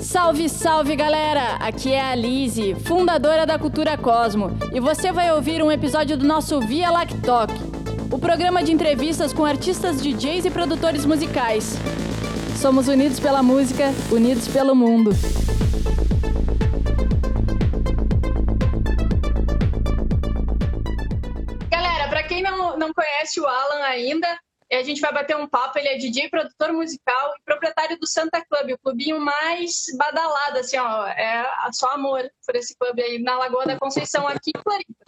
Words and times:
Salve, 0.00 0.48
salve 0.48 0.96
galera! 0.96 1.56
Aqui 1.56 1.92
é 1.92 2.00
a 2.00 2.14
Lise, 2.14 2.74
fundadora 2.74 3.44
da 3.44 3.58
Cultura 3.58 3.98
Cosmo, 3.98 4.50
e 4.72 4.80
você 4.80 5.12
vai 5.12 5.30
ouvir 5.30 5.62
um 5.62 5.70
episódio 5.70 6.16
do 6.16 6.26
nosso 6.26 6.58
Via 6.58 6.90
Lactoc, 6.90 7.50
o 8.10 8.18
programa 8.18 8.62
de 8.62 8.72
entrevistas 8.72 9.32
com 9.32 9.44
artistas, 9.44 10.00
DJs 10.02 10.46
e 10.46 10.50
produtores 10.50 11.04
musicais. 11.04 11.76
Somos 12.56 12.88
unidos 12.88 13.20
pela 13.20 13.42
música, 13.42 13.92
unidos 14.10 14.48
pelo 14.48 14.74
mundo. 14.74 15.10
Galera, 21.70 22.08
para 22.08 22.22
quem 22.22 22.42
não, 22.42 22.78
não 22.78 22.92
conhece 22.94 23.38
o 23.38 23.46
Alan 23.46 23.84
ainda, 23.84 24.26
a 24.76 24.82
gente 24.82 25.00
vai 25.00 25.12
bater 25.12 25.36
um 25.36 25.48
papo. 25.48 25.78
Ele 25.78 25.88
é 25.88 25.98
DJ, 25.98 26.28
produtor 26.28 26.72
musical 26.72 27.34
e 27.38 27.42
proprietário 27.42 27.98
do 27.98 28.06
Santa 28.06 28.44
Club, 28.44 28.72
o 28.72 28.78
clubinho 28.78 29.20
mais 29.20 29.86
badalado, 29.96 30.58
assim, 30.58 30.78
ó. 30.78 31.06
É 31.06 31.44
só 31.72 31.92
amor 31.92 32.30
por 32.46 32.56
esse 32.56 32.76
clube 32.76 33.02
aí 33.02 33.18
na 33.18 33.36
Lagoa 33.36 33.66
da 33.66 33.78
Conceição, 33.78 34.28
aqui 34.28 34.52
em 34.56 34.62
Floripa. 34.62 35.04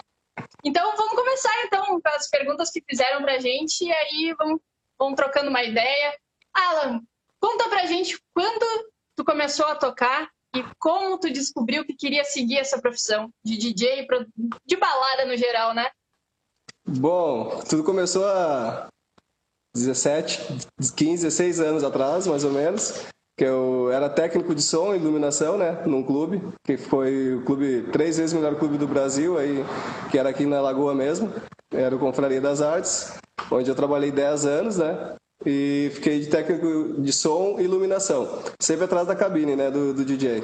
Então, 0.64 0.96
vamos 0.96 1.14
começar, 1.14 1.52
então, 1.64 2.00
com 2.00 2.08
as 2.08 2.28
perguntas 2.28 2.70
que 2.70 2.82
fizeram 2.88 3.22
pra 3.22 3.38
gente 3.38 3.84
e 3.84 3.92
aí 3.92 4.34
vamos, 4.38 4.60
vamos 4.98 5.16
trocando 5.16 5.50
uma 5.50 5.62
ideia. 5.62 6.16
Alan, 6.52 7.00
conta 7.40 7.68
pra 7.68 7.86
gente 7.86 8.20
quando 8.34 8.90
tu 9.16 9.24
começou 9.24 9.66
a 9.66 9.74
tocar 9.74 10.28
e 10.54 10.62
como 10.78 11.18
tu 11.18 11.30
descobriu 11.30 11.84
que 11.84 11.94
queria 11.94 12.24
seguir 12.24 12.58
essa 12.58 12.80
profissão 12.80 13.32
de 13.44 13.56
DJ, 13.56 14.06
de 14.66 14.76
balada 14.76 15.24
no 15.24 15.36
geral, 15.36 15.74
né? 15.74 15.90
Bom, 16.84 17.60
tudo 17.68 17.84
começou 17.84 18.26
a 18.26 18.88
17, 19.74 20.40
15, 20.96 21.24
16 21.24 21.60
anos 21.60 21.84
atrás, 21.84 22.26
mais 22.26 22.44
ou 22.44 22.52
menos, 22.52 23.06
que 23.36 23.44
eu 23.44 23.90
era 23.90 24.08
técnico 24.08 24.54
de 24.54 24.62
som 24.62 24.94
e 24.94 24.98
iluminação, 24.98 25.56
né, 25.56 25.82
num 25.86 26.02
clube, 26.02 26.42
que 26.64 26.76
foi 26.76 27.34
o 27.34 27.42
clube, 27.42 27.88
três 27.90 28.18
vezes 28.18 28.34
melhor 28.34 28.56
clube 28.56 28.76
do 28.76 28.86
Brasil, 28.86 29.38
aí, 29.38 29.64
que 30.10 30.18
era 30.18 30.28
aqui 30.28 30.44
na 30.44 30.60
Lagoa 30.60 30.94
mesmo, 30.94 31.32
era 31.72 31.94
o 31.96 31.98
Confraria 31.98 32.40
das 32.40 32.60
Artes, 32.60 33.14
onde 33.50 33.70
eu 33.70 33.74
trabalhei 33.74 34.10
10 34.10 34.44
anos, 34.46 34.76
né, 34.76 35.14
e 35.44 35.90
fiquei 35.94 36.20
de 36.20 36.26
técnico 36.26 37.00
de 37.00 37.12
som 37.12 37.56
e 37.58 37.64
iluminação, 37.64 38.28
sempre 38.60 38.84
atrás 38.84 39.06
da 39.06 39.16
cabine, 39.16 39.56
né, 39.56 39.70
do, 39.70 39.94
do 39.94 40.04
DJ. 40.04 40.42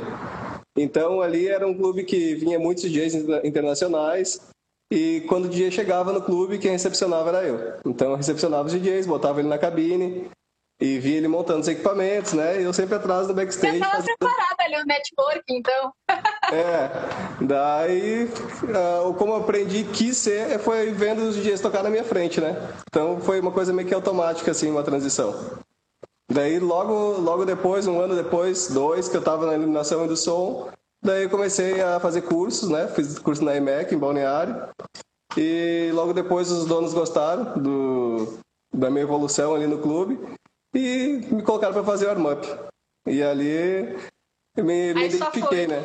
Então 0.77 1.20
ali 1.20 1.48
era 1.48 1.67
um 1.67 1.75
clube 1.75 2.05
que 2.05 2.35
vinha 2.35 2.59
muitos 2.59 2.85
DJs 2.85 3.15
internacionais, 3.45 4.41
e 4.91 5.20
quando 5.28 5.44
o 5.44 5.48
DJ 5.48 5.70
chegava 5.70 6.12
no 6.12 6.22
clube, 6.22 6.58
quem 6.58 6.70
recepcionava 6.70 7.28
era 7.28 7.47
eu. 7.47 7.75
Então 7.84 8.11
eu 8.11 8.17
recepcionava 8.17 8.67
os 8.67 8.72
DJs, 8.72 9.06
botava 9.06 9.41
ele 9.41 9.48
na 9.48 9.58
cabine 9.58 10.30
e 10.80 10.98
via 10.98 11.17
ele 11.17 11.28
montando 11.28 11.61
os 11.61 11.69
equipamentos, 11.69 12.33
né? 12.33 12.61
E 12.61 12.64
eu 12.64 12.72
sempre 12.72 12.95
atrás 12.95 13.27
do 13.27 13.34
backstage. 13.34 13.78
Você 13.78 13.84
estava 13.84 13.97
fazendo... 13.97 14.17
preparado 14.17 14.61
ali 14.61 14.77
o 14.77 14.86
network, 14.86 15.42
então. 15.50 15.92
é. 16.53 17.45
Daí, 17.45 18.30
ah, 18.75 19.12
como 19.19 19.33
eu 19.33 19.36
aprendi 19.36 19.84
quis 19.84 20.17
ser, 20.17 20.58
foi 20.61 20.91
vendo 20.92 21.23
os 21.23 21.36
DJs 21.36 21.61
tocar 21.61 21.83
na 21.83 21.91
minha 21.91 22.05
frente, 22.05 22.41
né? 22.41 22.56
Então 22.89 23.20
foi 23.20 23.41
uma 23.41 23.52
coisa 23.52 23.73
meio 23.73 23.86
que 23.86 23.95
automática, 23.95 24.52
assim, 24.52 24.70
uma 24.70 24.83
transição. 24.83 25.58
Daí, 26.30 26.58
logo, 26.58 27.19
logo 27.20 27.45
depois, 27.45 27.86
um 27.86 28.00
ano 28.00 28.14
depois, 28.14 28.69
dois, 28.69 29.08
que 29.08 29.17
eu 29.17 29.20
estava 29.20 29.47
na 29.47 29.55
iluminação 29.55 30.05
e 30.05 30.08
do 30.08 30.17
som, 30.17 30.69
Daí 31.03 31.25
eu 31.25 31.31
comecei 31.31 31.81
a 31.81 32.01
fazer 32.01 32.23
cursos, 32.23 32.69
né? 32.69 32.89
Fiz 32.89 33.19
curso 33.19 33.45
na 33.45 33.57
IMEC, 33.57 33.95
em 33.95 33.99
Balneário. 33.99 34.69
E 35.37 35.91
logo 35.93 36.13
depois 36.13 36.51
os 36.51 36.67
donos 36.67 36.93
gostaram 36.93 37.61
do, 37.61 38.39
da 38.73 38.91
minha 38.91 39.03
evolução 39.03 39.55
ali 39.55 39.67
no 39.67 39.81
clube 39.81 40.19
e 40.75 41.21
me 41.31 41.43
colocaram 41.43 41.75
para 41.75 41.85
fazer 41.85 42.07
o 42.07 42.09
warm-up. 42.09 42.47
E 43.07 43.23
ali 43.23 43.97
eu 44.57 44.65
me, 44.65 44.93
me 44.95 45.07
identifiquei, 45.07 45.67
né? 45.67 45.83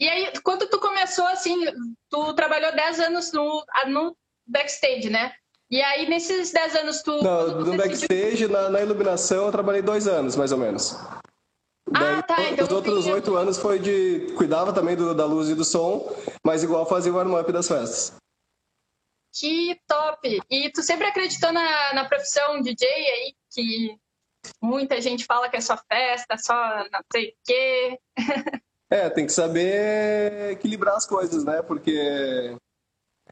E 0.00 0.08
aí, 0.08 0.32
quando 0.42 0.66
tu 0.68 0.80
começou 0.80 1.26
assim, 1.26 1.64
tu 2.10 2.34
trabalhou 2.34 2.74
10 2.74 3.00
anos 3.00 3.32
no, 3.32 3.64
no 3.86 4.16
backstage, 4.46 5.08
né? 5.08 5.32
E 5.70 5.80
aí, 5.82 6.08
nesses 6.08 6.52
10 6.52 6.76
anos, 6.76 7.02
tu. 7.02 7.22
Não, 7.22 7.60
no 7.60 7.76
backstage, 7.76 8.48
na, 8.48 8.68
na, 8.68 8.80
iluminação, 8.80 9.46
eu 9.46 9.52
trabalhei 9.52 9.82
dois 9.82 10.08
anos, 10.08 10.36
mais 10.36 10.52
ou 10.52 10.58
menos. 10.58 10.96
Daí, 11.90 12.14
ah, 12.14 12.22
tá. 12.22 12.42
Então 12.50 12.66
os 12.66 12.72
outros 12.72 13.06
oito 13.06 13.36
anos 13.36 13.58
foi 13.58 13.78
de. 13.78 14.32
Cuidava 14.36 14.72
também 14.72 14.96
do, 14.96 15.14
da 15.14 15.26
luz 15.26 15.48
e 15.48 15.54
do 15.54 15.64
som, 15.64 16.10
mas 16.44 16.62
igual 16.62 16.86
fazia 16.86 17.12
o 17.12 17.16
warm-up 17.16 17.52
das 17.52 17.68
festas. 17.68 18.14
Que 19.32 19.78
top! 19.86 20.40
E 20.48 20.70
tu 20.70 20.82
sempre 20.82 21.06
acreditou 21.06 21.52
na, 21.52 21.92
na 21.92 22.04
profissão 22.04 22.62
DJ 22.62 22.88
aí, 22.88 23.34
que 23.52 23.98
muita 24.62 25.00
gente 25.00 25.24
fala 25.24 25.48
que 25.48 25.56
é 25.56 25.60
só 25.60 25.76
festa, 25.88 26.38
só 26.38 26.54
não 26.90 27.00
sei 27.12 27.30
o 27.30 27.34
quê. 27.44 27.98
É, 28.90 29.10
tem 29.10 29.26
que 29.26 29.32
saber 29.32 30.52
equilibrar 30.52 30.94
as 30.94 31.06
coisas, 31.06 31.44
né? 31.44 31.62
Porque 31.62 32.56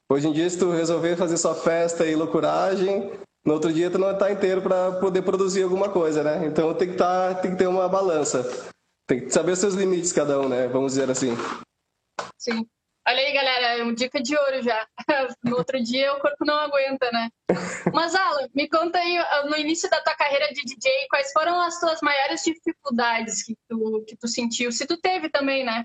hoje 0.09 0.27
em 0.27 0.33
dia, 0.33 0.49
se 0.51 0.59
tu 0.59 0.71
resolver 0.73 1.17
fazer 1.17 1.37
só 1.37 1.55
festa 1.55 2.05
e 2.05 2.17
loucuragem, 2.17 3.13
no 3.44 3.54
outro 3.54 3.72
dia 3.72 3.91
tu 3.91 3.98
não 3.98 4.12
está 4.12 4.30
inteiro 4.30 4.62
para 4.62 4.92
poder 4.92 5.22
produzir 5.22 5.62
alguma 5.62 5.88
coisa, 5.88 6.22
né? 6.22 6.47
Então 6.47 6.72
tem 6.75 6.91
que, 6.91 6.97
tá, 6.97 7.34
tem 7.34 7.53
que 7.53 7.58
ter 7.58 7.66
uma 7.66 7.88
balança. 7.88 8.42
Tem 9.06 9.20
que 9.20 9.30
saber 9.30 9.53
os 9.53 9.58
seus 9.58 9.75
limites 9.75 10.12
cada 10.12 10.41
um, 10.41 10.48
né? 10.48 10.69
Vamos 10.69 10.92
dizer 10.92 11.10
assim. 11.10 11.36
Sim. 12.38 12.66
Olha 13.06 13.19
aí, 13.19 13.32
galera, 13.32 13.78
é 13.78 13.82
uma 13.82 13.94
dica 13.94 14.22
de 14.22 14.36
ouro 14.36 14.62
já. 14.62 14.86
No 15.44 15.56
outro 15.56 15.82
dia 15.82 16.14
o 16.14 16.20
corpo 16.20 16.44
não 16.44 16.54
aguenta, 16.54 17.10
né? 17.10 17.28
Mas, 17.92 18.14
Alan, 18.14 18.48
me 18.54 18.69
conta 18.69 18.98
aí, 18.98 19.19
no 19.48 19.56
início 19.56 19.91
da 19.91 20.00
tua 20.00 20.14
carreira 20.14 20.47
de 20.48 20.62
DJ, 20.62 20.91
quais 21.10 21.32
foram 21.32 21.60
as 21.60 21.80
tuas 21.80 22.00
maiores 22.00 22.44
dificuldades 22.44 23.42
que 23.42 23.56
tu, 23.69 24.04
que 24.06 24.16
tu 24.16 24.28
sentiu? 24.28 24.70
Se 24.70 24.86
tu 24.86 24.97
teve 24.97 25.28
também, 25.28 25.64
né? 25.64 25.84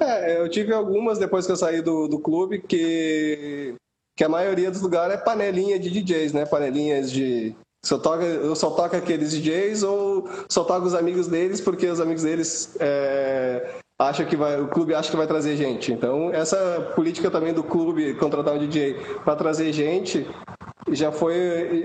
É, 0.00 0.38
eu 0.38 0.48
tive 0.50 0.72
algumas 0.74 1.18
depois 1.18 1.46
que 1.46 1.52
eu 1.52 1.56
saí 1.56 1.80
do, 1.80 2.06
do 2.08 2.20
clube, 2.20 2.60
que 2.60 3.74
que 4.18 4.24
a 4.24 4.28
maioria 4.28 4.68
dos 4.68 4.82
lugares 4.82 5.14
é 5.14 5.16
panelinha 5.16 5.78
de 5.78 5.88
DJs, 5.88 6.32
né? 6.32 6.44
Panelinhas 6.44 7.12
de 7.12 7.54
só 7.86 7.96
toca, 7.98 8.24
eu 8.24 8.56
só 8.56 8.70
toco 8.70 8.96
aqueles 8.96 9.30
DJs 9.30 9.84
ou 9.84 10.28
só 10.48 10.64
toco 10.64 10.86
os 10.86 10.94
amigos 10.94 11.28
deles 11.28 11.60
porque 11.60 11.86
os 11.86 12.00
amigos 12.00 12.24
deles 12.24 12.76
é, 12.80 13.76
acham 13.96 14.26
que 14.26 14.34
vai, 14.34 14.60
o 14.60 14.66
clube 14.66 14.92
acha 14.92 15.08
que 15.08 15.16
vai 15.16 15.28
trazer 15.28 15.56
gente. 15.56 15.92
Então, 15.92 16.34
essa 16.34 16.92
política 16.96 17.30
também 17.30 17.54
do 17.54 17.62
clube 17.62 18.14
contratar 18.14 18.54
um 18.54 18.58
DJ 18.58 18.94
para 19.24 19.36
trazer 19.36 19.72
gente 19.72 20.26
já 20.92 21.12
foi 21.12 21.34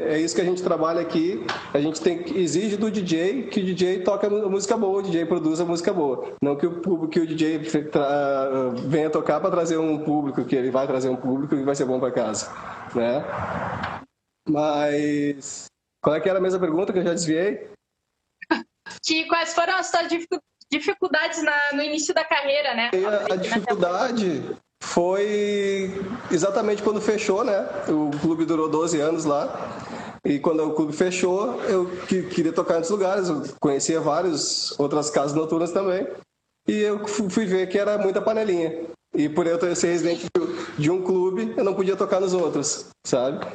é 0.01 0.19
isso 0.19 0.35
que 0.35 0.41
a 0.41 0.45
gente 0.45 0.63
trabalha 0.63 1.01
aqui. 1.01 1.45
A 1.73 1.79
gente 1.79 2.01
tem 2.01 2.23
exige 2.37 2.77
do 2.77 2.91
DJ 2.91 3.43
que 3.43 3.59
o 3.59 3.63
DJ 3.63 4.01
toque 4.01 4.27
música 4.27 4.77
boa, 4.77 4.99
o 4.99 5.03
DJ 5.03 5.25
produza 5.25 5.65
música 5.65 5.93
boa, 5.93 6.33
não 6.41 6.55
que 6.55 6.65
o 6.65 7.07
que 7.07 7.19
o 7.19 7.27
DJ 7.27 7.59
tra, 7.91 8.71
venha 8.85 9.09
tocar 9.09 9.39
para 9.39 9.51
trazer 9.51 9.77
um 9.77 10.03
público 10.03 10.45
que 10.45 10.55
ele 10.55 10.71
vai 10.71 10.87
trazer 10.87 11.09
um 11.09 11.15
público 11.15 11.55
que 11.55 11.63
vai 11.63 11.75
ser 11.75 11.85
bom 11.85 11.99
para 11.99 12.11
casa, 12.11 12.51
né? 12.95 13.23
Mas 14.47 15.65
qual 16.03 16.15
é 16.15 16.19
que 16.19 16.29
era 16.29 16.39
a 16.39 16.41
mesma 16.41 16.59
pergunta 16.59 16.91
que 16.91 16.99
eu 16.99 17.03
já 17.03 17.13
desviei? 17.13 17.69
Que 19.05 19.25
quais 19.25 19.53
foram 19.53 19.77
as 19.77 19.87
suas 19.87 20.07
dificuldades 20.69 21.41
na, 21.41 21.57
no 21.73 21.81
início 21.81 22.13
da 22.13 22.23
carreira, 22.23 22.73
né? 22.73 22.91
A, 23.29 23.33
a 23.33 23.35
dificuldade 23.37 24.43
foi 24.93 25.91
exatamente 26.31 26.83
quando 26.83 27.01
fechou, 27.01 27.43
né? 27.43 27.67
O 27.89 28.11
clube 28.19 28.45
durou 28.45 28.69
12 28.69 28.99
anos 28.99 29.25
lá. 29.25 29.79
E 30.23 30.39
quando 30.39 30.63
o 30.63 30.73
clube 30.73 30.93
fechou, 30.93 31.59
eu 31.63 31.89
queria 32.07 32.53
tocar 32.53 32.75
em 32.75 32.77
outros 32.77 32.91
lugares. 32.91 33.27
Eu 33.27 33.43
conhecia 33.59 33.99
várias 33.99 34.79
outras 34.79 35.09
casas 35.09 35.33
noturnas 35.35 35.71
também. 35.71 36.07
E 36.67 36.79
eu 36.79 37.07
fui 37.07 37.45
ver 37.45 37.67
que 37.67 37.77
era 37.77 37.97
muita 37.97 38.21
panelinha. 38.21 38.85
E 39.15 39.27
por 39.27 39.47
eu 39.47 39.59
ser 39.75 39.87
residente 39.87 40.27
de 40.77 40.91
um 40.91 41.01
clube, 41.01 41.53
eu 41.57 41.63
não 41.63 41.73
podia 41.73 41.95
tocar 41.95 42.21
nos 42.21 42.33
outros, 42.33 42.85
sabe? 43.03 43.45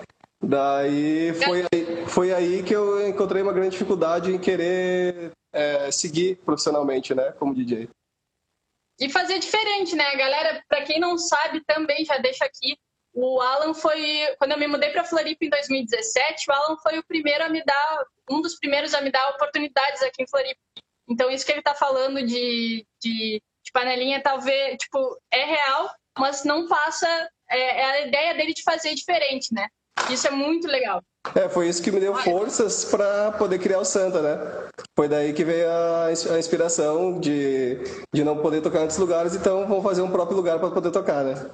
Daí 0.43 1.33
foi 1.35 1.65
aí, 1.73 2.07
foi 2.07 2.33
aí 2.33 2.63
que 2.63 2.75
eu 2.75 3.09
encontrei 3.09 3.43
uma 3.43 3.53
grande 3.53 3.71
dificuldade 3.71 4.33
em 4.33 4.39
querer 4.39 5.33
é, 5.53 5.91
seguir 5.91 6.37
profissionalmente, 6.45 7.15
né, 7.15 7.33
como 7.39 7.55
DJ. 7.55 7.89
E 9.01 9.09
fazer 9.09 9.39
diferente, 9.39 9.95
né? 9.95 10.17
Galera, 10.17 10.65
para 10.69 10.83
quem 10.83 10.99
não 10.99 11.17
sabe, 11.17 11.63
também 11.65 12.05
já 12.05 12.19
deixa 12.19 12.45
aqui. 12.45 12.77
O 13.13 13.41
Alan 13.41 13.75
foi, 13.75 14.35
quando 14.39 14.53
eu 14.53 14.59
me 14.59 14.67
mudei 14.67 14.91
para 14.91 15.05
Floripa 15.05 15.45
em 15.45 15.51
2017, 15.51 16.45
o 16.49 16.53
Alan 16.53 16.77
foi 16.83 16.99
o 16.99 17.05
primeiro 17.05 17.45
a 17.45 17.49
me 17.49 17.65
dar, 17.65 18.05
um 18.31 18.41
dos 18.41 18.57
primeiros 18.57 18.95
a 18.95 19.01
me 19.01 19.11
dar 19.11 19.31
oportunidades 19.31 20.03
aqui 20.03 20.23
em 20.23 20.29
Floripa. 20.29 20.61
Então, 21.09 21.31
isso 21.31 21.45
que 21.45 21.53
ele 21.53 21.61
está 21.61 21.75
falando 21.75 22.25
de, 22.25 22.87
de, 23.01 23.43
de, 23.65 23.73
panelinha, 23.73 24.23
talvez, 24.23 24.77
tipo, 24.77 25.19
é 25.31 25.45
real, 25.45 25.91
mas 26.19 26.45
não 26.45 26.69
passa, 26.69 27.31
é, 27.49 27.59
é 27.59 27.85
a 27.85 28.01
ideia 28.07 28.35
dele 28.35 28.53
de 28.53 28.63
fazer 28.63 28.95
diferente, 28.95 29.55
né? 29.55 29.69
Isso 30.11 30.27
é 30.27 30.31
muito 30.31 30.67
legal. 30.67 31.03
É, 31.35 31.49
foi 31.49 31.69
isso 31.69 31.83
que 31.83 31.91
me 31.91 32.01
deu 32.01 32.15
forças 32.15 32.85
para 32.85 33.33
poder 33.33 33.59
criar 33.59 33.81
o 33.81 33.85
Santa, 33.85 34.23
né? 34.23 34.69
Foi 34.97 35.09
daí 35.09 35.33
que 35.33 35.45
veio 35.45 35.69
a, 35.69 36.07
a, 36.07 36.39
inspiração 36.39 37.21
de, 37.21 37.79
de 38.15 38.25
não 38.25 38.39
poder 38.39 38.63
tocar 38.63 38.79
em 38.79 38.83
outros 38.83 38.99
lugares, 38.99 39.35
então 39.35 39.67
vamos 39.67 39.83
fazer 39.83 40.03
um 40.03 40.11
próprio 40.11 40.37
lugar 40.37 40.59
para 40.59 40.71
poder 40.71 40.91
tocar, 40.91 41.25
né? 41.25 41.51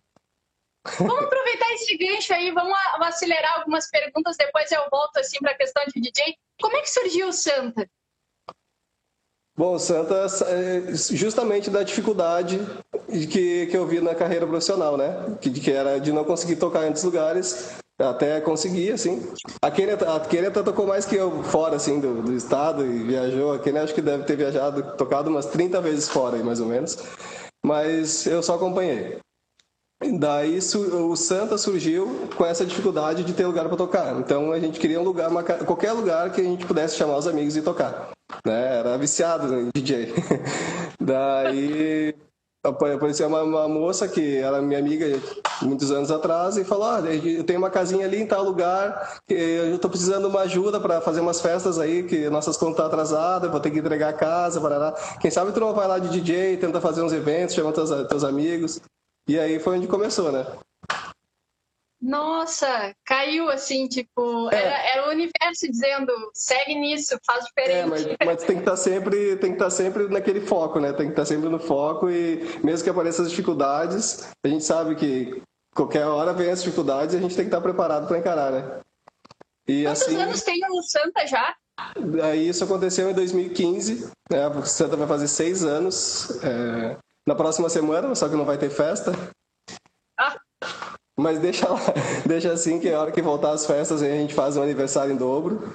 Vamos 0.98 1.24
aproveitar 1.24 1.72
esse 1.72 1.96
gancho 1.96 2.34
aí, 2.34 2.50
vamos 2.52 2.76
acelerar 3.00 3.58
algumas 3.58 3.88
perguntas, 3.88 4.36
depois 4.36 4.70
eu 4.70 4.82
volto 4.90 5.16
assim 5.16 5.38
para 5.38 5.52
a 5.52 5.56
questão 5.56 5.82
de 5.86 6.00
DJ. 6.00 6.36
Como 6.60 6.76
é 6.76 6.82
que 6.82 6.90
surgiu 6.90 7.28
o 7.28 7.32
Santa? 7.32 7.88
Bom, 9.56 9.78
Santa, 9.78 10.26
é, 10.46 10.94
justamente 10.94 11.70
da 11.70 11.82
dificuldade 11.82 12.58
que, 13.08 13.66
que 13.66 13.76
eu 13.76 13.86
vi 13.86 14.00
na 14.00 14.14
carreira 14.14 14.46
profissional, 14.46 14.96
né? 14.96 15.36
Que, 15.40 15.50
que 15.50 15.70
era 15.70 15.98
de 15.98 16.12
não 16.12 16.24
conseguir 16.24 16.56
tocar 16.56 16.82
em 16.82 16.86
outros 16.86 17.04
lugares, 17.04 17.76
até 17.98 18.40
consegui, 18.40 18.90
assim. 18.90 19.22
A 19.62 19.70
Kenia, 19.70 19.94
a 19.94 20.20
Kenia 20.20 20.50
tocou 20.50 20.86
mais 20.86 21.04
que 21.04 21.14
eu 21.14 21.42
fora, 21.44 21.76
assim, 21.76 22.00
do, 22.00 22.22
do 22.22 22.32
estado 22.32 22.84
e 22.84 23.04
viajou. 23.04 23.52
A 23.52 23.58
Kenia 23.58 23.82
acho 23.82 23.94
que 23.94 24.02
deve 24.02 24.24
ter 24.24 24.36
viajado, 24.36 24.96
tocado 24.96 25.30
umas 25.30 25.46
30 25.46 25.80
vezes 25.80 26.08
fora, 26.08 26.36
mais 26.38 26.60
ou 26.60 26.66
menos. 26.66 26.98
Mas 27.64 28.26
eu 28.26 28.42
só 28.42 28.56
acompanhei. 28.56 29.18
Daí 30.18 30.58
o 30.58 31.16
Santa 31.16 31.56
surgiu 31.56 32.28
com 32.36 32.44
essa 32.44 32.66
dificuldade 32.66 33.24
de 33.24 33.32
ter 33.32 33.46
lugar 33.46 33.66
para 33.68 33.76
tocar. 33.76 34.18
Então 34.18 34.52
a 34.52 34.58
gente 34.58 34.78
queria 34.78 35.00
um 35.00 35.04
lugar, 35.04 35.30
uma, 35.30 35.42
qualquer 35.42 35.92
lugar 35.92 36.30
que 36.30 36.40
a 36.40 36.44
gente 36.44 36.66
pudesse 36.66 36.96
chamar 36.96 37.16
os 37.16 37.26
amigos 37.26 37.56
e 37.56 37.62
tocar. 37.62 38.10
Né? 38.44 38.78
Era 38.78 38.98
viciado 38.98 39.54
em 39.54 39.70
DJ. 39.74 40.12
Daí 41.00 42.14
apareceu 42.64 43.28
uma, 43.28 43.42
uma, 43.42 43.68
moça 43.68 44.08
que 44.08 44.38
era 44.38 44.62
minha 44.62 44.78
amiga 44.78 45.06
muitos 45.60 45.90
anos 45.90 46.10
atrás 46.10 46.56
e 46.56 46.64
falou: 46.64 46.86
ah, 46.86 47.00
eu 47.00 47.44
tenho 47.44 47.58
uma 47.58 47.70
casinha 47.70 48.06
ali 48.06 48.20
em 48.22 48.26
tal 48.26 48.42
lugar, 48.42 49.18
eu 49.28 49.74
estou 49.74 49.90
precisando 49.90 50.22
de 50.22 50.28
uma 50.28 50.40
ajuda 50.40 50.80
para 50.80 51.00
fazer 51.00 51.20
umas 51.20 51.40
festas 51.40 51.78
aí, 51.78 52.04
que 52.04 52.28
nossas 52.30 52.56
contas 52.56 52.72
estão 52.72 52.86
atrasadas, 52.86 53.50
vou 53.50 53.60
ter 53.60 53.70
que 53.70 53.78
entregar 53.78 54.08
a 54.08 54.14
casa, 54.14 54.60
parará. 54.60 54.94
Quem 55.20 55.30
sabe 55.30 55.52
tu 55.52 55.60
não 55.60 55.74
vai 55.74 55.86
lá 55.86 55.98
de 55.98 56.08
DJ, 56.08 56.56
tenta 56.56 56.80
fazer 56.80 57.02
uns 57.02 57.12
eventos, 57.12 57.54
chama 57.54 57.72
teus, 57.72 57.90
teus 58.08 58.24
amigos. 58.24 58.80
E 59.28 59.38
aí 59.38 59.58
foi 59.58 59.78
onde 59.78 59.86
começou, 59.86 60.32
né? 60.32 60.46
Nossa, 62.04 62.94
caiu 63.02 63.48
assim, 63.48 63.88
tipo, 63.88 64.50
é. 64.52 64.56
era, 64.56 64.88
era, 64.88 65.08
o 65.08 65.10
universo 65.10 65.66
dizendo, 65.70 66.12
segue 66.34 66.74
nisso, 66.74 67.16
faz 67.26 67.46
diferente. 67.46 67.78
É, 67.80 67.86
mas, 67.86 68.04
mas 68.26 68.44
tem 68.44 68.56
que 68.56 68.62
estar 68.62 68.72
tá 68.72 68.76
sempre, 68.76 69.36
tem 69.36 69.50
que 69.52 69.56
estar 69.56 69.64
tá 69.64 69.70
sempre 69.70 70.06
naquele 70.08 70.42
foco, 70.42 70.78
né? 70.78 70.92
Tem 70.92 71.06
que 71.06 71.12
estar 71.12 71.22
tá 71.22 71.26
sempre 71.26 71.48
no 71.48 71.58
foco 71.58 72.10
e 72.10 72.60
mesmo 72.62 72.84
que 72.84 72.90
apareçam 72.90 73.24
as 73.24 73.30
dificuldades, 73.30 74.28
a 74.44 74.48
gente 74.48 74.64
sabe 74.64 74.94
que 74.96 75.40
qualquer 75.74 76.04
hora 76.04 76.34
vem 76.34 76.50
as 76.50 76.62
dificuldades 76.62 77.14
e 77.14 77.18
a 77.18 77.20
gente 77.22 77.34
tem 77.34 77.46
que 77.46 77.48
estar 77.48 77.62
preparado 77.62 78.06
para 78.06 78.18
encarar, 78.18 78.52
né? 78.52 78.80
E, 79.66 79.84
Quantos 79.84 80.02
assim, 80.02 80.20
anos 80.20 80.42
tem 80.42 80.60
o 80.70 80.82
Santa 80.82 81.26
já? 81.26 81.56
Aí 82.22 82.46
isso 82.46 82.64
aconteceu 82.64 83.10
em 83.10 83.14
2015, 83.14 84.10
né? 84.30 84.46
O 84.48 84.62
Santa 84.66 84.94
vai 84.94 85.08
fazer 85.08 85.26
seis 85.26 85.64
anos. 85.64 86.38
É 86.44 86.98
na 87.26 87.34
próxima 87.34 87.68
semana, 87.68 88.14
só 88.14 88.28
que 88.28 88.36
não 88.36 88.44
vai 88.44 88.58
ter 88.58 88.70
festa. 88.70 89.12
Mas 91.16 91.38
deixa 91.38 91.68
lá, 91.68 91.80
deixa 92.26 92.52
assim 92.52 92.80
que 92.80 92.90
a 92.90 93.00
hora 93.00 93.12
que 93.12 93.22
voltar 93.22 93.52
as 93.52 93.66
festas 93.66 94.02
a 94.02 94.08
gente 94.08 94.34
faz 94.34 94.56
um 94.56 94.62
aniversário 94.62 95.12
em 95.12 95.16
dobro. 95.16 95.74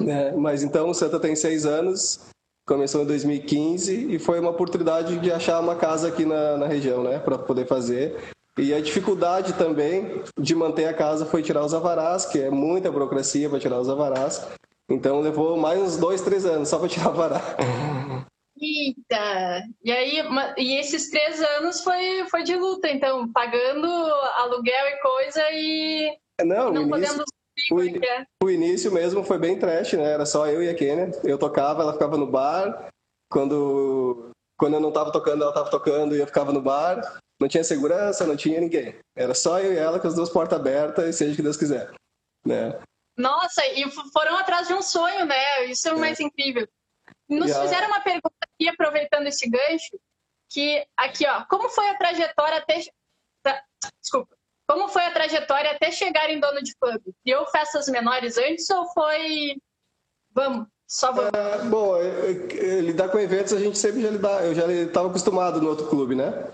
É, 0.00 0.32
mas 0.32 0.62
então 0.62 0.88
o 0.88 0.94
Santa 0.94 1.20
tem 1.20 1.36
seis 1.36 1.66
anos, 1.66 2.20
começou 2.66 3.02
em 3.02 3.06
2015 3.06 4.14
e 4.14 4.18
foi 4.18 4.40
uma 4.40 4.50
oportunidade 4.50 5.18
de 5.18 5.30
achar 5.30 5.60
uma 5.60 5.74
casa 5.74 6.08
aqui 6.08 6.24
na, 6.24 6.56
na 6.56 6.66
região, 6.66 7.02
né, 7.02 7.18
para 7.18 7.36
poder 7.36 7.66
fazer. 7.66 8.16
E 8.58 8.74
a 8.74 8.80
dificuldade 8.80 9.52
também 9.52 10.22
de 10.38 10.54
manter 10.54 10.86
a 10.86 10.94
casa 10.94 11.24
foi 11.24 11.42
tirar 11.42 11.64
os 11.64 11.72
avarás, 11.72 12.26
que 12.26 12.40
é 12.40 12.50
muita 12.50 12.90
burocracia 12.90 13.48
para 13.48 13.60
tirar 13.60 13.80
os 13.80 13.88
avarás. 13.88 14.46
Então 14.90 15.20
levou 15.20 15.56
mais 15.56 15.80
uns 15.80 15.96
dois, 15.96 16.20
três 16.22 16.44
anos 16.44 16.68
só 16.68 16.78
para 16.78 16.88
tirar 16.88 17.08
o 17.08 17.10
avará. 17.10 17.40
Eita! 18.60 19.62
E 19.84 19.92
aí, 19.92 20.22
e 20.56 20.78
esses 20.78 21.10
três 21.10 21.40
anos 21.40 21.82
foi, 21.82 22.26
foi 22.30 22.42
de 22.42 22.56
luta, 22.56 22.88
então, 22.90 23.30
pagando 23.32 23.86
aluguel 24.36 24.88
e 24.88 25.00
coisa 25.00 25.42
e 25.52 26.18
não, 26.44 26.72
não 26.72 26.88
podendo 26.88 27.24
o, 27.72 27.82
in, 27.82 27.96
é. 27.96 28.26
o 28.42 28.50
início 28.50 28.92
mesmo 28.92 29.24
foi 29.24 29.38
bem 29.38 29.58
trash, 29.58 29.94
né? 29.94 30.12
Era 30.12 30.24
só 30.24 30.46
eu 30.46 30.62
e 30.62 30.68
a 30.68 30.74
Kenia. 30.74 31.10
Eu 31.24 31.38
tocava, 31.38 31.82
ela 31.82 31.92
ficava 31.92 32.16
no 32.16 32.26
bar. 32.26 32.88
Quando, 33.30 34.30
quando 34.56 34.74
eu 34.74 34.80
não 34.80 34.92
tava 34.92 35.12
tocando, 35.12 35.42
ela 35.42 35.52
tava 35.52 35.70
tocando 35.70 36.14
e 36.14 36.20
eu 36.20 36.26
ficava 36.26 36.52
no 36.52 36.62
bar. 36.62 37.18
Não 37.40 37.48
tinha 37.48 37.64
segurança, 37.64 38.26
não 38.26 38.36
tinha 38.36 38.60
ninguém. 38.60 38.96
Era 39.16 39.34
só 39.34 39.60
eu 39.60 39.72
e 39.72 39.76
ela 39.76 39.98
com 39.98 40.06
as 40.06 40.14
duas 40.14 40.30
portas 40.30 40.58
abertas 40.58 41.08
e 41.08 41.12
seja 41.12 41.32
o 41.32 41.36
que 41.36 41.42
Deus 41.42 41.56
quiser. 41.56 41.90
Né? 42.46 42.78
Nossa, 43.16 43.66
e 43.66 43.84
foram 44.12 44.36
atrás 44.36 44.68
de 44.68 44.74
um 44.74 44.82
sonho, 44.82 45.26
né? 45.26 45.64
Isso 45.66 45.88
é 45.88 45.92
o 45.92 45.96
é. 45.96 46.00
mais 46.00 46.20
incrível. 46.20 46.66
Nos 47.28 47.48
yeah. 47.48 47.64
fizeram 47.64 47.88
uma 47.88 48.00
pergunta 48.00 48.37
aqui, 48.58 48.68
aproveitando 48.68 49.28
esse 49.28 49.48
gancho, 49.48 49.98
que 50.50 50.84
aqui, 50.96 51.26
ó, 51.26 51.44
como 51.48 51.68
foi 51.68 51.88
a 51.90 51.96
trajetória 51.96 52.58
até. 52.58 52.80
Desculpa. 54.02 54.36
Como 54.68 54.88
foi 54.88 55.02
a 55.06 55.12
trajetória 55.12 55.70
até 55.70 55.90
chegar 55.90 56.28
em 56.28 56.40
dono 56.40 56.62
de 56.62 56.74
pub? 56.78 57.00
Criou 57.22 57.46
festas 57.46 57.88
menores 57.88 58.36
antes 58.36 58.68
ou 58.68 58.86
foi. 58.92 59.56
Vamos, 60.32 60.66
só 60.86 61.12
vamos? 61.12 61.30
É, 61.32 61.64
bom, 61.64 61.96
é, 61.96 62.30
é, 62.54 62.80
lidar 62.80 63.08
com 63.08 63.18
eventos 63.18 63.52
a 63.54 63.58
gente 63.58 63.78
sempre 63.78 64.02
já 64.02 64.10
lidar. 64.10 64.44
Eu 64.44 64.54
já 64.54 64.70
estava 64.70 65.08
acostumado 65.08 65.60
no 65.60 65.68
outro 65.68 65.86
clube, 65.86 66.14
né? 66.14 66.50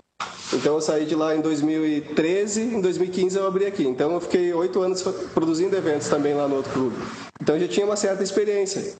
Então 0.53 0.75
eu 0.75 0.81
saí 0.81 1.05
de 1.05 1.15
lá 1.15 1.35
em 1.35 1.41
2013, 1.41 2.61
em 2.61 2.81
2015 2.81 3.37
eu 3.37 3.47
abri 3.47 3.65
aqui. 3.65 3.83
Então 3.83 4.13
eu 4.13 4.21
fiquei 4.21 4.53
oito 4.53 4.81
anos 4.81 5.01
produzindo 5.33 5.75
eventos 5.75 6.07
também 6.07 6.33
lá 6.33 6.47
no 6.47 6.57
outro 6.57 6.71
clube. 6.71 6.95
Então 7.41 7.55
eu 7.55 7.61
já 7.61 7.67
tinha 7.67 7.85
uma 7.85 7.97
certa 7.97 8.23
experiência 8.23 8.95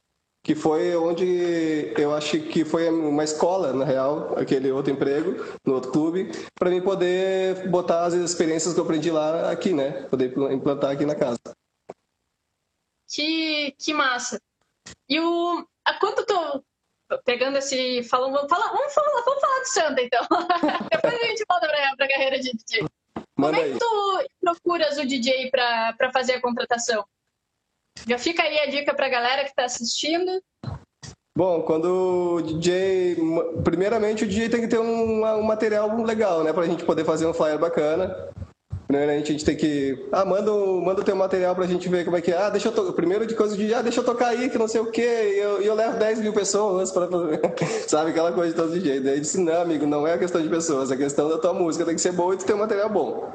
que 0.45 0.53
foi 0.53 0.95
onde 0.95 1.91
eu 1.97 2.13
acho 2.13 2.39
que 2.39 2.63
foi 2.63 2.87
uma 2.87 3.23
escola, 3.23 3.73
na 3.73 3.83
real, 3.83 4.37
aquele 4.37 4.71
outro 4.71 4.93
emprego, 4.93 5.43
no 5.65 5.73
outro 5.73 5.91
clube, 5.91 6.31
para 6.53 6.69
mim 6.69 6.83
poder 6.83 7.67
botar 7.67 8.05
as 8.05 8.13
experiências 8.13 8.71
que 8.71 8.79
eu 8.79 8.83
aprendi 8.83 9.09
lá 9.09 9.49
aqui, 9.49 9.73
né? 9.73 10.03
Poder 10.03 10.37
implantar 10.51 10.91
aqui 10.91 11.03
na 11.03 11.15
casa. 11.15 11.39
Que, 13.07 13.73
que 13.79 13.91
massa! 13.91 14.39
E 15.09 15.19
o. 15.19 15.65
A 15.83 15.95
quanto 15.95 16.23
tô 16.27 16.63
pegando 17.25 17.57
esse. 17.57 18.03
Falando, 18.03 18.33
vamos, 18.33 18.49
falar, 18.49 18.67
vamos, 18.67 18.93
falar, 18.93 19.21
vamos 19.25 19.41
falar 19.41 19.59
do 19.61 19.67
Santa, 19.67 20.01
então. 20.03 20.27
Depois 20.91 21.13
a 21.23 21.25
gente 21.25 21.43
volta 21.49 21.67
para 21.67 22.05
a 22.05 22.07
carreira 22.07 22.39
de 22.39 22.51
DJ. 22.55 22.85
Como 23.35 23.55
é 23.55 23.63
que 23.63 23.79
tu 23.79 24.23
procuras 24.39 24.99
o 24.99 25.07
DJ 25.07 25.49
para 25.49 26.11
fazer 26.13 26.33
a 26.33 26.41
contratação? 26.41 27.03
Já 28.07 28.17
fica 28.17 28.43
aí 28.43 28.59
a 28.59 28.65
dica 28.67 28.93
para 28.93 29.07
a 29.07 29.09
galera 29.09 29.43
que 29.43 29.49
está 29.49 29.65
assistindo. 29.65 30.41
Bom, 31.37 31.63
quando 31.63 32.35
o 32.35 32.41
DJ. 32.41 33.17
Primeiramente, 33.63 34.23
o 34.23 34.27
DJ 34.27 34.47
tem 34.47 34.61
que 34.61 34.67
ter 34.67 34.79
um, 34.79 35.25
um 35.25 35.43
material 35.43 35.93
legal, 36.03 36.43
né? 36.43 36.53
Para 36.53 36.63
a 36.63 36.67
gente 36.67 36.85
poder 36.85 37.03
fazer 37.03 37.25
um 37.25 37.33
flyer 37.33 37.59
bacana. 37.59 38.15
Primeiramente, 38.87 39.29
a 39.29 39.31
gente 39.33 39.43
tem 39.43 39.57
que. 39.57 40.07
Ah, 40.11 40.23
manda, 40.23 40.51
manda 40.51 41.01
o 41.01 41.03
teu 41.03 41.15
material 41.15 41.53
para 41.53 41.65
a 41.65 41.67
gente 41.67 41.89
ver 41.89 42.05
como 42.05 42.15
é 42.15 42.21
que 42.21 42.31
é. 42.31 42.37
Ah, 42.37 42.49
deixa 42.49 42.69
eu. 42.69 42.93
Primeiro 42.93 43.25
de 43.25 43.35
coisa 43.35 43.57
de. 43.57 43.73
Ah, 43.73 43.81
deixa 43.81 43.99
eu 43.99 44.05
tocar 44.05 44.27
aí, 44.27 44.49
que 44.49 44.57
não 44.57 44.67
sei 44.67 44.79
o 44.79 44.91
quê. 44.91 45.33
E 45.35 45.39
eu, 45.39 45.61
eu 45.61 45.73
levo 45.73 45.97
10 45.97 46.21
mil 46.21 46.31
pessoas 46.31 46.91
para 46.91 47.07
fazer. 47.07 47.41
Sabe? 47.89 48.11
Aquela 48.11 48.31
coisa 48.31 48.53
de 48.53 48.55
todo 48.55 48.79
jeito. 48.79 49.03
Daí 49.03 49.13
ele 49.13 49.21
disse: 49.21 49.41
não, 49.41 49.61
amigo, 49.61 49.85
não 49.85 50.07
é 50.07 50.13
a 50.13 50.17
questão 50.17 50.41
de 50.41 50.47
pessoas, 50.47 50.91
é 50.91 50.93
a 50.93 50.97
questão 50.97 51.27
da 51.27 51.37
tua 51.37 51.53
música. 51.53 51.83
Tem 51.83 51.95
que 51.95 52.01
ser 52.01 52.13
boa 52.13 52.33
e 52.33 52.37
tu 52.37 52.45
ter 52.45 52.53
um 52.53 52.59
material 52.59 52.89
bom. 52.89 53.33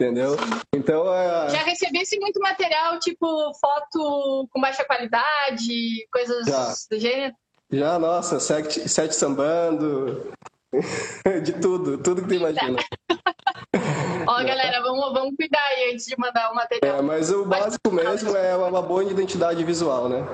Entendeu? 0.00 0.34
Então 0.74 1.14
é. 1.14 1.50
Já 1.50 1.58
recebesse 1.58 2.18
muito 2.18 2.40
material, 2.40 2.98
tipo 2.98 3.52
foto 3.60 4.48
com 4.50 4.58
baixa 4.58 4.82
qualidade, 4.82 6.08
coisas 6.10 6.46
Já. 6.46 6.72
do 6.90 6.98
gênero? 6.98 7.34
Já, 7.70 7.98
nossa, 7.98 8.40
sete, 8.40 8.88
sete 8.88 9.14
sambando, 9.14 10.32
de 11.44 11.52
tudo, 11.60 11.98
tudo 11.98 12.22
que 12.22 12.28
tu 12.28 12.34
imagina. 12.34 12.78
Ó, 14.26 14.36
galera, 14.42 14.80
vamos, 14.80 15.12
vamos 15.12 15.36
cuidar 15.36 15.62
aí 15.66 15.92
antes 15.92 16.06
de 16.06 16.18
mandar 16.18 16.50
o 16.50 16.54
material. 16.54 16.96
É, 16.96 17.02
mas 17.02 17.30
o 17.30 17.44
básico 17.44 17.92
mesmo 17.92 18.34
é 18.34 18.56
uma 18.56 18.80
boa 18.80 19.04
identidade 19.04 19.62
visual, 19.64 20.08
né? 20.08 20.24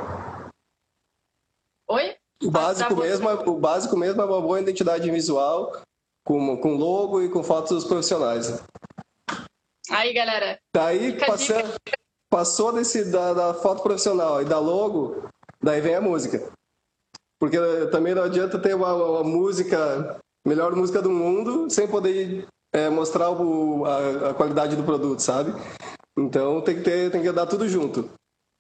Oi? 1.89 2.15
O 2.41 2.53
básico, 2.53 2.95
tá 2.95 3.01
mesmo, 3.01 3.29
é, 3.29 3.35
o 3.35 3.59
básico 3.59 3.97
mesmo 3.97 4.23
é 4.23 4.25
uma 4.25 4.41
boa 4.41 4.61
identidade 4.61 5.11
visual, 5.11 5.73
com, 6.25 6.57
com 6.59 6.77
logo 6.77 7.21
e 7.21 7.29
com 7.29 7.43
fotos 7.43 7.85
profissionais. 7.85 8.63
Aí, 9.91 10.13
galera. 10.13 10.59
Daí, 10.75 11.17
passando, 11.19 11.75
passou 12.29 12.73
desse, 12.73 13.05
da, 13.05 13.33
da 13.33 13.55
foto 13.55 13.83
profissional 13.83 14.43
e 14.43 14.45
da 14.45 14.59
logo, 14.59 15.29
daí 15.63 15.81
vem 15.81 15.95
a 15.95 16.01
música. 16.01 16.51
Porque 17.39 17.59
também 17.91 18.15
não 18.15 18.23
adianta 18.23 18.59
ter 18.59 18.75
uma, 18.75 18.95
uma 18.95 19.25
música, 19.25 20.19
melhor 20.47 20.75
música 20.75 21.03
do 21.03 21.11
mundo, 21.11 21.71
sem 21.71 21.87
poder 21.87 22.47
é, 22.73 22.89
mostrar 22.89 23.31
o, 23.31 23.85
a, 23.85 24.31
a, 24.31 24.35
qualidade 24.35 24.75
do 24.75 24.85
produto, 24.85 25.21
sabe? 25.21 25.53
Então 26.17 26.61
tem 26.63 26.77
que 26.77 26.83
ter, 26.83 27.11
tem 27.11 27.23
que 27.23 27.33
dar 27.33 27.47
tudo 27.47 27.69
junto. 27.69 28.11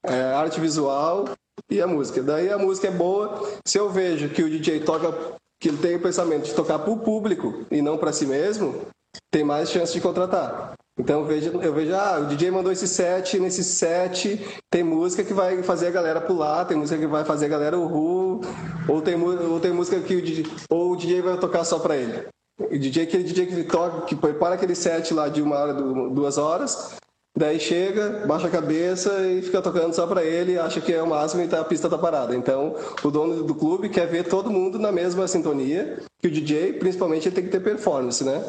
É, 0.04 0.34
arte 0.34 0.60
visual 0.60 1.24
e 1.70 1.80
a 1.80 1.86
música. 1.86 2.22
Daí 2.22 2.50
a 2.50 2.58
música 2.58 2.88
é 2.88 2.90
boa. 2.90 3.42
Se 3.66 3.78
eu 3.78 3.90
vejo 3.90 4.28
que 4.28 4.42
o 4.42 4.50
DJ 4.50 4.80
toca, 4.80 5.36
que 5.58 5.68
ele 5.68 5.78
tem 5.78 5.96
o 5.96 6.02
pensamento 6.02 6.44
de 6.44 6.54
tocar 6.54 6.78
para 6.78 6.92
o 6.92 7.00
público 7.00 7.64
e 7.70 7.80
não 7.80 7.96
para 7.98 8.12
si 8.12 8.26
mesmo, 8.26 8.86
tem 9.30 9.42
mais 9.42 9.70
chance 9.70 9.92
de 9.92 10.00
contratar. 10.00 10.74
Então 10.98 11.20
eu 11.20 11.26
vejo, 11.26 11.60
eu 11.60 11.74
vejo, 11.74 11.94
ah, 11.94 12.20
o 12.20 12.26
DJ 12.26 12.50
mandou 12.50 12.72
esse 12.72 12.88
set, 12.88 13.38
nesse 13.38 13.62
set 13.62 14.40
tem 14.70 14.82
música 14.82 15.22
que 15.22 15.34
vai 15.34 15.62
fazer 15.62 15.88
a 15.88 15.90
galera 15.90 16.20
pular, 16.22 16.64
tem 16.64 16.76
música 16.76 16.98
que 16.98 17.06
vai 17.06 17.22
fazer 17.24 17.46
a 17.46 17.48
galera 17.50 17.78
uhul, 17.78 18.40
ou 18.88 19.02
tem, 19.02 19.14
ou 19.14 19.60
tem 19.60 19.72
música 19.72 20.00
que 20.00 20.16
o 20.16 20.22
DJ, 20.22 20.46
ou 20.70 20.92
o 20.92 20.96
DJ 20.96 21.20
vai 21.20 21.38
tocar 21.38 21.64
só 21.64 21.78
para 21.78 21.96
ele. 21.96 22.26
O 22.58 22.78
DJ, 22.78 23.02
aquele 23.02 23.24
DJ 23.24 23.46
que 23.46 23.64
toca, 23.64 24.06
que 24.06 24.16
prepara 24.16 24.54
aquele 24.54 24.74
set 24.74 25.12
lá 25.12 25.28
de 25.28 25.42
uma 25.42 25.56
hora, 25.56 25.74
duas 25.74 26.38
horas, 26.38 26.96
Daí 27.36 27.60
chega, 27.60 28.24
baixa 28.26 28.46
a 28.46 28.50
cabeça 28.50 29.26
e 29.26 29.42
fica 29.42 29.60
tocando 29.60 29.92
só 29.92 30.06
para 30.06 30.24
ele, 30.24 30.58
acha 30.58 30.80
que 30.80 30.90
é 30.90 31.02
o 31.02 31.06
máximo 31.06 31.42
e 31.42 31.48
tá, 31.48 31.60
a 31.60 31.64
pista 31.64 31.86
tá 31.86 31.98
parada. 31.98 32.34
Então, 32.34 32.74
o 33.04 33.10
dono 33.10 33.42
do 33.42 33.54
clube 33.54 33.90
quer 33.90 34.06
ver 34.06 34.24
todo 34.24 34.50
mundo 34.50 34.78
na 34.78 34.90
mesma 34.90 35.28
sintonia, 35.28 35.98
que 36.18 36.28
o 36.28 36.30
DJ, 36.30 36.72
principalmente, 36.72 37.28
ele 37.28 37.34
tem 37.34 37.44
que 37.44 37.50
ter 37.50 37.60
performance, 37.60 38.24
né? 38.24 38.42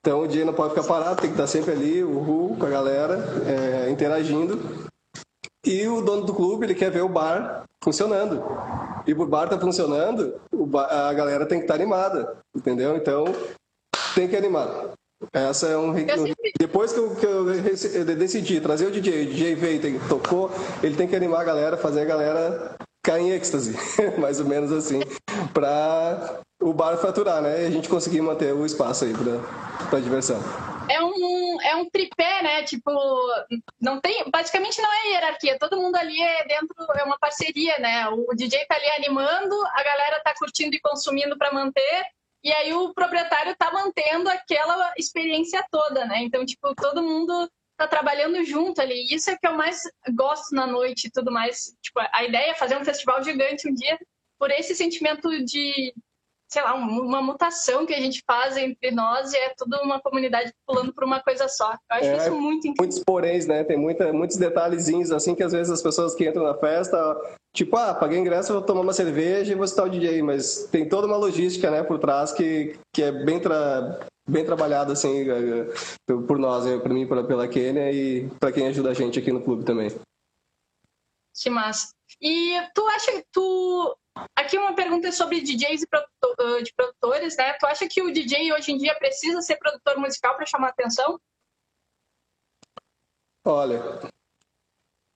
Então, 0.00 0.22
o 0.22 0.26
DJ 0.26 0.44
não 0.44 0.54
pode 0.54 0.74
ficar 0.74 0.86
parado, 0.86 1.20
tem 1.20 1.30
que 1.30 1.34
estar 1.34 1.46
sempre 1.46 1.72
ali, 1.72 2.02
uhul, 2.02 2.56
com 2.56 2.64
a 2.64 2.70
galera, 2.70 3.22
é, 3.46 3.90
interagindo. 3.90 4.88
E 5.64 5.86
o 5.86 6.00
dono 6.00 6.24
do 6.24 6.32
clube, 6.32 6.64
ele 6.64 6.74
quer 6.74 6.90
ver 6.90 7.02
o 7.02 7.08
bar 7.08 7.64
funcionando. 7.84 8.42
E 9.06 9.12
o 9.12 9.26
bar 9.26 9.48
tá 9.48 9.58
funcionando, 9.58 10.40
bar, 10.66 10.86
a 10.90 11.12
galera 11.12 11.44
tem 11.44 11.58
que 11.58 11.64
estar 11.64 11.74
tá 11.74 11.80
animada, 11.80 12.38
entendeu? 12.56 12.96
Então, 12.96 13.24
tem 14.14 14.26
que 14.26 14.36
animar. 14.36 14.90
Essa 15.34 15.66
é 15.66 15.76
um. 15.76 15.92
Depois 16.58 16.92
que 16.94 16.98
eu, 16.98 17.14
que 17.14 17.26
eu, 17.26 17.44
decidi 18.16 18.58
trazer 18.58 18.86
o 18.86 18.90
DJ, 18.90 19.24
o 19.24 19.26
DJ 19.26 19.54
veio, 19.54 20.08
tocou, 20.08 20.50
ele 20.82 20.96
tem 20.96 21.06
que 21.06 21.14
animar 21.14 21.42
a 21.42 21.44
galera, 21.44 21.76
fazer 21.76 22.00
a 22.00 22.04
galera 22.06 22.74
cair 23.02 23.22
em 23.22 23.30
êxtase, 23.30 23.76
mais 24.18 24.40
ou 24.40 24.46
menos 24.46 24.72
assim, 24.72 25.00
para 25.52 26.40
o 26.60 26.72
bar 26.72 26.96
faturar, 26.98 27.40
né? 27.42 27.62
E 27.62 27.66
a 27.66 27.70
gente 27.70 27.88
conseguir 27.88 28.20
manter 28.20 28.52
o 28.52 28.66
espaço 28.66 29.04
aí 29.04 29.12
para 29.88 30.00
diversão. 30.00 30.40
É 30.90 31.02
um, 31.02 31.60
é 31.62 31.76
um 31.76 31.88
tripé, 31.88 32.42
né? 32.42 32.62
Tipo, 32.64 32.90
não 33.80 34.00
tem. 34.00 34.28
Basicamente 34.30 34.82
não 34.82 34.92
é 34.92 35.12
hierarquia, 35.12 35.58
todo 35.58 35.76
mundo 35.76 35.96
ali 35.96 36.20
é 36.20 36.46
dentro, 36.46 36.74
é 36.96 37.04
uma 37.04 37.18
parceria, 37.18 37.78
né? 37.78 38.08
O 38.08 38.34
DJ 38.34 38.66
tá 38.66 38.74
ali 38.74 38.90
animando, 38.90 39.54
a 39.72 39.82
galera 39.82 40.20
tá 40.24 40.34
curtindo 40.36 40.74
e 40.74 40.80
consumindo 40.80 41.38
para 41.38 41.52
manter, 41.52 42.04
e 42.42 42.52
aí 42.52 42.72
o 42.74 42.92
proprietário 42.92 43.52
está 43.52 43.70
mantendo 43.70 44.28
aquela 44.28 44.92
experiência 44.96 45.64
toda, 45.70 46.06
né? 46.06 46.22
Então, 46.22 46.44
tipo, 46.44 46.74
todo 46.74 47.02
mundo 47.02 47.48
está 47.80 47.86
trabalhando 47.86 48.44
junto 48.44 48.80
ali. 48.80 49.06
Isso 49.10 49.30
é 49.30 49.36
que 49.36 49.46
eu 49.46 49.54
mais 49.54 49.82
gosto 50.14 50.54
na 50.54 50.66
noite 50.66 51.06
e 51.06 51.10
tudo 51.10 51.32
mais. 51.32 51.74
Tipo, 51.82 52.00
a 52.12 52.24
ideia 52.24 52.50
é 52.50 52.54
fazer 52.54 52.76
um 52.76 52.84
festival 52.84 53.24
gigante 53.24 53.68
um 53.68 53.74
dia 53.74 53.98
por 54.38 54.50
esse 54.50 54.74
sentimento 54.74 55.28
de 55.44 55.94
sei 56.52 56.62
lá, 56.62 56.74
uma 56.74 57.22
mutação 57.22 57.86
que 57.86 57.94
a 57.94 58.00
gente 58.00 58.24
faz 58.26 58.56
entre 58.56 58.90
nós 58.90 59.32
e 59.32 59.36
é 59.36 59.54
toda 59.56 59.80
uma 59.84 60.00
comunidade 60.00 60.52
pulando 60.66 60.92
por 60.92 61.04
uma 61.04 61.20
coisa 61.20 61.46
só. 61.46 61.70
Eu 61.70 61.96
acho 61.96 62.06
é, 62.06 62.16
isso 62.16 62.34
muito 62.34 62.66
incrível. 62.66 62.74
Muitos 62.80 63.04
poréns, 63.04 63.46
né? 63.46 63.62
Tem 63.62 63.76
muita, 63.76 64.12
muitos 64.12 64.36
detalhezinhos, 64.36 65.12
assim, 65.12 65.32
que 65.32 65.44
às 65.44 65.52
vezes 65.52 65.72
as 65.72 65.80
pessoas 65.80 66.12
que 66.12 66.28
entram 66.28 66.42
na 66.42 66.54
festa, 66.54 66.98
tipo, 67.54 67.76
ah, 67.76 67.94
paguei 67.94 68.18
ingresso, 68.18 68.52
vou 68.52 68.62
tomar 68.62 68.80
uma 68.80 68.92
cerveja 68.92 69.52
e 69.52 69.54
vou 69.54 69.66
citar 69.66 69.86
o 69.86 69.88
DJ, 69.88 70.22
mas 70.22 70.68
tem 70.72 70.88
toda 70.88 71.06
uma 71.06 71.16
logística, 71.16 71.70
né, 71.70 71.84
por 71.84 72.00
trás 72.00 72.32
que, 72.32 72.76
que 72.92 73.04
é 73.04 73.12
bem, 73.12 73.38
tra... 73.38 74.00
bem 74.30 74.44
trabalhada, 74.44 74.92
assim, 74.92 75.28
eh, 75.28 75.66
por 76.26 76.38
nós, 76.38 76.64
né? 76.64 76.78
por 76.78 76.90
mim, 76.90 77.06
pela 77.06 77.48
Kênia 77.48 77.92
e 77.92 78.28
para 78.38 78.52
quem 78.52 78.66
ajuda 78.68 78.90
a 78.90 78.94
gente 78.94 79.18
aqui 79.18 79.32
no 79.32 79.42
clube 79.42 79.64
também. 79.64 79.90
Que 81.34 81.50
massa. 81.50 81.88
E 82.20 82.60
tu 82.74 82.86
acha, 82.86 83.24
tu 83.32 83.96
Aqui 84.36 84.58
uma 84.58 84.74
pergunta 84.74 85.10
sobre 85.12 85.40
DJs 85.40 85.82
e 85.82 86.62
de 86.62 86.72
produtores, 86.74 87.36
né? 87.36 87.52
Tu 87.54 87.66
acha 87.66 87.88
que 87.88 88.02
o 88.02 88.12
DJ 88.12 88.52
hoje 88.52 88.72
em 88.72 88.76
dia 88.76 88.94
precisa 88.96 89.40
ser 89.40 89.56
produtor 89.56 89.98
musical 89.98 90.36
para 90.36 90.46
chamar 90.46 90.68
atenção? 90.68 91.18
Olha, 93.44 93.80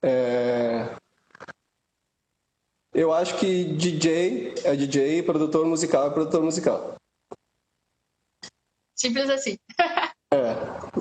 é... 0.02 0.96
eu 2.94 3.12
acho 3.12 3.38
que 3.38 3.64
DJ 3.74 4.54
é 4.64 4.74
DJ, 4.74 5.22
produtor 5.22 5.66
musical 5.66 6.06
é 6.06 6.10
produtor 6.10 6.42
musical. 6.42 6.94
Simples 8.94 9.30
assim. 9.30 9.56
é, 10.32 10.54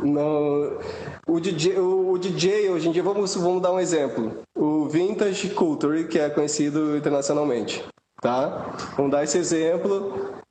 não, 0.03 0.79
o 1.27 1.39
DJ, 1.39 1.77
o, 1.77 2.11
o, 2.11 2.19
DJ 2.19 2.69
hoje 2.69 2.89
em 2.89 2.91
dia, 2.91 3.03
vamos, 3.03 3.35
vamos 3.35 3.61
dar 3.61 3.71
um 3.71 3.79
exemplo. 3.79 4.43
O 4.55 4.87
Vintage 4.87 5.49
Culture, 5.51 6.07
que 6.07 6.19
é 6.19 6.29
conhecido 6.29 6.97
internacionalmente 6.97 7.83
tá? 8.23 8.71
Vamos 8.95 9.11
dar 9.11 9.23
esse 9.23 9.37
exemplo. 9.37 10.41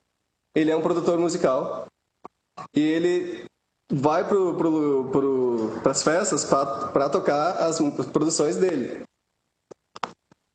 Ele 0.54 0.70
é 0.70 0.76
um 0.76 0.82
produtor 0.82 1.18
musical 1.18 1.86
e 2.76 2.80
ele 2.80 3.46
vai 3.90 4.22
para 4.22 4.36
pro, 4.54 5.08
pro, 5.10 5.90
as 5.90 6.02
festas 6.02 6.44
para 6.44 7.08
tocar 7.08 7.52
as 7.56 7.78
produções 8.12 8.56
dele. 8.58 9.02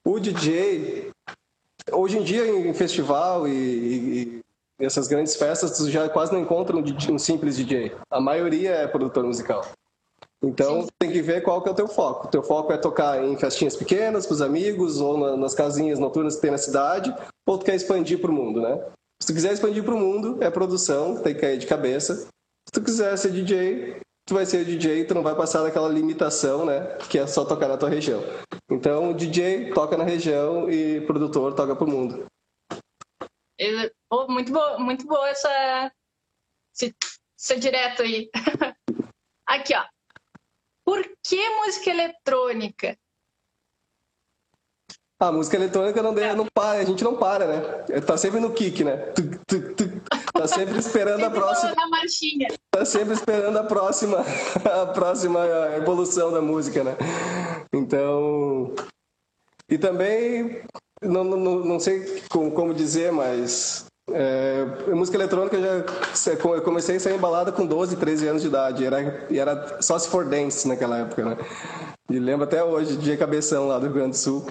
O 0.06 0.20
DJ, 0.20 1.12
hoje 1.92 2.20
em 2.20 2.24
dia 2.24 2.48
em 2.48 2.74
festival 2.74 3.48
e, 3.48 3.52
e, 3.52 4.42
e 4.80 4.86
essas 4.86 5.08
grandes 5.08 5.36
festas, 5.36 5.72
você 5.72 5.90
já 5.90 6.08
quase 6.10 6.32
não 6.32 6.42
encontra 6.42 6.76
um, 6.76 6.84
um 7.12 7.18
simples 7.18 7.58
DJ. 7.58 7.94
A 8.10 8.22
maioria 8.22 8.72
é 8.72 8.88
produtor 8.88 9.24
musical. 9.24 9.66
Então 10.42 10.84
Sim. 10.84 10.88
tem 11.00 11.12
que 11.12 11.22
ver 11.22 11.42
qual 11.42 11.62
que 11.62 11.70
é 11.70 11.72
o 11.72 11.76
teu 11.76 11.88
foco. 11.88 12.28
O 12.28 12.30
teu 12.30 12.44
foco 12.44 12.72
é 12.72 12.78
tocar 12.78 13.24
em 13.24 13.36
festinhas 13.38 13.76
pequenas, 13.76 14.26
com 14.26 14.34
os 14.34 14.42
amigos, 14.42 15.02
ou 15.02 15.18
na, 15.18 15.36
nas 15.36 15.56
casinhas 15.56 15.98
noturnas 15.98 16.36
que 16.36 16.42
tem 16.42 16.52
na 16.52 16.58
cidade, 16.58 17.14
ou 17.46 17.58
tu 17.58 17.66
quer 17.66 17.76
expandir 17.76 18.20
para 18.20 18.30
o 18.30 18.34
mundo, 18.34 18.62
né? 18.62 18.80
Se 19.20 19.28
tu 19.28 19.34
quiser 19.34 19.54
expandir 19.54 19.84
para 19.84 19.96
o 19.96 20.00
mundo, 20.00 20.38
é 20.42 20.50
produção, 20.50 21.18
tem 21.18 21.34
que 21.34 21.42
cair 21.42 21.58
de 21.58 21.66
cabeça. 21.66 22.16
Se 22.16 22.72
tu 22.72 22.82
quiser 22.82 23.18
ser 23.18 23.32
DJ, 23.32 23.98
tu 24.28 24.36
vai 24.36 24.46
ser 24.46 24.64
DJ, 24.64 25.06
tu 25.06 25.16
não 25.16 25.24
vai 25.24 25.36
passar 25.36 25.64
daquela 25.64 25.90
limitação, 25.90 26.66
né? 26.66 26.82
Que 27.10 27.18
é 27.18 27.26
só 27.26 27.44
tocar 27.44 27.68
na 27.68 27.78
tua 27.78 27.90
região. 27.90 28.22
Então, 28.70 29.14
DJ 29.14 29.72
toca 29.74 29.98
na 29.98 30.04
região 30.04 30.70
e 30.70 31.02
produtor 31.02 31.54
toca 31.54 31.76
para 31.76 31.88
o 33.60 34.18
mundo. 34.22 34.32
muito 34.32 34.52
boa, 34.52 34.80
muito 34.80 35.08
boa 35.08 35.30
essa, 35.30 35.92
esse, 36.74 37.60
direto 37.60 38.04
aí. 38.04 38.30
Aqui, 39.48 39.74
ó. 39.76 39.86
Por 40.86 41.04
que 41.24 41.50
música 41.50 41.90
eletrônica? 41.90 42.98
A 45.20 45.32
música 45.32 45.58
eletrônica 45.58 46.02
não, 46.04 46.14
não 46.14 46.46
para, 46.54 46.80
a 46.80 46.86
gente 46.86 47.04
não 47.04 47.18
para, 47.18 47.48
né? 47.48 48.02
Tá 48.02 48.16
sempre 48.16 48.40
no 48.40 48.54
kick, 48.54 48.84
né? 48.84 49.12
Tá 50.32 50.48
sempre 50.48 50.78
esperando 50.78 51.26
a 51.26 51.32
próxima. 51.32 51.74
Tá 52.70 52.86
sempre 52.86 53.16
esperando 53.16 53.58
a 53.58 53.64
próxima, 53.64 54.24
a 54.64 54.86
próxima 54.86 55.40
evolução 55.76 56.32
da 56.32 56.40
música, 56.40 56.84
né? 56.84 56.96
Então. 57.74 58.76
E 59.68 59.78
também, 59.78 60.64
não, 61.02 61.24
não, 61.24 61.60
não 61.60 61.80
sei 61.80 62.24
como, 62.30 62.52
como 62.52 62.74
dizer, 62.74 63.12
mas 63.12 63.86
é, 64.12 64.66
música 64.94 65.18
eletrônica 65.18 65.60
já 65.60 65.84
eu 66.56 66.62
comecei 66.62 66.96
a 66.96 67.00
ser 67.00 67.16
embalada 67.16 67.52
com 67.52 67.66
12, 67.66 67.98
13 67.98 68.28
anos 68.28 68.42
de 68.42 68.48
idade. 68.48 68.86
Era, 68.86 69.28
e 69.30 69.38
era 69.38 69.82
só 69.82 69.98
se 70.00 70.10
for 70.10 70.26
dance 70.26 70.68
naquela 70.68 71.00
época, 71.00 71.26
né? 71.26 71.38
E 72.10 72.20
lembro 72.20 72.46
até 72.46 72.64
hoje, 72.64 72.98
dia 72.98 73.18
cabeção 73.18 73.68
lá 73.68 73.78
do 73.78 73.86
Rio 73.86 73.96
Grande 73.96 74.12
do 74.12 74.18
Sul. 74.18 74.46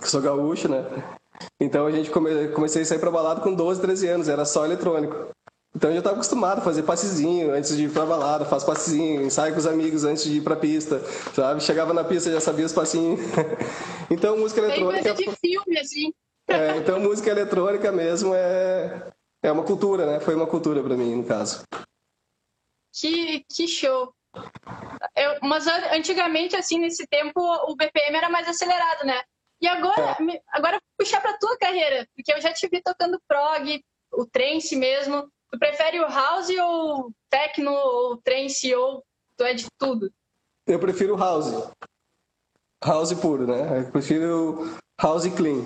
Que 0.00 0.08
sou 0.08 0.20
gaúcho, 0.20 0.68
né? 0.68 0.84
Então 1.60 1.86
a 1.86 1.90
gente 1.92 2.10
come, 2.10 2.48
comecei 2.48 2.82
a 2.82 2.84
sair 2.84 2.98
pra 2.98 3.10
balada 3.10 3.40
com 3.40 3.54
12, 3.54 3.80
13 3.80 4.08
anos, 4.08 4.28
era 4.28 4.44
só 4.44 4.64
eletrônico. 4.64 5.28
Então 5.74 5.90
eu 5.90 5.94
já 5.94 5.98
estava 5.98 6.16
acostumado 6.16 6.58
a 6.58 6.64
fazer 6.64 6.82
passezinho 6.82 7.52
antes 7.52 7.76
de 7.76 7.84
ir 7.84 7.92
pra 7.92 8.06
balada, 8.06 8.44
faço 8.44 8.66
passezinho, 8.66 9.22
ensaio 9.22 9.52
com 9.52 9.58
os 9.58 9.66
amigos 9.66 10.04
antes 10.04 10.24
de 10.24 10.38
ir 10.38 10.40
pra 10.42 10.56
pista, 10.56 11.00
sabe? 11.34 11.62
Chegava 11.62 11.92
na 11.92 12.02
pista 12.02 12.32
já 12.32 12.40
sabia 12.40 12.66
os 12.66 12.72
passinhos. 12.72 13.20
então 14.10 14.36
música 14.38 14.60
eletrônica. 14.60 15.14
Tem 15.14 15.14
coisa 15.14 15.30
de 15.30 15.36
filme, 15.40 15.78
assim. 15.78 16.12
É, 16.50 16.78
então 16.78 16.98
música 16.98 17.28
eletrônica 17.28 17.92
mesmo 17.92 18.34
é, 18.34 19.12
é 19.42 19.52
uma 19.52 19.64
cultura, 19.64 20.06
né? 20.06 20.18
Foi 20.18 20.34
uma 20.34 20.46
cultura 20.46 20.82
para 20.82 20.96
mim, 20.96 21.16
no 21.16 21.24
caso. 21.24 21.62
Que, 22.90 23.44
que 23.54 23.68
show! 23.68 24.14
Eu, 25.14 25.38
mas 25.42 25.66
antigamente, 25.66 26.56
assim, 26.56 26.78
nesse 26.78 27.06
tempo, 27.06 27.38
o 27.38 27.76
BPM 27.76 28.16
era 28.16 28.30
mais 28.30 28.48
acelerado, 28.48 29.04
né? 29.04 29.20
E 29.60 29.66
agora, 29.66 30.16
é. 30.20 30.40
agora 30.52 30.80
puxar 30.96 31.20
para 31.20 31.36
tua 31.38 31.56
carreira, 31.58 32.08
porque 32.14 32.32
eu 32.32 32.40
já 32.40 32.52
te 32.52 32.66
vi 32.68 32.80
tocando 32.80 33.20
prog, 33.28 33.84
o 34.12 34.24
trance 34.24 34.74
mesmo. 34.74 35.30
Tu 35.50 35.58
prefere 35.58 36.00
o 36.00 36.08
house 36.08 36.50
ou 36.50 37.10
techno 37.30 37.72
ou 37.72 38.16
trance 38.18 38.74
ou 38.74 39.02
tu 39.36 39.44
é 39.44 39.54
de 39.54 39.66
tudo? 39.78 40.10
Eu 40.66 40.78
prefiro 40.78 41.16
house. 41.16 41.70
House 42.84 43.14
puro, 43.14 43.46
né? 43.46 43.80
Eu 43.80 43.90
prefiro 43.90 44.76
house 45.00 45.26
clean. 45.34 45.62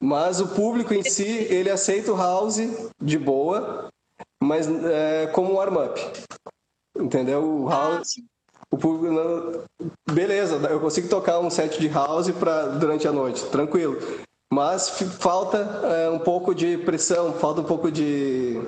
Mas 0.00 0.40
o 0.40 0.48
público 0.48 0.94
em 0.94 1.02
si, 1.02 1.26
ele 1.26 1.70
aceita 1.70 2.12
o 2.12 2.16
house 2.16 2.58
de 3.02 3.18
boa, 3.18 3.88
mas 4.40 4.66
é, 4.68 5.26
como 5.28 5.52
um 5.52 5.56
warm-up. 5.56 6.00
Entendeu? 6.96 7.64
O 7.64 7.68
ah, 7.68 7.96
house. 7.96 8.14
o 8.70 8.78
público. 8.78 9.12
Não, 9.12 9.64
beleza, 10.10 10.56
eu 10.68 10.80
consigo 10.80 11.08
tocar 11.08 11.40
um 11.40 11.50
set 11.50 11.78
de 11.80 11.88
house 11.88 12.30
pra, 12.30 12.66
durante 12.68 13.06
a 13.06 13.12
noite, 13.12 13.44
tranquilo. 13.50 13.98
Mas 14.52 14.88
falta 15.18 15.58
é, 15.58 16.08
um 16.08 16.18
pouco 16.18 16.54
de 16.54 16.78
pressão, 16.78 17.34
falta 17.34 17.60
um 17.60 17.64
pouco 17.64 17.90
de. 17.90 18.60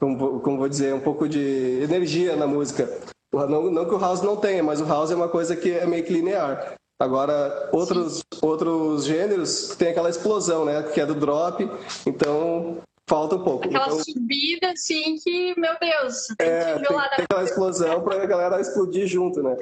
Como, 0.00 0.40
como 0.40 0.58
vou 0.58 0.68
dizer, 0.68 0.94
um 0.94 1.00
pouco 1.00 1.28
de 1.28 1.80
energia 1.82 2.34
na 2.34 2.46
música. 2.46 2.88
Não, 3.32 3.70
não 3.70 3.84
que 3.84 3.94
o 3.94 3.98
house 3.98 4.22
não 4.22 4.36
tenha, 4.36 4.62
mas 4.62 4.80
o 4.80 4.86
house 4.86 5.10
é 5.10 5.14
uma 5.14 5.28
coisa 5.28 5.54
que 5.54 5.70
é 5.70 5.86
meio 5.86 6.04
que 6.04 6.12
linear. 6.12 6.74
Agora, 6.98 7.68
outros, 7.72 8.22
outros 8.40 9.04
gêneros 9.04 9.74
tem 9.76 9.88
aquela 9.88 10.08
explosão, 10.08 10.64
né? 10.64 10.82
Que 10.82 11.00
é 11.00 11.06
do 11.06 11.14
drop. 11.14 11.68
Então, 12.06 12.78
falta 13.08 13.36
um 13.36 13.42
pouco. 13.42 13.66
Aquela 13.66 13.86
então, 13.86 14.04
subida, 14.04 14.70
assim, 14.70 15.16
que, 15.16 15.58
meu 15.58 15.74
Deus, 15.80 16.26
tem 16.38 16.48
é, 16.48 16.74
tem, 16.74 16.84
tem 16.84 17.24
aquela 17.24 17.42
explosão 17.42 18.02
para 18.02 18.22
a 18.22 18.26
galera 18.26 18.60
explodir 18.60 19.06
junto, 19.06 19.42
né? 19.42 19.56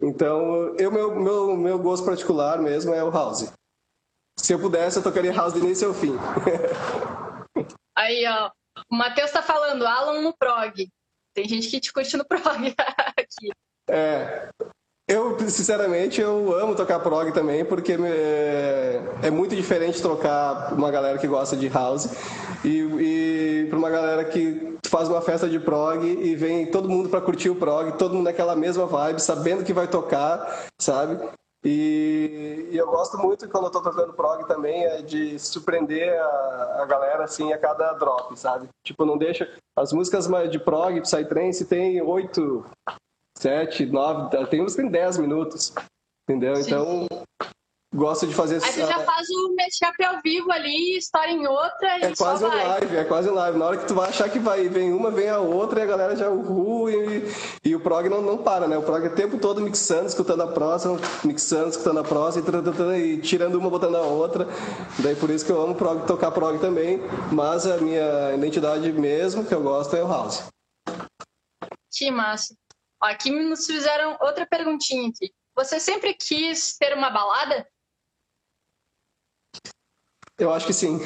Então, 0.00 0.74
eu, 0.78 0.90
meu, 0.90 1.14
meu, 1.14 1.56
meu 1.56 1.78
gosto 1.78 2.04
particular 2.04 2.60
mesmo 2.60 2.94
é 2.94 3.04
o 3.04 3.10
house. 3.10 3.52
Se 4.38 4.52
eu 4.52 4.58
pudesse, 4.58 4.98
eu 4.98 5.02
tocaria 5.02 5.32
house 5.32 5.52
do 5.52 5.60
início 5.60 5.88
ao 5.88 5.94
fim. 5.94 6.16
Aí, 7.96 8.24
ó, 8.26 8.50
o 8.90 8.96
Matheus 8.96 9.30
tá 9.30 9.42
falando, 9.42 9.86
Alan 9.86 10.20
no 10.20 10.34
prog. 10.36 10.88
Tem 11.34 11.48
gente 11.48 11.68
que 11.68 11.80
te 11.80 11.92
curte 11.92 12.16
no 12.16 12.24
prog 12.26 12.74
aqui. 13.16 13.50
É, 13.88 14.48
eu, 15.08 15.38
sinceramente, 15.50 16.20
eu 16.20 16.54
amo 16.54 16.74
tocar 16.74 17.00
prog 17.00 17.32
também, 17.32 17.64
porque 17.64 17.92
é, 17.92 19.02
é 19.22 19.30
muito 19.30 19.54
diferente 19.54 20.00
tocar 20.00 20.72
uma 20.72 20.90
galera 20.90 21.18
que 21.18 21.26
gosta 21.26 21.56
de 21.56 21.68
house 21.68 22.08
e, 22.64 22.78
e 22.78 23.66
para 23.68 23.78
uma 23.78 23.90
galera 23.90 24.24
que 24.24 24.78
faz 24.86 25.08
uma 25.08 25.20
festa 25.20 25.48
de 25.48 25.58
prog 25.58 26.04
e 26.06 26.34
vem 26.36 26.70
todo 26.70 26.88
mundo 26.88 27.08
para 27.08 27.20
curtir 27.20 27.50
o 27.50 27.56
prog, 27.56 27.98
todo 27.98 28.14
mundo 28.14 28.24
naquela 28.24 28.54
mesma 28.54 28.86
vibe, 28.86 29.20
sabendo 29.20 29.64
que 29.64 29.72
vai 29.72 29.88
tocar, 29.88 30.66
sabe? 30.80 31.18
E, 31.64 32.68
e 32.72 32.76
eu 32.76 32.86
gosto 32.86 33.16
muito 33.18 33.48
quando 33.48 33.64
eu 33.66 33.70
tô 33.70 33.80
tocando 33.80 34.12
prog 34.14 34.44
também 34.48 34.84
é 34.84 35.00
de 35.00 35.38
surpreender 35.38 36.12
a, 36.20 36.82
a, 36.82 36.86
galera 36.86 37.24
assim 37.24 37.52
a 37.52 37.58
cada 37.58 37.92
drop, 37.92 38.36
sabe? 38.36 38.68
Tipo, 38.84 39.04
não 39.04 39.16
deixa 39.16 39.48
as 39.76 39.92
músicas 39.92 40.26
de 40.50 40.58
prog, 40.58 41.00
psytrance 41.00 41.64
tem 41.64 42.02
oito 42.02 42.66
sete, 43.38 43.86
nove, 43.86 44.36
tem 44.48 44.64
que 44.74 44.82
tem 44.82 44.90
dez 44.90 45.16
minutos, 45.18 45.72
entendeu? 46.28 46.56
Sim. 46.56 46.62
Então, 46.62 47.06
gosto 47.92 48.26
de 48.26 48.34
fazer... 48.34 48.62
Aí 48.62 48.72
você 48.72 48.86
já 48.86 48.98
faz 49.00 49.28
o 49.28 49.54
mashup 49.54 50.04
ao 50.04 50.20
vivo 50.22 50.50
ali, 50.50 50.96
história 50.96 51.30
em 51.30 51.46
outra 51.46 51.98
e 51.98 52.04
É 52.04 52.16
quase 52.16 52.44
um 52.44 52.48
live, 52.48 52.96
é 52.96 53.04
quase 53.04 53.28
um 53.28 53.34
live. 53.34 53.58
Na 53.58 53.66
hora 53.66 53.76
que 53.76 53.86
tu 53.86 53.94
vai 53.94 54.08
achar 54.08 54.28
que 54.30 54.38
vai, 54.38 54.68
vem 54.68 54.92
uma, 54.92 55.10
vem 55.10 55.28
a 55.28 55.38
outra 55.38 55.80
e 55.80 55.82
a 55.82 55.86
galera 55.86 56.16
já 56.16 56.30
uhul 56.30 56.90
e, 56.90 57.30
e 57.64 57.74
o 57.76 57.80
prog 57.80 58.08
não, 58.08 58.22
não 58.22 58.38
para, 58.38 58.66
né? 58.66 58.78
O 58.78 58.82
prog 58.82 59.04
é 59.04 59.08
o 59.08 59.14
tempo 59.14 59.38
todo 59.38 59.60
mixando, 59.60 60.06
escutando 60.06 60.42
a 60.42 60.48
próxima, 60.48 60.98
mixando, 61.24 61.68
escutando 61.68 62.00
a 62.00 62.04
próxima 62.04 62.96
e, 62.96 63.20
tirando 63.20 63.56
uma, 63.56 63.68
botando 63.68 63.96
a 63.96 64.02
outra. 64.02 64.48
Daí 64.98 65.14
por 65.14 65.30
isso 65.30 65.44
que 65.44 65.52
eu 65.52 65.60
amo 65.60 65.74
prog, 65.74 66.06
tocar 66.06 66.30
prog 66.30 66.58
também, 66.58 67.00
mas 67.30 67.66
a 67.66 67.76
minha 67.76 68.34
identidade 68.34 68.90
mesmo 68.92 69.44
que 69.44 69.54
eu 69.54 69.62
gosto 69.62 69.94
é 69.94 70.02
o 70.02 70.08
house. 70.08 70.44
Que 71.92 72.10
massa. 72.10 72.54
Aqui 73.00 73.30
nos 73.30 73.66
fizeram 73.66 74.16
outra 74.20 74.46
perguntinha 74.46 75.08
aqui. 75.08 75.30
Você 75.54 75.78
sempre 75.78 76.14
quis 76.14 76.76
ter 76.78 76.94
uma 76.96 77.10
balada? 77.10 77.66
Eu 80.38 80.52
acho 80.52 80.66
que 80.66 80.72
sim. 80.72 81.00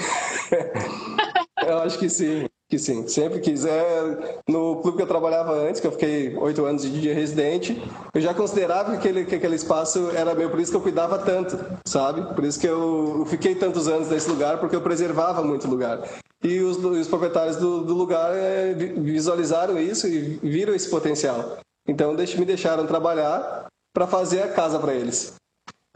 eu 1.66 1.78
acho 1.78 1.98
que 1.98 2.08
sim, 2.08 2.46
que 2.68 2.78
sim. 2.78 3.06
Sempre 3.08 3.40
quiser. 3.40 4.40
No 4.48 4.76
clube 4.82 4.96
que 4.96 5.02
eu 5.02 5.06
trabalhava 5.06 5.52
antes, 5.52 5.80
que 5.80 5.86
eu 5.86 5.92
fiquei 5.92 6.36
oito 6.36 6.64
anos 6.64 6.82
de 6.82 6.90
DJ 6.90 7.12
residente, 7.12 7.82
eu 8.14 8.20
já 8.20 8.32
considerava 8.32 8.92
que 8.92 8.98
aquele, 8.98 9.24
que 9.24 9.34
aquele 9.34 9.56
espaço 9.56 10.10
era 10.10 10.34
meu, 10.34 10.50
por 10.50 10.60
isso 10.60 10.70
que 10.70 10.76
eu 10.76 10.82
cuidava 10.82 11.18
tanto, 11.18 11.58
sabe? 11.86 12.34
Por 12.34 12.44
isso 12.44 12.60
que 12.60 12.66
eu, 12.66 13.16
eu 13.20 13.26
fiquei 13.26 13.54
tantos 13.54 13.88
anos 13.88 14.08
nesse 14.08 14.28
lugar, 14.28 14.58
porque 14.58 14.76
eu 14.76 14.82
preservava 14.82 15.42
muito 15.42 15.66
o 15.66 15.70
lugar. 15.70 16.00
E 16.42 16.60
os, 16.60 16.76
os 16.76 17.08
proprietários 17.08 17.56
do, 17.56 17.82
do 17.82 17.94
lugar 17.94 18.32
é, 18.34 18.74
visualizaram 18.74 19.78
isso 19.80 20.06
e 20.06 20.38
viram 20.42 20.74
esse 20.74 20.88
potencial. 20.88 21.58
Então 21.88 22.12
me 22.12 22.44
deixaram 22.44 22.86
trabalhar 22.86 23.66
para 23.92 24.06
fazer 24.06 24.42
a 24.42 24.52
casa 24.52 24.78
para 24.78 24.94
eles. 24.94 25.34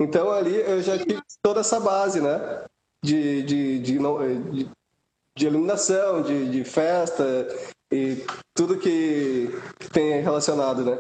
Então 0.01 0.31
ali 0.31 0.57
eu 0.57 0.81
já 0.83 0.97
tive 0.99 1.21
toda 1.43 1.61
essa 1.61 1.79
base, 1.79 2.21
né? 2.21 2.65
De, 3.03 3.43
de, 3.43 3.79
de, 3.79 3.99
de, 3.99 4.71
de 5.37 5.47
iluminação, 5.47 6.23
de, 6.23 6.51
de 6.51 6.65
festa 6.65 7.25
e 7.93 8.25
tudo 8.55 8.79
que, 8.79 9.49
que 9.79 9.91
tem 9.91 10.21
relacionado, 10.21 10.85
né? 10.85 10.99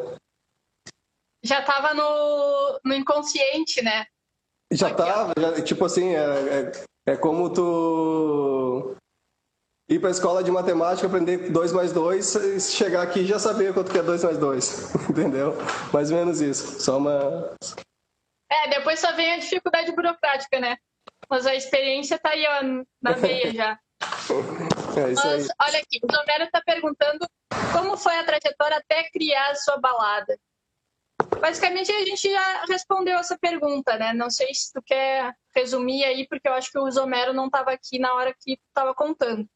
Já 1.42 1.60
estava 1.60 1.94
no, 1.94 2.80
no 2.84 2.94
inconsciente, 2.94 3.82
né? 3.82 4.06
Já 4.72 4.90
estava, 4.90 5.32
tipo 5.62 5.84
assim, 5.84 6.14
é, 6.14 6.72
é, 7.06 7.12
é 7.12 7.16
como 7.16 7.52
tu 7.52 8.96
ir 9.88 9.98
para 9.98 10.08
a 10.08 10.12
escola 10.12 10.44
de 10.44 10.50
matemática, 10.50 11.06
aprender 11.06 11.50
2 11.50 11.72
mais 11.72 11.92
2, 11.92 12.72
chegar 12.72 13.02
aqui 13.02 13.20
e 13.20 13.26
já 13.26 13.38
saber 13.38 13.74
quanto 13.74 13.90
que 13.90 13.98
é 13.98 14.02
2 14.02 14.22
mais 14.22 14.38
2, 14.38 14.94
entendeu? 15.10 15.54
Mais 15.92 16.10
ou 16.10 16.16
menos 16.16 16.40
isso, 16.40 16.80
só 16.80 16.98
uma... 16.98 17.56
É, 18.48 18.68
depois 18.68 19.00
só 19.00 19.12
vem 19.14 19.32
a 19.32 19.38
dificuldade 19.38 19.92
burocrática, 19.92 20.60
né? 20.60 20.76
Mas 21.30 21.46
a 21.46 21.54
experiência 21.54 22.18
tá 22.18 22.30
aí, 22.30 22.44
ó, 22.44 22.84
na 23.00 23.12
veia 23.12 23.52
já. 23.52 23.78
É 24.96 25.14
Mas, 25.14 25.48
olha 25.62 25.78
aqui, 25.78 26.00
o 26.02 26.12
Romero 26.12 26.44
está 26.44 26.60
perguntando 26.60 27.24
como 27.72 27.96
foi 27.96 28.18
a 28.18 28.24
trajetória 28.24 28.78
até 28.78 29.08
criar 29.08 29.50
a 29.50 29.54
sua 29.54 29.76
balada. 29.76 30.36
Basicamente, 31.40 31.92
a 31.92 32.04
gente 32.04 32.28
já 32.30 32.64
respondeu 32.64 33.16
essa 33.16 33.38
pergunta, 33.38 33.96
né? 33.96 34.12
Não 34.12 34.28
sei 34.28 34.52
se 34.52 34.72
tu 34.72 34.82
quer 34.82 35.32
resumir 35.54 36.02
aí, 36.04 36.26
porque 36.26 36.48
eu 36.48 36.54
acho 36.54 36.72
que 36.72 36.78
o 36.78 36.90
Zomero 36.90 37.32
não 37.32 37.46
estava 37.46 37.70
aqui 37.70 38.00
na 38.00 38.12
hora 38.14 38.34
que 38.36 38.58
estava 38.68 38.92
contando. 38.92 39.46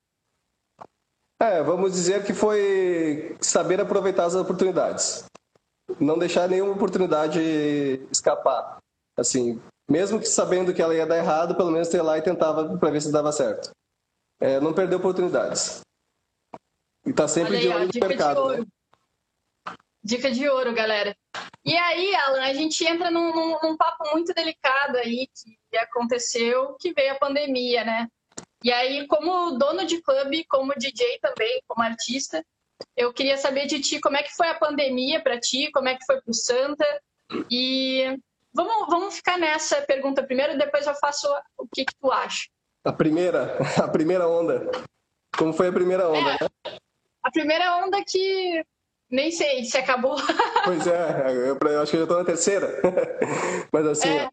É, 1.40 1.62
vamos 1.62 1.92
dizer 1.92 2.24
que 2.24 2.32
foi 2.32 3.36
saber 3.40 3.80
aproveitar 3.80 4.24
as 4.24 4.34
oportunidades. 4.34 5.24
Não 5.98 6.18
deixar 6.18 6.48
nenhuma 6.48 6.72
oportunidade 6.72 7.40
escapar. 8.10 8.78
Assim, 9.16 9.60
mesmo 9.88 10.18
que 10.18 10.26
sabendo 10.26 10.72
que 10.72 10.82
ela 10.82 10.94
ia 10.94 11.06
dar 11.06 11.18
errado, 11.18 11.56
pelo 11.56 11.70
menos 11.70 11.88
ter 11.88 12.02
lá 12.02 12.18
e 12.18 12.22
tentava 12.22 12.78
para 12.78 12.90
ver 12.90 13.02
se 13.02 13.12
dava 13.12 13.32
certo. 13.32 13.70
É, 14.40 14.60
não 14.60 14.74
perder 14.74 14.96
oportunidades. 14.96 15.80
E 17.06 17.12
tá 17.12 17.28
sempre 17.28 17.56
aí, 17.56 17.62
de 17.62 17.68
olho 17.68 17.90
no 17.92 18.08
mercado, 18.08 18.48
né? 18.48 18.64
Dica 20.02 20.30
de 20.30 20.48
ouro, 20.48 20.74
galera. 20.74 21.16
E 21.64 21.74
aí, 21.74 22.14
Alan, 22.14 22.42
a 22.42 22.52
gente 22.52 22.84
entra 22.84 23.10
num, 23.10 23.34
num, 23.34 23.58
num 23.62 23.76
papo 23.76 24.10
muito 24.12 24.34
delicado 24.34 24.98
aí 24.98 25.28
que 25.34 25.78
aconteceu, 25.78 26.76
que 26.78 26.92
veio 26.92 27.12
a 27.12 27.18
pandemia, 27.18 27.84
né? 27.84 28.08
E 28.62 28.70
aí, 28.70 29.06
como 29.06 29.52
dono 29.52 29.86
de 29.86 30.02
clube, 30.02 30.44
como 30.44 30.74
DJ 30.76 31.18
também, 31.20 31.62
como 31.66 31.82
artista, 31.82 32.44
eu 32.96 33.12
queria 33.12 33.36
saber 33.36 33.66
de 33.66 33.80
ti 33.80 34.00
como 34.00 34.16
é 34.16 34.22
que 34.22 34.34
foi 34.34 34.48
a 34.48 34.58
pandemia 34.58 35.22
para 35.22 35.40
ti, 35.40 35.70
como 35.72 35.88
é 35.88 35.94
que 35.94 36.04
foi 36.04 36.20
para 36.20 36.30
o 36.30 36.34
Santa. 36.34 36.86
E 37.50 38.18
vamos, 38.54 38.86
vamos 38.88 39.16
ficar 39.16 39.38
nessa 39.38 39.82
pergunta 39.82 40.22
primeiro, 40.22 40.56
depois 40.56 40.86
eu 40.86 40.94
faço 40.94 41.28
o 41.58 41.66
que, 41.72 41.84
que 41.84 41.94
tu 42.00 42.10
acha. 42.10 42.48
A 42.84 42.92
primeira, 42.92 43.58
a 43.82 43.88
primeira 43.88 44.28
onda. 44.28 44.70
Como 45.36 45.52
foi 45.52 45.68
a 45.68 45.72
primeira 45.72 46.08
onda, 46.08 46.30
é, 46.30 46.44
né? 46.44 46.78
A 47.22 47.30
primeira 47.30 47.78
onda 47.78 48.02
que 48.06 48.64
nem 49.10 49.30
sei 49.30 49.64
se 49.64 49.76
acabou. 49.76 50.16
Pois 50.64 50.86
é, 50.86 51.26
eu, 51.46 51.82
acho 51.82 51.90
que 51.90 51.96
eu 51.96 52.00
já 52.00 52.04
estou 52.04 52.18
na 52.18 52.24
terceira. 52.24 52.80
Mas 53.70 53.86
assim, 53.86 54.08
é. 54.08 54.28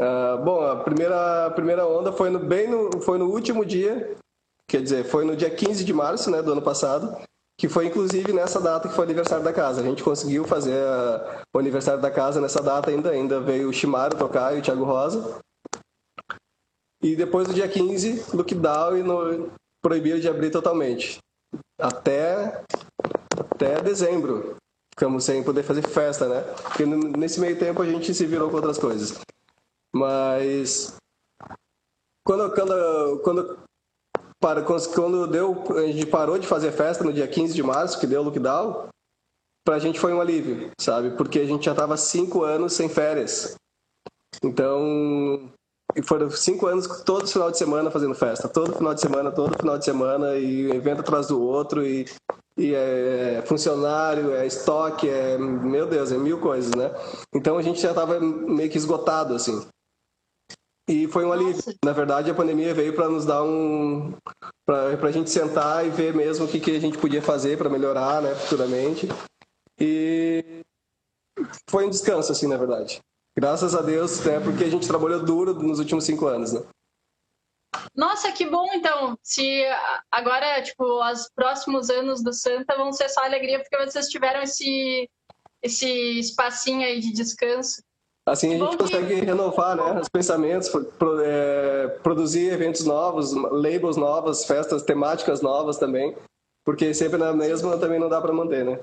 Uh, 0.00 0.44
bom, 0.44 0.60
a 0.60 0.82
primeira, 0.82 1.46
a 1.46 1.50
primeira 1.50 1.86
onda 1.86 2.12
foi 2.12 2.28
no, 2.28 2.38
bem 2.38 2.68
no, 2.68 3.00
foi 3.00 3.16
no 3.16 3.30
último 3.30 3.64
dia, 3.64 4.16
quer 4.68 4.82
dizer, 4.82 5.04
foi 5.04 5.24
no 5.24 5.36
dia 5.36 5.48
15 5.48 5.84
de 5.84 5.92
março 5.92 6.30
né, 6.30 6.42
do 6.42 6.52
ano 6.52 6.62
passado, 6.62 7.16
que 7.58 7.68
foi 7.68 7.86
inclusive 7.86 8.32
nessa 8.32 8.60
data 8.60 8.88
que 8.88 8.94
foi 8.94 9.04
o 9.04 9.08
aniversário 9.08 9.44
da 9.44 9.52
casa. 9.52 9.80
A 9.80 9.84
gente 9.84 10.02
conseguiu 10.02 10.44
fazer 10.44 10.76
a, 10.86 11.42
o 11.54 11.58
aniversário 11.58 12.00
da 12.00 12.10
casa 12.10 12.40
nessa 12.40 12.62
data 12.62 12.90
ainda, 12.90 13.10
ainda 13.10 13.40
veio 13.40 13.68
o 13.68 13.72
Shimaru 13.72 14.16
tocar 14.16 14.54
e 14.54 14.58
o 14.58 14.62
Thiago 14.62 14.84
Rosa. 14.84 15.38
E 17.02 17.14
depois 17.16 17.46
do 17.46 17.54
dia 17.54 17.68
15, 17.68 18.36
lockdown 18.36 18.96
e 18.96 19.02
no, 19.02 19.50
proibiram 19.82 20.18
de 20.18 20.28
abrir 20.28 20.50
totalmente. 20.50 21.18
Até, 21.78 22.62
até 23.38 23.80
dezembro. 23.82 24.56
Ficamos 24.92 25.24
sem 25.24 25.42
poder 25.42 25.62
fazer 25.62 25.82
festa, 25.82 26.26
né? 26.26 26.40
Porque 26.62 26.86
nesse 26.86 27.38
meio 27.38 27.58
tempo 27.58 27.82
a 27.82 27.86
gente 27.86 28.14
se 28.14 28.26
virou 28.26 28.48
com 28.48 28.56
outras 28.56 28.78
coisas. 28.78 29.18
Mas 29.94 30.96
quando, 32.26 32.52
quando, 32.54 33.20
quando, 33.22 33.58
para, 34.40 34.62
quando 34.62 35.26
deu, 35.26 35.64
a 35.76 35.86
gente 35.86 36.06
parou 36.06 36.38
de 36.38 36.46
fazer 36.46 36.72
festa 36.72 37.02
no 37.02 37.12
dia 37.12 37.26
15 37.26 37.54
de 37.54 37.62
março, 37.62 37.98
que 37.98 38.06
deu 38.06 38.20
o 38.20 38.24
lockdown, 38.24 38.88
para 39.64 39.76
a 39.76 39.78
gente 39.78 39.98
foi 39.98 40.12
um 40.12 40.20
alívio, 40.20 40.70
sabe? 40.80 41.10
Porque 41.10 41.40
a 41.40 41.44
gente 41.44 41.64
já 41.64 41.72
estava 41.72 41.96
cinco 41.96 42.44
anos 42.44 42.72
sem 42.74 42.88
férias. 42.88 43.56
Então, 44.42 45.50
foram 46.04 46.30
cinco 46.30 46.66
anos 46.66 46.86
todo 47.02 47.26
final 47.26 47.50
de 47.50 47.58
semana 47.58 47.90
fazendo 47.90 48.14
festa, 48.14 48.48
todo 48.48 48.74
final 48.74 48.94
de 48.94 49.00
semana, 49.00 49.32
todo 49.32 49.58
final 49.58 49.78
de 49.78 49.84
semana, 49.84 50.36
e 50.36 50.70
evento 50.70 51.00
atrás 51.00 51.28
do 51.28 51.42
outro, 51.42 51.84
e, 51.84 52.06
e 52.56 52.74
é 52.74 53.42
funcionário, 53.46 54.32
é 54.32 54.46
estoque, 54.46 55.08
é, 55.08 55.38
meu 55.38 55.86
Deus, 55.86 56.12
é 56.12 56.18
mil 56.18 56.38
coisas, 56.38 56.72
né? 56.72 56.92
Então 57.34 57.58
a 57.58 57.62
gente 57.62 57.80
já 57.80 57.90
estava 57.90 58.20
meio 58.20 58.70
que 58.70 58.78
esgotado, 58.78 59.34
assim. 59.34 59.66
E 60.88 61.08
foi 61.08 61.24
um 61.24 61.32
alívio. 61.32 61.54
Nossa. 61.54 61.74
Na 61.84 61.92
verdade, 61.92 62.30
a 62.30 62.34
pandemia 62.34 62.72
veio 62.72 62.94
para 62.94 63.08
nos 63.08 63.24
dar 63.24 63.42
um. 63.42 64.14
para 64.64 65.08
a 65.08 65.12
gente 65.12 65.30
sentar 65.30 65.84
e 65.84 65.90
ver 65.90 66.14
mesmo 66.14 66.44
o 66.44 66.48
que, 66.48 66.60
que 66.60 66.76
a 66.76 66.80
gente 66.80 66.98
podia 66.98 67.20
fazer 67.20 67.58
para 67.58 67.68
melhorar, 67.68 68.22
né, 68.22 68.34
futuramente. 68.34 69.08
E 69.78 70.62
foi 71.68 71.86
um 71.86 71.90
descanso, 71.90 72.30
assim, 72.30 72.46
na 72.46 72.56
verdade. 72.56 73.00
Graças 73.36 73.74
a 73.74 73.82
Deus, 73.82 74.24
né, 74.24 74.40
porque 74.40 74.64
a 74.64 74.70
gente 74.70 74.86
trabalhou 74.86 75.24
duro 75.24 75.54
nos 75.54 75.78
últimos 75.78 76.04
cinco 76.04 76.26
anos, 76.26 76.52
né? 76.52 76.62
Nossa, 77.94 78.32
que 78.32 78.46
bom 78.46 78.66
então. 78.72 79.18
Se 79.22 79.64
agora, 80.10 80.62
tipo, 80.62 80.84
os 80.84 81.28
próximos 81.34 81.90
anos 81.90 82.22
do 82.22 82.32
Santa 82.32 82.76
vão 82.76 82.92
ser 82.92 83.08
só 83.08 83.24
alegria 83.24 83.58
porque 83.58 83.76
vocês 83.84 84.08
tiveram 84.08 84.42
esse 84.42 85.08
esse 85.62 85.88
espacinho 86.20 86.82
aí 86.82 87.00
de 87.00 87.12
descanso. 87.12 87.82
Assim 88.28 88.54
a 88.54 88.58
gente 88.58 88.76
consegue 88.76 89.14
renovar 89.14 89.76
né, 89.76 90.00
os 90.00 90.08
pensamentos, 90.08 90.68
pro, 90.68 91.20
é, 91.20 91.86
produzir 92.02 92.52
eventos 92.52 92.84
novos, 92.84 93.32
labels 93.32 93.96
novos, 93.96 94.44
festas 94.44 94.82
temáticas 94.82 95.40
novas 95.40 95.78
também, 95.78 96.16
porque 96.64 96.92
sempre 96.92 97.18
na 97.18 97.32
mesma 97.32 97.78
também 97.78 98.00
não 98.00 98.08
dá 98.08 98.20
para 98.20 98.32
manter, 98.32 98.64
né? 98.64 98.80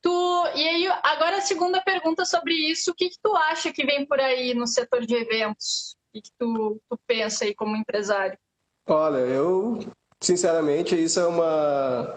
Tu, 0.00 0.46
e 0.54 0.68
aí, 0.68 0.86
agora 1.02 1.38
a 1.38 1.40
segunda 1.40 1.80
pergunta 1.80 2.24
sobre 2.24 2.54
isso, 2.54 2.92
o 2.92 2.94
que, 2.94 3.10
que 3.10 3.18
tu 3.20 3.34
acha 3.36 3.72
que 3.72 3.84
vem 3.84 4.06
por 4.06 4.20
aí 4.20 4.54
no 4.54 4.66
setor 4.66 5.04
de 5.04 5.14
eventos? 5.16 5.96
O 5.96 6.12
que, 6.12 6.22
que 6.22 6.30
tu, 6.38 6.80
tu 6.88 6.98
pensa 7.06 7.44
aí 7.44 7.54
como 7.54 7.76
empresário? 7.76 8.38
Olha, 8.86 9.18
eu, 9.18 9.78
sinceramente, 10.20 10.94
isso 11.00 11.18
é 11.18 11.26
uma... 11.26 12.16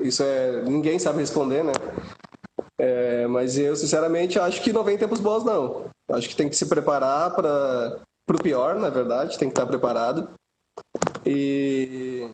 Isso 0.00 0.22
é... 0.22 0.62
Ninguém 0.62 0.98
sabe 0.98 1.20
responder, 1.20 1.64
né? 1.64 1.72
É, 2.78 3.26
mas 3.26 3.56
eu, 3.56 3.76
sinceramente, 3.76 4.38
acho 4.38 4.62
que 4.62 4.72
não 4.72 4.82
vem 4.82 4.98
tempos 4.98 5.20
bons, 5.20 5.44
não. 5.44 5.86
Acho 6.10 6.28
que 6.28 6.36
tem 6.36 6.48
que 6.48 6.56
se 6.56 6.66
preparar 6.66 7.34
para 7.34 8.00
o 8.28 8.42
pior, 8.42 8.76
na 8.76 8.90
verdade, 8.90 9.38
tem 9.38 9.48
que 9.48 9.52
estar 9.52 9.66
preparado. 9.66 10.32
E 11.24 12.28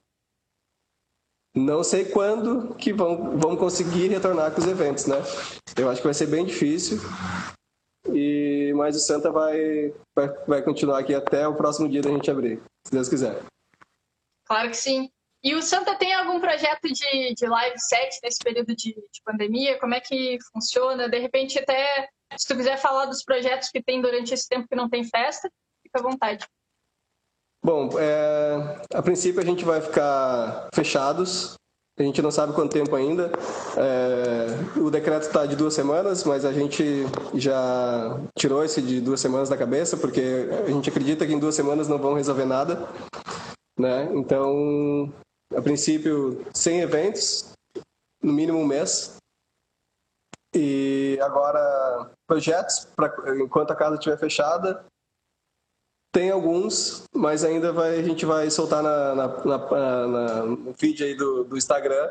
não 1.54 1.82
sei 1.84 2.04
quando 2.04 2.74
que 2.74 2.92
vão, 2.92 3.36
vão 3.36 3.56
conseguir 3.56 4.08
retornar 4.08 4.52
com 4.52 4.60
os 4.60 4.66
eventos, 4.66 5.06
né? 5.06 5.16
Eu 5.76 5.90
acho 5.90 6.00
que 6.00 6.06
vai 6.06 6.14
ser 6.14 6.26
bem 6.26 6.46
difícil. 6.46 6.98
E 8.12 8.72
mas 8.74 8.96
o 8.96 9.00
Santa 9.00 9.30
vai, 9.30 9.92
vai, 10.16 10.28
vai 10.46 10.62
continuar 10.62 11.00
aqui 11.00 11.14
até 11.14 11.46
o 11.46 11.54
próximo 11.54 11.88
dia 11.88 12.00
da 12.00 12.10
gente 12.10 12.30
abrir, 12.30 12.62
se 12.86 12.92
Deus 12.92 13.08
quiser. 13.08 13.42
Claro 14.46 14.70
que 14.70 14.76
sim. 14.76 15.10
E 15.42 15.54
o 15.54 15.62
Santa 15.62 15.94
tem 15.94 16.12
algum 16.14 16.38
projeto 16.38 16.82
de, 16.82 17.34
de 17.34 17.46
live 17.46 17.78
set 17.78 18.18
nesse 18.22 18.38
período 18.38 18.76
de, 18.76 18.92
de, 18.92 19.22
pandemia? 19.24 19.78
Como 19.78 19.94
é 19.94 20.00
que 20.00 20.38
funciona? 20.52 21.08
De 21.08 21.18
repente, 21.18 21.58
até 21.58 22.08
se 22.36 22.46
tu 22.46 22.54
quiser 22.54 22.76
falar 22.76 23.06
dos 23.06 23.24
projetos 23.24 23.70
que 23.70 23.82
tem 23.82 24.02
durante 24.02 24.34
esse 24.34 24.46
tempo 24.46 24.68
que 24.68 24.76
não 24.76 24.88
tem 24.88 25.02
festa, 25.02 25.50
fica 25.82 25.98
à 25.98 26.02
vontade. 26.02 26.46
Bom, 27.64 27.90
é, 27.98 28.82
a 28.94 29.02
princípio 29.02 29.40
a 29.40 29.44
gente 29.44 29.64
vai 29.64 29.80
ficar 29.80 30.68
fechados. 30.74 31.54
A 31.98 32.02
gente 32.02 32.22
não 32.22 32.30
sabe 32.30 32.54
quanto 32.54 32.72
tempo 32.72 32.94
ainda. 32.96 33.30
É, 33.76 34.78
o 34.78 34.90
decreto 34.90 35.22
está 35.22 35.44
de 35.44 35.54
duas 35.54 35.74
semanas, 35.74 36.24
mas 36.24 36.46
a 36.46 36.52
gente 36.52 37.04
já 37.34 38.18
tirou 38.38 38.64
esse 38.64 38.80
de 38.80 39.00
duas 39.00 39.20
semanas 39.20 39.50
da 39.50 39.56
cabeça, 39.56 39.98
porque 39.98 40.48
a 40.66 40.70
gente 40.70 40.88
acredita 40.88 41.26
que 41.26 41.32
em 41.32 41.38
duas 41.38 41.54
semanas 41.54 41.88
não 41.88 41.98
vão 41.98 42.14
resolver 42.14 42.46
nada. 42.46 42.88
Né? 43.78 44.08
Então, 44.14 45.12
a 45.54 45.62
princípio, 45.62 46.44
100 46.54 46.80
eventos, 46.80 47.52
no 48.22 48.32
mínimo 48.32 48.58
um 48.58 48.66
mês. 48.66 49.16
E 50.54 51.18
agora, 51.22 52.10
projetos, 52.26 52.86
pra, 52.96 53.12
enquanto 53.36 53.70
a 53.70 53.76
casa 53.76 53.94
estiver 53.94 54.18
fechada, 54.18 54.84
tem 56.12 56.30
alguns, 56.30 57.04
mas 57.14 57.44
ainda 57.44 57.72
vai, 57.72 57.98
a 57.98 58.02
gente 58.02 58.26
vai 58.26 58.50
soltar 58.50 58.82
na, 58.82 59.14
na, 59.14 59.44
na, 59.44 60.06
na 60.06 60.42
no 60.46 60.74
feed 60.74 61.04
aí 61.04 61.14
do, 61.14 61.44
do 61.44 61.56
Instagram, 61.56 62.10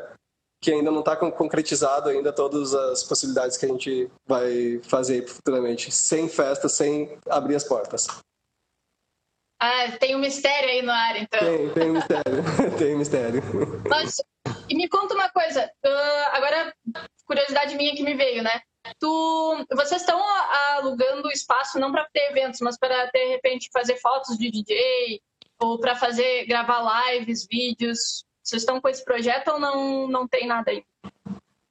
que 0.62 0.72
ainda 0.72 0.90
não 0.90 1.00
está 1.00 1.16
concretizado 1.16 2.08
ainda 2.08 2.32
todas 2.32 2.74
as 2.74 3.04
possibilidades 3.04 3.56
que 3.56 3.66
a 3.66 3.68
gente 3.68 4.10
vai 4.26 4.80
fazer 4.84 5.26
futuramente, 5.26 5.90
sem 5.90 6.28
festa, 6.28 6.68
sem 6.68 7.18
abrir 7.28 7.56
as 7.56 7.64
portas. 7.64 8.06
Ah, 9.62 9.92
tem 9.98 10.16
um 10.16 10.18
mistério 10.18 10.70
aí 10.70 10.80
no 10.80 10.90
ar, 10.90 11.20
então. 11.20 11.38
Tem, 11.38 11.68
tem 11.74 11.90
um 11.90 11.92
mistério. 11.92 12.44
tem 12.78 12.94
um 12.94 12.98
mistério. 12.98 13.42
Mas, 13.90 14.16
e 14.70 14.74
me 14.74 14.88
conta 14.88 15.12
uma 15.12 15.28
coisa. 15.28 15.70
Uh, 15.84 16.28
agora, 16.32 16.74
curiosidade 17.26 17.76
minha 17.76 17.94
que 17.94 18.02
me 18.02 18.14
veio, 18.14 18.42
né? 18.42 18.58
Tu, 18.98 19.66
vocês 19.76 20.00
estão 20.00 20.18
alugando 20.78 21.30
espaço 21.30 21.78
não 21.78 21.92
para 21.92 22.08
ter 22.10 22.30
eventos, 22.30 22.60
mas 22.60 22.78
para 22.78 23.04
de 23.12 23.26
repente 23.26 23.68
fazer 23.70 23.96
fotos 23.96 24.38
de 24.38 24.50
DJ 24.50 25.20
ou 25.60 25.78
para 25.78 25.94
fazer 25.94 26.46
gravar 26.46 27.10
lives, 27.10 27.46
vídeos. 27.46 28.24
Vocês 28.42 28.62
estão 28.62 28.80
com 28.80 28.88
esse 28.88 29.04
projeto 29.04 29.48
ou 29.48 29.60
não 29.60 30.08
não 30.08 30.26
tem 30.26 30.46
nada 30.46 30.70
aí? 30.70 30.82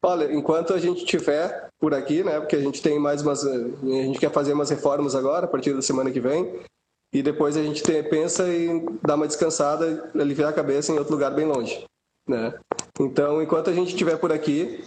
Olha, 0.04 0.32
enquanto 0.32 0.76
a 0.76 0.80
gente 0.80 1.04
tiver 1.06 1.70
por 1.80 1.96
aqui, 1.96 2.24
né? 2.24 2.40
Porque 2.40 2.56
a 2.56 2.62
gente 2.62 2.84
tem 2.84 3.00
mais 3.00 3.24
umas, 3.24 3.44
a 3.44 3.58
gente 3.84 4.20
quer 4.20 4.32
fazer 4.32 4.54
umas 4.54 4.70
reformas 4.70 5.16
agora 5.16 5.46
a 5.46 5.50
partir 5.50 5.74
da 5.74 5.82
semana 5.82 6.12
que 6.12 6.20
vem 6.20 6.64
e 7.12 7.24
depois 7.24 7.58
a 7.58 7.64
gente 7.64 7.82
pensa 8.04 8.48
em 8.54 8.86
dar 9.02 9.16
uma 9.16 9.28
descansada, 9.28 10.12
aliviar 10.14 10.50
a 10.50 10.54
cabeça 10.54 10.92
em 10.92 10.98
outro 10.98 11.14
lugar 11.14 11.32
bem 11.32 11.46
longe, 11.46 11.84
né? 12.28 12.54
Então, 13.00 13.42
enquanto 13.42 13.70
a 13.70 13.74
gente 13.74 13.90
estiver 13.90 14.18
por 14.18 14.32
aqui, 14.32 14.84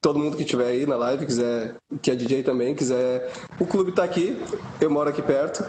todo 0.00 0.18
mundo 0.18 0.36
que 0.36 0.42
estiver 0.42 0.66
aí 0.66 0.86
na 0.86 0.96
live, 0.96 1.26
quiser, 1.26 1.76
que 2.02 2.10
é 2.10 2.14
DJ 2.14 2.42
também, 2.42 2.74
quiser, 2.74 3.32
o 3.60 3.66
clube 3.66 3.90
está 3.90 4.04
aqui, 4.04 4.36
eu 4.80 4.90
moro 4.90 5.08
aqui 5.08 5.22
perto. 5.22 5.64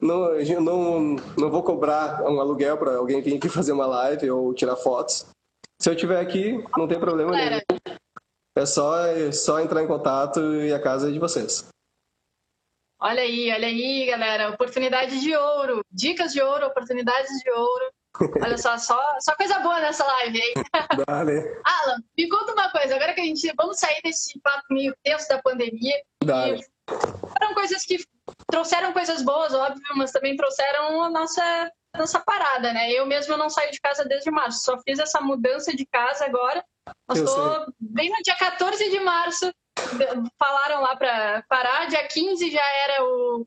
Não, 0.00 0.34
não, 0.60 1.16
não 1.38 1.50
vou 1.50 1.62
cobrar 1.62 2.22
um 2.22 2.38
aluguel 2.38 2.76
para 2.76 2.96
alguém 2.96 3.22
vir 3.22 3.36
aqui 3.36 3.48
fazer 3.50 3.72
uma 3.72 3.86
live 3.86 4.30
ou 4.30 4.52
tirar 4.52 4.76
fotos. 4.76 5.26
Se 5.78 5.88
eu 5.88 5.94
estiver 5.94 6.20
aqui, 6.20 6.62
não 6.76 6.88
tem 6.88 6.98
problema 6.98 7.32
nenhum. 7.32 7.60
É 8.56 8.64
só, 8.64 9.06
é 9.06 9.30
só 9.32 9.60
entrar 9.60 9.82
em 9.82 9.86
contato 9.86 10.40
e 10.54 10.72
a 10.72 10.80
casa 10.80 11.08
é 11.08 11.12
de 11.12 11.18
vocês. 11.18 11.68
Olha 12.98 13.22
aí, 13.22 13.52
olha 13.52 13.68
aí, 13.68 14.06
galera. 14.06 14.50
Oportunidade 14.50 15.20
de 15.20 15.36
ouro. 15.36 15.84
Dicas 15.90 16.32
de 16.32 16.40
ouro, 16.40 16.66
oportunidades 16.66 17.30
de 17.42 17.50
ouro. 17.50 17.90
Olha 18.42 18.56
só, 18.56 18.78
só, 18.78 18.98
só 19.20 19.34
coisa 19.36 19.58
boa 19.58 19.78
nessa 19.80 20.04
live 20.04 20.40
aí. 20.40 20.54
Vale. 21.06 21.60
Alan, 21.64 21.98
me 22.16 22.28
conta 22.28 22.52
uma 22.54 22.70
coisa. 22.70 22.96
Agora 22.96 23.12
que 23.12 23.20
a 23.20 23.24
gente. 23.24 23.52
Vamos 23.56 23.78
sair 23.78 24.00
desse 24.02 24.40
papo 24.40 24.64
meio 24.70 24.94
tenso 25.02 25.28
da 25.28 25.42
pandemia. 25.42 25.94
Vale. 26.24 26.64
Foram 26.88 27.54
coisas 27.54 27.82
que 27.84 27.98
trouxeram 28.50 28.92
coisas 28.92 29.22
boas, 29.22 29.52
óbvio, 29.52 29.82
mas 29.96 30.12
também 30.12 30.36
trouxeram 30.36 31.02
a 31.02 31.10
nossa, 31.10 31.70
a 31.92 31.98
nossa 31.98 32.20
parada, 32.20 32.72
né? 32.72 32.90
Eu 32.90 33.04
mesmo 33.04 33.36
não 33.36 33.50
saio 33.50 33.70
de 33.70 33.80
casa 33.80 34.04
desde 34.06 34.30
março. 34.30 34.64
Só 34.64 34.78
fiz 34.80 34.98
essa 34.98 35.20
mudança 35.20 35.76
de 35.76 35.84
casa 35.84 36.24
agora. 36.24 36.64
Mas 37.06 37.18
estou 37.18 37.66
bem 37.78 38.08
no 38.08 38.16
dia 38.22 38.36
14 38.36 38.88
de 38.90 39.00
março 39.00 39.52
falaram 40.38 40.80
lá 40.82 40.96
para 40.96 41.42
parar, 41.48 41.86
dia 41.86 42.06
15 42.06 42.50
já 42.50 42.66
era 42.84 43.04
o, 43.04 43.46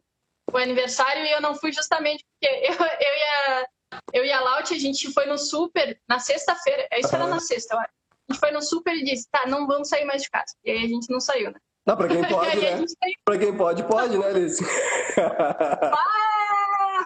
o, 0.51 0.57
aniversário 0.57 1.25
e 1.25 1.31
eu 1.31 1.41
não 1.41 1.55
fui 1.55 1.71
justamente 1.71 2.23
porque 2.25 2.55
eu, 2.65 2.73
eu 2.73 2.77
e 2.79 3.23
a, 3.23 3.67
eu 4.13 4.25
e 4.25 4.31
a 4.31 4.41
Laut, 4.41 4.73
a 4.73 4.79
gente 4.79 5.11
foi 5.13 5.25
no 5.25 5.37
super 5.37 5.99
na 6.07 6.19
sexta-feira, 6.19 6.87
isso 6.97 7.13
era 7.13 7.27
na 7.27 7.39
sexta, 7.39 7.75
eu 7.75 7.79
acho. 7.79 7.89
A 8.29 8.33
gente 8.33 8.39
foi 8.39 8.51
no 8.51 8.61
super 8.61 8.95
e 8.95 9.03
disse, 9.03 9.27
tá, 9.31 9.47
não 9.47 9.65
vamos 9.65 9.89
sair 9.89 10.05
mais 10.05 10.21
de 10.21 10.29
casa. 10.29 10.53
E 10.63 10.69
aí 10.69 10.85
a 10.85 10.87
gente 10.87 11.09
não 11.09 11.19
saiu, 11.19 11.51
né? 11.51 11.59
Não, 11.85 11.97
pra 11.97 12.07
quem 12.07 12.21
pode, 12.29 12.57
né? 12.57 12.85
Pra 13.25 13.37
quem 13.39 13.57
pode, 13.57 13.83
pode, 13.85 14.17
né, 14.19 14.27
Alice? 14.27 14.63
ah, 15.91 17.05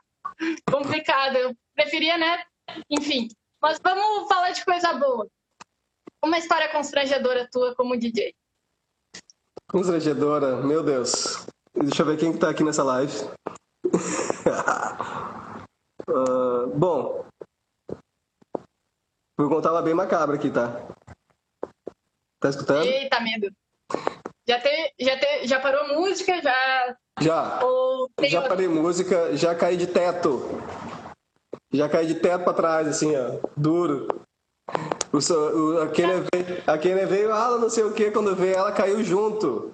complicado. 0.70 1.38
Eu 1.38 1.56
preferia, 1.74 2.18
né? 2.18 2.44
Enfim. 2.90 3.30
Mas 3.62 3.80
vamos 3.82 4.28
falar 4.28 4.52
de 4.52 4.66
coisa 4.66 4.92
boa. 4.94 5.26
Uma 6.22 6.38
história 6.38 6.68
constrangedora 6.70 7.48
tua 7.50 7.74
como 7.76 7.98
DJ. 7.98 8.36
Constrangedora, 9.74 10.58
meu 10.58 10.84
Deus. 10.84 11.48
Deixa 11.74 12.04
eu 12.04 12.06
ver 12.06 12.18
quem 12.18 12.32
que 12.32 12.38
tá 12.38 12.48
aqui 12.52 12.64
nessa 12.64 12.84
live. 12.84 13.12
uh, 16.08 16.68
bom, 16.78 17.26
vou 19.36 19.50
contar 19.50 19.72
uma 19.72 19.82
bem 19.82 19.96
macabra 19.96 20.36
aqui, 20.36 20.52
tá? 20.52 20.80
Tá 22.40 22.50
escutando? 22.50 22.86
Eita, 22.86 23.20
medo. 23.20 23.52
Já, 24.48 24.60
te, 24.60 24.94
já, 25.00 25.18
te, 25.18 25.48
já 25.48 25.60
parou 25.60 25.96
música? 25.96 26.40
Já. 26.40 26.96
Já. 27.20 27.60
já 27.60 27.66
outro... 27.66 28.50
parei 28.50 28.68
música, 28.68 29.36
já 29.36 29.56
caí 29.56 29.76
de 29.76 29.88
teto. 29.88 30.50
Já 31.74 31.90
caí 31.90 32.06
de 32.06 32.14
teto 32.14 32.44
pra 32.44 32.54
trás, 32.54 32.88
assim, 32.88 33.16
ó. 33.16 33.40
Duro. 33.58 34.23
O, 35.14 35.20
o, 35.20 35.82
a 35.84 35.88
Kenia 35.90 36.24
veio, 36.34 36.64
a 36.66 36.76
Kenia 36.76 37.06
veio, 37.06 37.32
ah, 37.32 37.60
não 37.60 37.70
sei 37.70 37.84
o 37.84 37.94
que, 37.94 38.10
quando 38.10 38.36
veio, 38.36 38.56
ela 38.56 38.72
caiu 38.72 39.04
junto. 39.04 39.72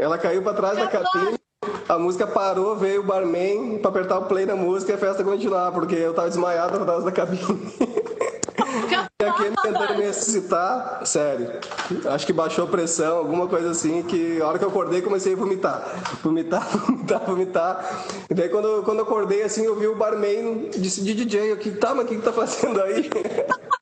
Ela 0.00 0.16
caiu 0.16 0.42
para 0.42 0.56
trás 0.56 0.78
da 0.78 0.86
cabine, 0.86 1.38
a 1.86 1.98
música 1.98 2.26
parou, 2.26 2.74
veio 2.74 3.02
o 3.02 3.04
barman 3.04 3.78
para 3.78 3.90
apertar 3.90 4.18
o 4.18 4.24
play 4.24 4.46
na 4.46 4.56
música 4.56 4.92
e 4.92 4.94
a 4.94 4.98
festa 4.98 5.22
continuar, 5.22 5.72
porque 5.72 5.94
eu 5.94 6.14
tava 6.14 6.30
desmaiado 6.30 6.78
atrás 6.78 7.04
da 7.04 7.12
cabine. 7.12 7.44
e 9.20 9.24
a 9.26 9.32
Kenia 9.34 9.56
tentando 9.62 9.94
me 9.98 10.04
ressuscitar, 10.04 11.04
sério. 11.04 11.60
Acho 12.06 12.24
que 12.24 12.32
baixou 12.32 12.64
a 12.64 12.68
pressão, 12.68 13.18
alguma 13.18 13.46
coisa 13.46 13.72
assim, 13.72 14.02
que 14.04 14.40
a 14.40 14.48
hora 14.48 14.58
que 14.58 14.64
eu 14.64 14.70
acordei 14.70 15.02
comecei 15.02 15.34
a 15.34 15.36
vomitar. 15.36 15.84
Vomitar, 16.22 16.66
vomitar, 16.80 17.26
vomitar. 17.26 18.04
E 18.30 18.32
daí 18.32 18.48
quando, 18.48 18.82
quando 18.84 19.00
eu 19.00 19.04
acordei 19.04 19.42
assim, 19.42 19.66
eu 19.66 19.76
vi 19.76 19.86
o 19.86 19.94
barman 19.96 20.70
disse 20.70 21.02
de 21.02 21.12
DJ, 21.12 21.52
eu 21.52 21.58
que 21.58 21.72
tá, 21.72 21.94
mas 21.94 22.06
o 22.06 22.08
que, 22.08 22.16
que 22.16 22.22
tá 22.22 22.32
fazendo 22.32 22.80
aí? 22.80 23.10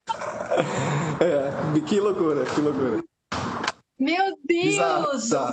é, 1.23 1.81
que 1.89 2.01
loucura, 2.01 2.45
que 2.45 2.61
loucura. 2.61 3.03
Meu 3.99 4.37
Deus! 4.45 4.65
Bizarro, 4.65 5.13
bizarro. 5.13 5.53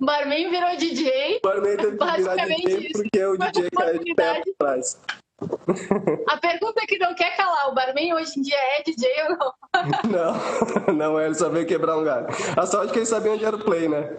Barman 0.00 0.50
virou 0.50 0.76
DJ. 0.76 1.40
Barman 1.42 1.76
teve 1.76 1.96
que 1.96 2.16
virar 2.16 2.36
DJ 2.36 2.92
porque 2.92 3.18
é 3.18 3.28
o 3.28 3.36
DJ 3.36 3.70
caiu 3.70 4.04
de 4.04 4.14
pé 4.14 4.42
atrás. 4.58 5.00
A 6.28 6.36
pergunta 6.38 6.86
que 6.86 6.98
não 6.98 7.14
quer 7.14 7.36
calar, 7.36 7.68
o 7.68 7.74
barman 7.74 8.14
hoje 8.14 8.38
em 8.38 8.42
dia 8.42 8.56
é 8.56 8.82
DJ 8.82 9.08
ou 9.22 9.36
não? 9.36 9.52
Não, 10.10 10.92
não 10.94 11.18
é, 11.18 11.24
ele 11.24 11.34
só 11.34 11.48
veio 11.48 11.66
quebrar 11.66 11.96
um 11.96 12.04
galho. 12.04 12.26
A 12.56 12.66
sorte 12.66 12.90
é 12.90 12.92
que 12.92 12.98
ele 12.98 13.06
sabia 13.06 13.32
onde 13.32 13.44
era 13.44 13.56
o 13.56 13.64
play, 13.64 13.88
né? 13.88 14.18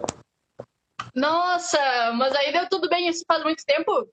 Nossa, 1.14 1.78
mas 2.16 2.34
aí 2.34 2.52
deu 2.52 2.68
tudo 2.68 2.90
bem, 2.90 3.08
isso 3.08 3.24
faz 3.28 3.44
muito 3.44 3.64
tempo? 3.64 4.10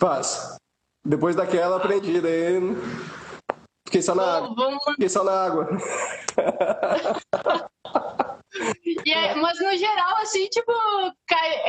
Faz. 0.00 0.56
Depois 1.04 1.34
daquela 1.34 1.76
aprendi, 1.76 2.20
daí 2.20 2.60
fiquei 3.96 4.02
só 4.02 4.14
na 4.14 4.36
água. 4.36 4.54
Vamos... 4.54 4.84
Fiquei 4.84 5.08
só 5.08 5.24
na 5.24 5.32
água. 5.32 5.68
é, 9.06 9.34
mas 9.36 9.58
no 9.60 9.76
geral, 9.76 10.16
assim, 10.18 10.46
tipo, 10.48 10.72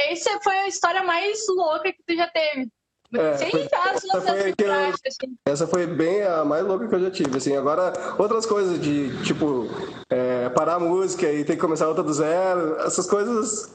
essa 0.10 0.40
foi 0.42 0.58
a 0.58 0.68
história 0.68 1.04
mais 1.04 1.40
louca 1.50 1.94
que 1.94 2.04
tu 2.06 2.16
já 2.16 2.28
teve. 2.28 2.68
É, 3.16 3.38
Sem 3.38 3.52
foi, 3.52 3.62
essa, 3.62 4.22
foi 4.22 4.54
eu, 4.58 4.74
assim. 4.74 5.38
essa 5.46 5.66
foi 5.66 5.88
bem 5.88 6.24
a 6.24 6.44
mais 6.44 6.66
louca 6.66 6.90
que 6.90 6.96
eu 6.96 7.00
já 7.00 7.10
tive, 7.10 7.38
assim. 7.38 7.56
Agora, 7.56 7.94
outras 8.20 8.46
coisas 8.46 8.82
de, 8.82 9.24
tipo, 9.24 9.68
é, 10.10 10.50
parar 10.50 10.76
a 10.76 10.80
música 10.80 11.32
e 11.32 11.46
ter 11.46 11.56
que 11.56 11.62
começar 11.62 11.88
outra 11.88 12.04
do 12.04 12.14
zero, 12.14 12.76
essas 12.82 13.08
coisas, 13.08 13.74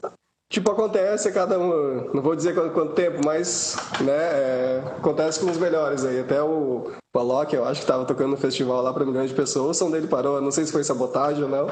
tipo, 0.53 0.69
acontece 0.69 1.27
a 1.27 1.31
cada 1.31 1.59
um, 1.59 2.13
não 2.13 2.21
vou 2.21 2.35
dizer 2.35 2.53
quanto, 2.53 2.73
quanto 2.73 2.93
tempo, 2.93 3.19
mas, 3.25 3.75
né, 3.99 4.13
é, 4.13 4.83
acontece 4.99 5.39
com 5.39 5.49
os 5.49 5.57
melhores 5.57 6.05
aí. 6.05 6.19
Até 6.19 6.43
o, 6.43 6.93
o 7.11 7.19
Alok, 7.19 7.55
eu 7.55 7.65
acho 7.65 7.81
que 7.81 7.85
estava 7.85 8.05
tocando 8.05 8.29
no 8.29 8.37
festival 8.37 8.83
lá 8.83 8.93
para 8.93 9.03
milhões 9.03 9.31
de 9.31 9.35
pessoas, 9.35 9.75
o 9.75 9.79
som 9.79 9.89
dele 9.89 10.07
parou, 10.07 10.39
não 10.39 10.51
sei 10.51 10.65
se 10.65 10.71
foi 10.71 10.83
sabotagem 10.83 11.43
ou 11.43 11.49
não, 11.49 11.67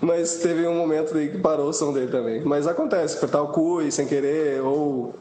mas 0.00 0.38
teve 0.38 0.66
um 0.66 0.74
momento 0.74 1.12
que 1.12 1.38
parou 1.40 1.68
o 1.68 1.72
som 1.74 1.92
dele 1.92 2.10
também. 2.10 2.42
Mas 2.42 2.66
acontece, 2.66 3.18
apertar 3.18 3.42
o 3.42 3.52
cu 3.52 3.82
e 3.82 3.92
sem 3.92 4.08
querer, 4.08 4.62
ou 4.62 5.14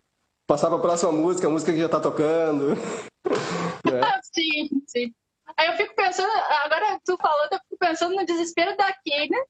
passar 0.48 0.68
para 0.68 0.78
a 0.78 0.82
próxima 0.82 1.12
música, 1.12 1.48
a 1.48 1.52
música 1.52 1.74
que 1.74 1.80
já 1.80 1.88
está 1.88 2.00
tocando. 2.00 2.78
é. 3.92 4.22
Sim, 4.34 4.70
sim. 4.88 5.14
Aí 5.58 5.68
eu 5.68 5.74
fico 5.74 5.94
pensando, 5.96 6.32
agora 6.64 6.98
tu 7.06 7.18
falando, 7.18 7.52
eu 7.52 7.60
fico 7.60 7.78
pensando 7.78 8.16
no 8.16 8.26
desespero 8.26 8.78
da 8.78 8.94
Kenia 9.04 9.44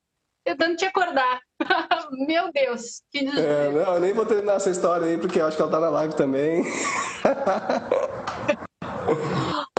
tentando 0.44 0.76
te 0.76 0.86
acordar. 0.86 1.40
Meu 2.28 2.52
Deus, 2.52 3.02
que 3.12 3.20
desespero. 3.20 3.52
É, 3.52 3.72
não, 3.72 3.94
eu 3.96 4.00
nem 4.00 4.14
vou 4.14 4.26
terminar 4.26 4.56
essa 4.56 4.70
história 4.70 5.08
aí, 5.08 5.18
porque 5.18 5.40
eu 5.40 5.46
acho 5.46 5.56
que 5.56 5.62
ela 5.62 5.72
tá 5.72 5.80
na 5.80 5.90
live 5.90 6.16
também. 6.16 6.64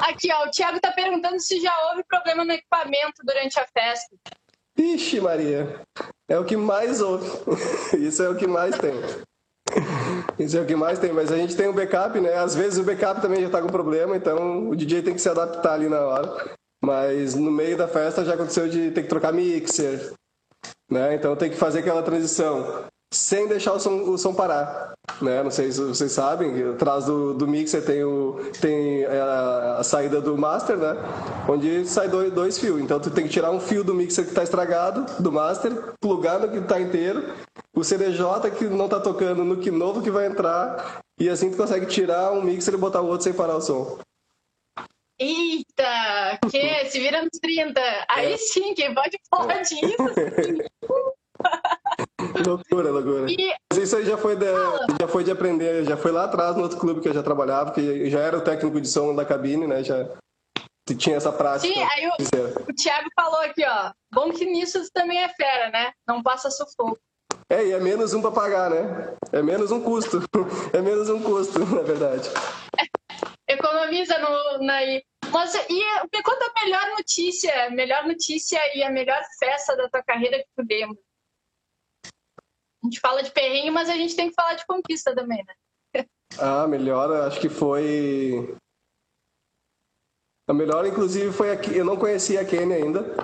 Aqui, 0.00 0.32
ó, 0.32 0.46
o 0.46 0.50
Thiago 0.50 0.80
tá 0.80 0.90
perguntando 0.92 1.40
se 1.40 1.60
já 1.60 1.72
houve 1.88 2.02
problema 2.04 2.44
no 2.44 2.52
equipamento 2.52 3.22
durante 3.24 3.58
a 3.58 3.66
festa. 3.66 4.16
Ixi, 4.76 5.20
Maria, 5.20 5.80
é 6.28 6.38
o 6.38 6.44
que 6.44 6.56
mais 6.56 7.00
houve. 7.00 7.28
Isso 7.98 8.22
é 8.22 8.28
o 8.28 8.36
que 8.36 8.46
mais 8.46 8.76
tem. 8.78 8.94
Isso 10.38 10.56
é 10.56 10.60
o 10.60 10.66
que 10.66 10.74
mais 10.74 10.98
tem, 10.98 11.12
mas 11.12 11.30
a 11.30 11.36
gente 11.36 11.56
tem 11.56 11.66
o 11.66 11.70
um 11.70 11.74
backup, 11.74 12.18
né? 12.20 12.34
Às 12.34 12.54
vezes 12.54 12.78
o 12.78 12.84
backup 12.84 13.20
também 13.20 13.40
já 13.40 13.46
está 13.46 13.62
com 13.62 13.68
problema, 13.68 14.16
então 14.16 14.68
o 14.68 14.76
DJ 14.76 15.02
tem 15.02 15.14
que 15.14 15.20
se 15.20 15.28
adaptar 15.28 15.74
ali 15.74 15.88
na 15.88 16.00
hora. 16.00 16.54
Mas 16.82 17.34
no 17.34 17.50
meio 17.50 17.76
da 17.76 17.86
festa 17.86 18.24
já 18.24 18.34
aconteceu 18.34 18.68
de 18.68 18.90
ter 18.90 19.02
que 19.02 19.08
trocar 19.08 19.32
mixer, 19.32 20.12
né? 20.92 21.14
Então 21.14 21.34
tem 21.34 21.50
que 21.50 21.56
fazer 21.56 21.80
aquela 21.80 22.02
transição 22.02 22.84
sem 23.12 23.46
deixar 23.46 23.74
o 23.74 23.80
som, 23.80 24.02
o 24.10 24.16
som 24.16 24.32
parar. 24.32 24.92
Né? 25.20 25.42
Não 25.42 25.50
sei 25.50 25.70
se 25.70 25.80
vocês 25.80 26.12
sabem, 26.12 26.70
atrás 26.70 27.04
do, 27.04 27.34
do 27.34 27.46
mixer 27.46 27.84
tem, 27.84 28.02
o, 28.02 28.40
tem 28.60 29.04
a, 29.04 29.76
a 29.80 29.84
saída 29.84 30.20
do 30.20 30.36
master, 30.36 30.76
né? 30.78 30.96
onde 31.48 31.84
sai 31.86 32.08
dois, 32.08 32.32
dois 32.32 32.58
fios. 32.58 32.80
Então 32.80 32.98
tu 32.98 33.10
tem 33.10 33.24
que 33.24 33.30
tirar 33.30 33.50
um 33.50 33.60
fio 33.60 33.84
do 33.84 33.94
mixer 33.94 34.24
que 34.24 34.30
está 34.30 34.42
estragado, 34.42 35.04
do 35.20 35.30
master, 35.30 35.72
plugar 36.00 36.40
no 36.40 36.48
que 36.48 36.58
está 36.58 36.80
inteiro, 36.80 37.24
o 37.76 37.84
CDJ 37.84 38.50
que 38.56 38.64
não 38.64 38.86
está 38.86 38.98
tocando 38.98 39.44
no 39.44 39.58
que 39.58 39.70
novo 39.70 40.00
que 40.00 40.10
vai 40.10 40.26
entrar, 40.26 41.00
e 41.18 41.28
assim 41.28 41.50
tu 41.50 41.56
consegue 41.56 41.86
tirar 41.86 42.32
um 42.32 42.42
mixer 42.42 42.74
e 42.74 42.78
botar 42.78 43.02
o 43.02 43.06
outro 43.06 43.24
sem 43.24 43.32
parar 43.32 43.56
o 43.56 43.60
som. 43.60 43.98
Eita, 45.22 46.40
que 46.50 46.86
se 46.86 46.98
vira 46.98 47.22
nos 47.22 47.38
30. 47.40 47.80
Aí 48.08 48.32
é. 48.32 48.36
sim, 48.36 48.74
quem 48.74 48.92
pode 48.92 49.16
falar 49.30 49.62
disso? 49.62 49.96
loucura, 52.44 52.90
loucura. 52.90 53.30
E... 53.30 53.54
Mas 53.72 53.82
isso 53.82 53.96
aí 53.96 54.04
já 54.04 54.18
foi, 54.18 54.34
de, 54.34 54.46
já 55.00 55.06
foi 55.06 55.22
de 55.22 55.30
aprender, 55.30 55.84
já 55.84 55.96
foi 55.96 56.10
lá 56.10 56.24
atrás 56.24 56.56
no 56.56 56.64
outro 56.64 56.78
clube 56.78 57.00
que 57.00 57.08
eu 57.08 57.14
já 57.14 57.22
trabalhava, 57.22 57.70
que 57.70 58.10
já 58.10 58.18
era 58.18 58.36
o 58.36 58.42
técnico 58.42 58.80
de 58.80 58.88
som 58.88 59.14
da 59.14 59.24
cabine, 59.24 59.64
né? 59.66 59.84
Já 59.84 60.08
tinha 60.98 61.16
essa 61.16 61.32
prática. 61.32 61.72
Sim, 61.72 61.80
aí 61.80 62.08
o, 62.08 62.14
o 62.68 62.74
Thiago 62.74 63.08
falou 63.14 63.38
aqui, 63.40 63.64
ó. 63.64 63.92
Bom 64.12 64.30
que 64.30 64.44
nisso 64.44 64.82
também 64.92 65.22
é 65.22 65.28
fera, 65.28 65.70
né? 65.70 65.92
Não 66.06 66.20
passa 66.20 66.50
sufoco. 66.50 66.98
É, 67.48 67.64
e 67.66 67.72
é 67.72 67.78
menos 67.78 68.12
um 68.12 68.20
para 68.20 68.32
pagar, 68.32 68.70
né? 68.70 69.14
É 69.30 69.40
menos 69.40 69.70
um 69.70 69.80
custo. 69.80 70.20
É 70.72 70.80
menos 70.80 71.08
um 71.08 71.22
custo, 71.22 71.60
na 71.72 71.82
verdade. 71.82 72.28
Economiza 73.46 74.18
no, 74.18 74.58
na. 74.64 74.80
Mas 75.32 75.54
e 75.54 75.84
me 76.12 76.22
conta 76.22 76.44
a 76.44 76.64
melhor 76.64 76.90
notícia, 76.90 77.70
melhor 77.70 78.06
notícia 78.06 78.60
e 78.76 78.82
a 78.82 78.90
melhor 78.90 79.20
festa 79.38 79.74
da 79.74 79.88
tua 79.88 80.02
carreira 80.02 80.38
que 80.38 80.48
tu 80.54 80.66
lembra. 80.68 80.98
A 82.82 82.86
gente 82.86 83.00
fala 83.00 83.22
de 83.22 83.30
perrengue, 83.30 83.70
mas 83.70 83.88
a 83.88 83.94
gente 83.94 84.14
tem 84.14 84.28
que 84.28 84.34
falar 84.34 84.54
de 84.54 84.66
conquista 84.66 85.14
também, 85.14 85.42
né? 85.44 86.04
Ah, 86.38 86.66
melhor, 86.66 87.10
acho 87.26 87.40
que 87.40 87.48
foi. 87.48 88.56
A 90.48 90.52
melhor, 90.52 90.84
inclusive, 90.86 91.32
foi 91.32 91.50
aqui. 91.50 91.76
Eu 91.76 91.84
não 91.84 91.96
conhecia 91.96 92.40
a 92.40 92.44
Kenny 92.44 92.74
ainda. 92.74 93.16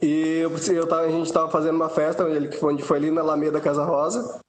E 0.00 0.38
eu, 0.38 0.50
eu 0.50 0.88
tava, 0.88 1.02
a 1.02 1.10
gente 1.10 1.26
estava 1.26 1.50
fazendo 1.50 1.76
uma 1.76 1.88
festa 1.88 2.24
onde 2.62 2.82
foi 2.82 2.98
ali 2.98 3.10
na 3.10 3.22
Alameda 3.22 3.60
Casa 3.60 3.84
Rosa. 3.84 4.40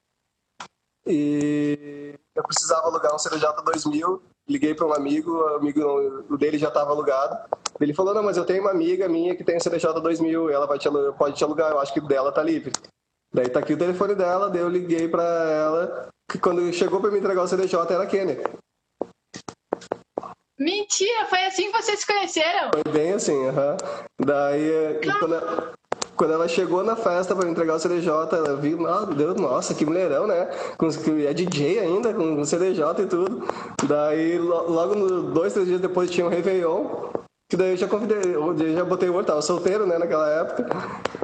E 1.07 2.13
eu 2.35 2.43
precisava 2.43 2.87
alugar 2.87 3.13
um 3.15 3.19
CDJ 3.19 3.63
2000. 3.63 4.34
Liguei 4.47 4.75
para 4.75 4.85
um 4.85 4.93
amigo, 4.93 5.31
o 5.31 5.55
amigo 5.55 6.37
dele 6.37 6.57
já 6.57 6.67
estava 6.67 6.91
alugado. 6.91 7.35
Ele 7.79 7.93
falou: 7.93 8.13
Não, 8.13 8.23
mas 8.23 8.37
eu 8.37 8.45
tenho 8.45 8.61
uma 8.61 8.71
amiga 8.71 9.09
minha 9.09 9.35
que 9.35 9.43
tem 9.43 9.59
CDJ 9.59 9.99
2000, 9.99 10.49
ela 10.49 10.67
vai 10.67 10.77
te, 10.77 10.87
pode 11.17 11.35
te 11.35 11.43
alugar, 11.43 11.71
eu 11.71 11.79
acho 11.79 11.93
que 11.93 12.01
dela 12.01 12.31
tá 12.31 12.43
livre. 12.43 12.71
Daí 13.33 13.49
tá 13.49 13.59
aqui 13.59 13.73
o 13.73 13.77
telefone 13.77 14.15
dela, 14.15 14.49
daí 14.49 14.61
eu 14.61 14.69
liguei 14.69 15.07
pra 15.09 15.23
ela, 15.23 16.07
que 16.31 16.37
quando 16.37 16.71
chegou 16.71 17.01
pra 17.01 17.11
me 17.11 17.19
entregar 17.19 17.43
o 17.43 17.47
CDJ 17.47 17.75
era 17.93 18.03
a 18.03 18.07
Kenny. 18.07 18.37
Mentira, 20.57 21.25
foi 21.25 21.43
assim 21.45 21.69
que 21.69 21.81
vocês 21.81 21.99
se 21.99 22.07
conheceram? 22.07 22.71
Foi 22.73 22.93
bem 22.93 23.11
assim, 23.11 23.47
aham. 23.47 23.71
Uhum. 23.71 24.25
Daí, 24.25 25.01
quando 25.19 25.35
ela, 25.35 25.73
quando 26.15 26.33
ela, 26.33 26.47
chegou 26.47 26.83
na 26.83 26.95
festa 26.95 27.35
para 27.35 27.49
entregar 27.49 27.75
o 27.75 27.79
CDJ, 27.79 28.09
ela 28.09 28.55
viu, 28.55 28.77
nossa, 29.37 29.73
que 29.73 29.85
mulherão, 29.85 30.27
né? 30.27 30.45
Com, 30.77 30.87
é 30.87 31.33
DJ 31.33 31.79
ainda, 31.79 32.13
com 32.13 32.43
CDJ 32.45 33.01
e 33.01 33.05
tudo. 33.05 33.47
Daí, 33.87 34.37
logo 34.37 34.95
dois, 35.33 35.53
três 35.53 35.67
dias 35.67 35.81
depois 35.81 36.09
tinha 36.09 36.25
um 36.25 36.29
Réveillon. 36.29 37.13
Que 37.47 37.55
daí 37.55 37.71
eu 37.71 37.77
já 37.77 37.87
convidei, 37.87 38.33
eu 38.33 38.73
já 38.73 38.83
botei 38.83 39.07
o 39.07 39.23
tava 39.23 39.41
solteiro, 39.41 39.85
né, 39.85 39.99
naquela 39.99 40.27
época. 40.29 40.65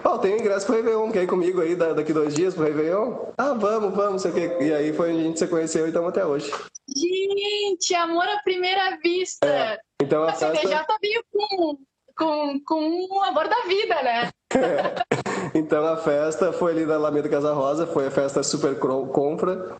Ó, 0.05 0.15
oh, 0.15 0.19
tem 0.19 0.37
ingresso 0.39 0.67
pro 0.67 0.75
Réveillon, 0.75 1.11
quer 1.11 1.23
ir 1.23 1.27
comigo 1.27 1.61
aí 1.61 1.75
daqui 1.75 2.13
dois 2.13 2.35
dias 2.35 2.53
pro 2.53 2.63
Réveillon? 2.63 3.31
Ah, 3.37 3.53
vamos, 3.53 3.95
vamos, 3.95 4.21
sei 4.21 4.31
o 4.31 4.33
quê. 4.33 4.57
E 4.61 4.71
aí 4.71 4.93
foi 4.93 5.11
onde 5.11 5.21
a 5.21 5.23
gente 5.23 5.39
se 5.39 5.47
conheceu 5.47 5.85
e 5.85 5.87
estamos 5.89 6.09
até 6.09 6.23
hoje. 6.23 6.51
Gente, 6.95 7.95
amor 7.95 8.27
à 8.27 8.39
primeira 8.43 8.97
vista! 9.03 9.47
É, 9.47 9.79
então 10.01 10.23
a 10.23 10.33
festa... 10.33 10.85
tá 10.85 10.97
meio 11.01 11.23
com, 11.31 11.77
com, 12.21 12.63
com 12.63 13.07
o 13.09 13.23
amor 13.23 13.47
da 13.47 13.61
vida, 13.61 14.03
né? 14.03 14.29
Então 15.53 15.85
a 15.85 15.97
festa 15.97 16.53
foi 16.53 16.71
ali 16.71 16.85
na 16.85 16.95
Alameda 16.95 17.27
Casa 17.27 17.51
Rosa, 17.51 17.85
foi 17.85 18.07
a 18.07 18.11
festa 18.11 18.41
Super 18.41 18.79
Compra. 18.79 19.75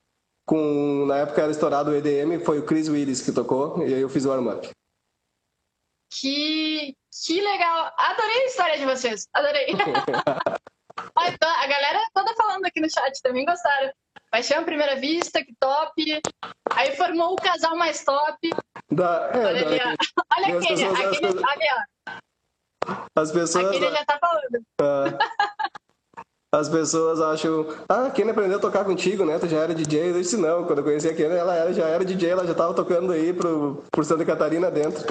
Com, 0.45 1.06
na 1.06 1.19
época 1.19 1.43
era 1.43 1.51
estourado 1.51 1.91
o 1.91 1.95
EDM, 1.95 2.43
foi 2.43 2.60
o 2.60 2.65
Chris 2.65 2.89
Willis 2.89 3.21
que 3.21 3.32
tocou, 3.32 3.82
e 3.88 3.93
aí 3.93 4.01
eu 4.01 4.10
fiz 4.10 4.25
o 4.25 4.30
warm-up. 4.30 4.69
Que, 6.12 6.93
que 7.25 7.41
legal! 7.41 7.93
Adorei 7.95 8.41
a 8.41 8.45
história 8.47 8.77
de 8.77 8.86
vocês, 8.86 9.27
adorei. 9.34 9.67
a 11.15 11.67
galera 11.67 11.99
toda 12.13 12.36
falando 12.36 12.65
aqui 12.65 12.82
no 12.82 12.89
chat 12.89 13.21
também 13.21 13.45
gostaram. 13.45 13.93
Paixão 14.30 14.60
à 14.60 14.63
primeira 14.63 14.97
vista, 14.97 15.43
que 15.43 15.54
top. 15.58 16.21
Aí 16.71 16.95
formou 16.97 17.34
o 17.34 17.38
casal 17.38 17.77
mais 17.77 18.04
top. 18.04 18.49
Da, 18.91 19.30
é, 19.34 19.38
olha 19.38 19.67
ali, 19.67 19.80
ó. 19.80 19.95
Olha 20.38 20.58
aquele, 20.58 20.84
aquele, 20.86 21.27
olha, 21.27 21.88
ó. 22.08 22.12
As 23.15 23.32
pessoas. 23.32 23.67
Aquele 23.67 23.91
já 23.91 24.06
tá 24.06 24.20
falando. 24.20 24.63
É. 24.82 25.17
As 26.54 26.67
pessoas 26.67 27.22
acham, 27.22 27.65
ah, 27.88 28.08
a 28.08 28.12
Kenny 28.12 28.32
aprendeu 28.32 28.58
a 28.58 28.62
tocar 28.62 28.84
contigo, 28.84 29.24
né? 29.24 29.39
Tu 29.39 29.48
já 29.48 29.60
era 29.60 29.74
DJ. 29.74 30.10
Eu 30.10 30.22
disse, 30.22 30.36
não, 30.36 30.65
quando 30.65 30.80
eu 30.80 30.84
conheci 30.84 31.08
a 31.08 31.15
Kenny, 31.15 31.34
ela 31.34 31.56
era, 31.56 31.74
já 31.74 31.88
era 31.88 32.04
DJ, 32.04 32.32
ela 32.32 32.46
já 32.46 32.54
tava 32.54 32.74
tocando 32.74 33.13
aí 33.13 33.32
pro, 33.32 33.82
por 33.89 34.04
Santa 34.04 34.26
Catarina 34.26 34.70
dentro. 34.70 35.02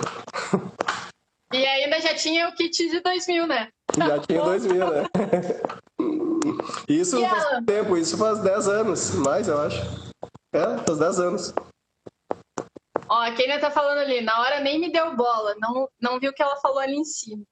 E 1.51 1.67
ainda 1.67 1.99
já 1.99 2.15
tinha 2.15 2.47
o 2.47 2.53
kit 2.53 2.91
de 2.91 3.01
2000, 3.01 3.47
né? 3.47 3.69
Já 3.97 4.19
tinha 4.19 4.43
2000, 4.43 4.91
né? 4.91 5.03
Isso 6.87 7.21
faz 7.21 7.65
tempo, 7.65 7.97
isso 7.97 8.17
faz 8.17 8.39
10 8.41 8.69
anos, 8.69 9.11
mais 9.15 9.49
eu 9.49 9.61
acho. 9.61 9.81
É, 10.53 10.79
faz 10.87 10.99
10 10.99 11.21
anos. 11.21 11.55
Ó, 13.09 13.23
a 13.23 13.33
Kenia 13.33 13.59
tá 13.59 13.71
falando 13.71 13.99
ali, 13.99 14.21
na 14.21 14.41
hora 14.41 14.61
nem 14.61 14.79
me 14.79 14.91
deu 14.93 15.15
bola, 15.17 15.55
não, 15.59 15.89
não 16.01 16.21
viu 16.21 16.31
o 16.31 16.35
que 16.35 16.43
ela 16.43 16.57
falou 16.57 16.79
ali 16.79 16.97
em 16.97 17.05
cima. 17.05 17.43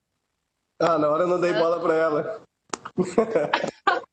Ah, 0.80 0.98
na 0.98 1.08
hora 1.08 1.24
eu 1.24 1.28
não 1.28 1.40
dei 1.40 1.52
bola 1.52 1.80
pra 1.80 1.94
ela. 1.94 2.40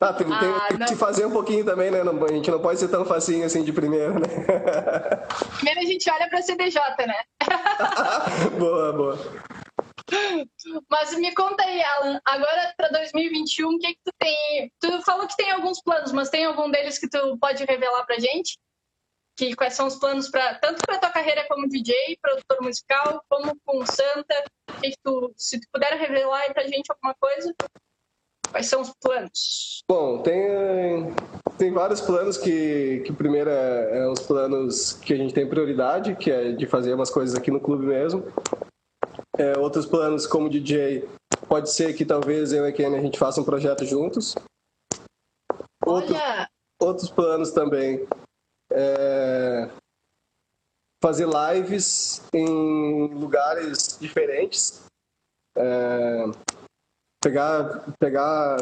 Ah, 0.00 0.12
tem, 0.12 0.26
ah, 0.30 0.66
tem 0.68 0.86
que 0.86 0.96
fazer 0.96 1.24
um 1.24 1.30
pouquinho 1.30 1.64
também, 1.64 1.90
né? 1.90 2.00
a 2.00 2.32
gente 2.32 2.50
não 2.50 2.60
pode 2.60 2.78
ser 2.78 2.88
tão 2.88 3.04
facinho 3.04 3.44
assim 3.44 3.62
de 3.62 3.72
primeira, 3.72 4.12
né? 4.12 4.26
Primeiro 5.56 5.80
a 5.80 5.84
gente 5.84 6.10
olha 6.10 6.28
para 6.28 6.42
CDJ, 6.42 6.80
né? 7.06 7.22
boa, 8.58 8.92
boa. 8.92 9.18
Mas 10.90 11.16
me 11.16 11.32
conta 11.34 11.62
aí, 11.62 11.82
Alan, 11.82 12.20
agora 12.24 12.74
para 12.76 12.88
2021, 12.88 13.68
o 13.68 13.78
que, 13.78 13.94
que 13.94 14.00
tu 14.04 14.12
tem? 14.18 14.72
Tu 14.80 15.02
falou 15.02 15.26
que 15.26 15.36
tem 15.36 15.50
alguns 15.52 15.80
planos, 15.80 16.12
mas 16.12 16.28
tem 16.28 16.44
algum 16.44 16.70
deles 16.70 16.98
que 16.98 17.08
tu 17.08 17.38
pode 17.38 17.64
revelar 17.64 18.04
pra 18.04 18.18
gente? 18.18 18.58
Que 19.36 19.54
quais 19.56 19.74
são 19.74 19.86
os 19.88 19.96
planos 19.96 20.28
para 20.28 20.54
tanto 20.56 20.82
para 20.86 20.98
tua 20.98 21.10
carreira 21.10 21.44
como 21.48 21.68
DJ, 21.68 22.18
produtor 22.22 22.62
musical, 22.62 23.24
como 23.28 23.52
com 23.64 23.84
Santa? 23.84 24.44
Que, 24.80 24.90
que 24.90 24.96
tu, 25.02 25.32
se 25.36 25.60
tu 25.60 25.66
puder 25.72 25.92
revelar 25.98 26.42
aí 26.42 26.52
pra 26.54 26.62
gente 26.64 26.90
alguma 26.90 27.14
coisa? 27.14 27.52
Quais 28.50 28.66
são 28.66 28.82
os 28.82 28.92
planos? 29.02 29.82
Bom, 29.90 30.22
tem, 30.22 31.12
tem 31.58 31.72
vários 31.72 32.00
planos 32.00 32.38
que, 32.38 33.02
que 33.04 33.12
primeiro 33.12 33.50
é, 33.50 33.98
é 33.98 34.08
os 34.08 34.20
planos 34.20 34.92
que 34.92 35.12
a 35.12 35.16
gente 35.16 35.34
tem 35.34 35.48
prioridade, 35.48 36.14
que 36.14 36.30
é 36.30 36.52
de 36.52 36.64
fazer 36.64 36.94
umas 36.94 37.10
coisas 37.10 37.34
aqui 37.34 37.50
no 37.50 37.60
clube 37.60 37.86
mesmo. 37.86 38.24
É, 39.36 39.58
outros 39.58 39.86
planos 39.86 40.28
como 40.28 40.48
DJ, 40.48 41.08
pode 41.48 41.72
ser 41.72 41.94
que 41.94 42.04
talvez 42.04 42.52
eu 42.52 42.64
e 42.64 42.68
a 42.68 42.72
Kenny 42.72 42.96
a 42.96 43.00
gente 43.00 43.18
faça 43.18 43.40
um 43.40 43.44
projeto 43.44 43.84
juntos. 43.84 44.36
Outros, 45.84 46.16
outros 46.80 47.10
planos 47.10 47.50
também 47.50 48.06
é 48.74 49.70
fazer 51.04 51.26
lives 51.28 52.22
em 52.32 53.08
lugares 53.08 53.98
diferentes. 54.00 54.82
É, 55.56 56.24
pegar, 57.22 57.92
pegar 58.00 58.56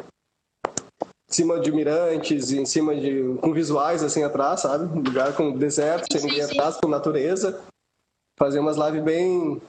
em 0.00 1.32
cima 1.32 1.58
de 1.60 1.72
mirantes, 1.72 2.52
em 2.52 2.64
cima 2.64 2.94
de. 2.94 3.36
com 3.40 3.52
visuais 3.52 4.04
assim 4.04 4.22
atrás, 4.22 4.60
sabe? 4.60 4.84
Um 4.84 5.02
lugar 5.02 5.36
com 5.36 5.58
deserto, 5.58 6.06
sem 6.12 6.22
ninguém 6.22 6.42
atrás, 6.42 6.76
com 6.76 6.88
natureza. 6.88 7.60
Fazer 8.38 8.60
umas 8.60 8.76
lives 8.76 9.02
bem 9.02 9.60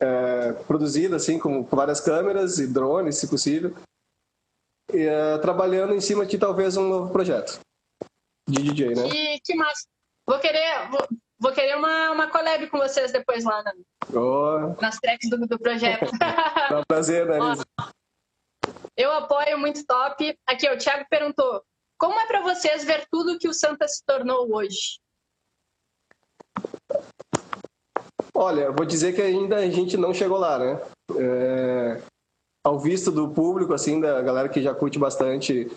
é, 0.00 0.52
produzidas, 0.52 1.22
assim, 1.22 1.38
com, 1.38 1.64
com, 1.64 1.76
várias 1.76 2.00
câmeras 2.00 2.58
e 2.58 2.66
drones, 2.66 3.18
se 3.18 3.28
possível. 3.28 3.74
E, 4.92 5.02
é, 5.02 5.38
trabalhando 5.38 5.92
em 5.92 6.00
cima 6.00 6.24
de 6.24 6.38
talvez 6.38 6.76
um 6.76 6.88
novo 6.88 7.12
projeto 7.12 7.60
de 8.48 8.62
DJ, 8.62 8.94
né? 8.94 9.08
Que, 9.08 9.40
que 9.40 9.54
massa! 9.54 9.86
Vou 10.26 10.38
querer, 10.38 10.88
vou, 10.90 11.08
vou 11.38 11.52
querer 11.52 11.76
uma, 11.76 12.10
uma 12.10 12.28
collab 12.28 12.66
com 12.68 12.78
vocês 12.78 13.12
depois 13.12 13.44
lá, 13.44 13.62
né? 13.62 13.72
Oh. 14.12 14.80
Nas 14.80 14.98
tracks 14.98 15.28
do, 15.28 15.46
do 15.46 15.58
projeto. 15.58 16.10
é 16.70 16.76
um 16.78 16.84
prazer, 16.86 17.26
né? 17.26 17.38
Eu 18.96 19.10
apoio 19.12 19.58
muito 19.58 19.84
top. 19.84 20.36
Aqui, 20.46 20.68
o 20.68 20.78
Thiago 20.78 21.04
perguntou: 21.08 21.62
como 21.98 22.18
é 22.18 22.26
para 22.26 22.42
vocês 22.42 22.84
ver 22.84 23.06
tudo 23.10 23.38
que 23.38 23.48
o 23.48 23.54
Santa 23.54 23.86
se 23.88 24.02
tornou 24.04 24.54
hoje? 24.54 25.00
Olha, 28.34 28.70
vou 28.70 28.86
dizer 28.86 29.14
que 29.14 29.22
ainda 29.22 29.56
a 29.56 29.70
gente 29.70 29.96
não 29.96 30.14
chegou 30.14 30.38
lá, 30.38 30.58
né? 30.58 30.80
É, 31.16 32.02
ao 32.64 32.78
visto 32.78 33.10
do 33.10 33.30
público, 33.30 33.74
assim, 33.74 34.00
da 34.00 34.22
galera 34.22 34.48
que 34.48 34.62
já 34.62 34.74
curte 34.74 34.98
bastante, 34.98 35.70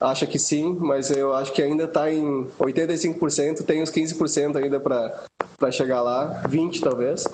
acha 0.00 0.26
que 0.26 0.38
sim, 0.38 0.76
mas 0.80 1.10
eu 1.10 1.34
acho 1.34 1.52
que 1.52 1.62
ainda 1.62 1.84
está 1.84 2.10
em 2.10 2.46
85%, 2.58 3.64
tem 3.64 3.82
uns 3.82 3.90
15% 3.90 4.56
ainda 4.56 4.80
para 4.80 5.70
chegar 5.70 6.00
lá, 6.00 6.42
20% 6.48 6.80
talvez. 6.80 7.24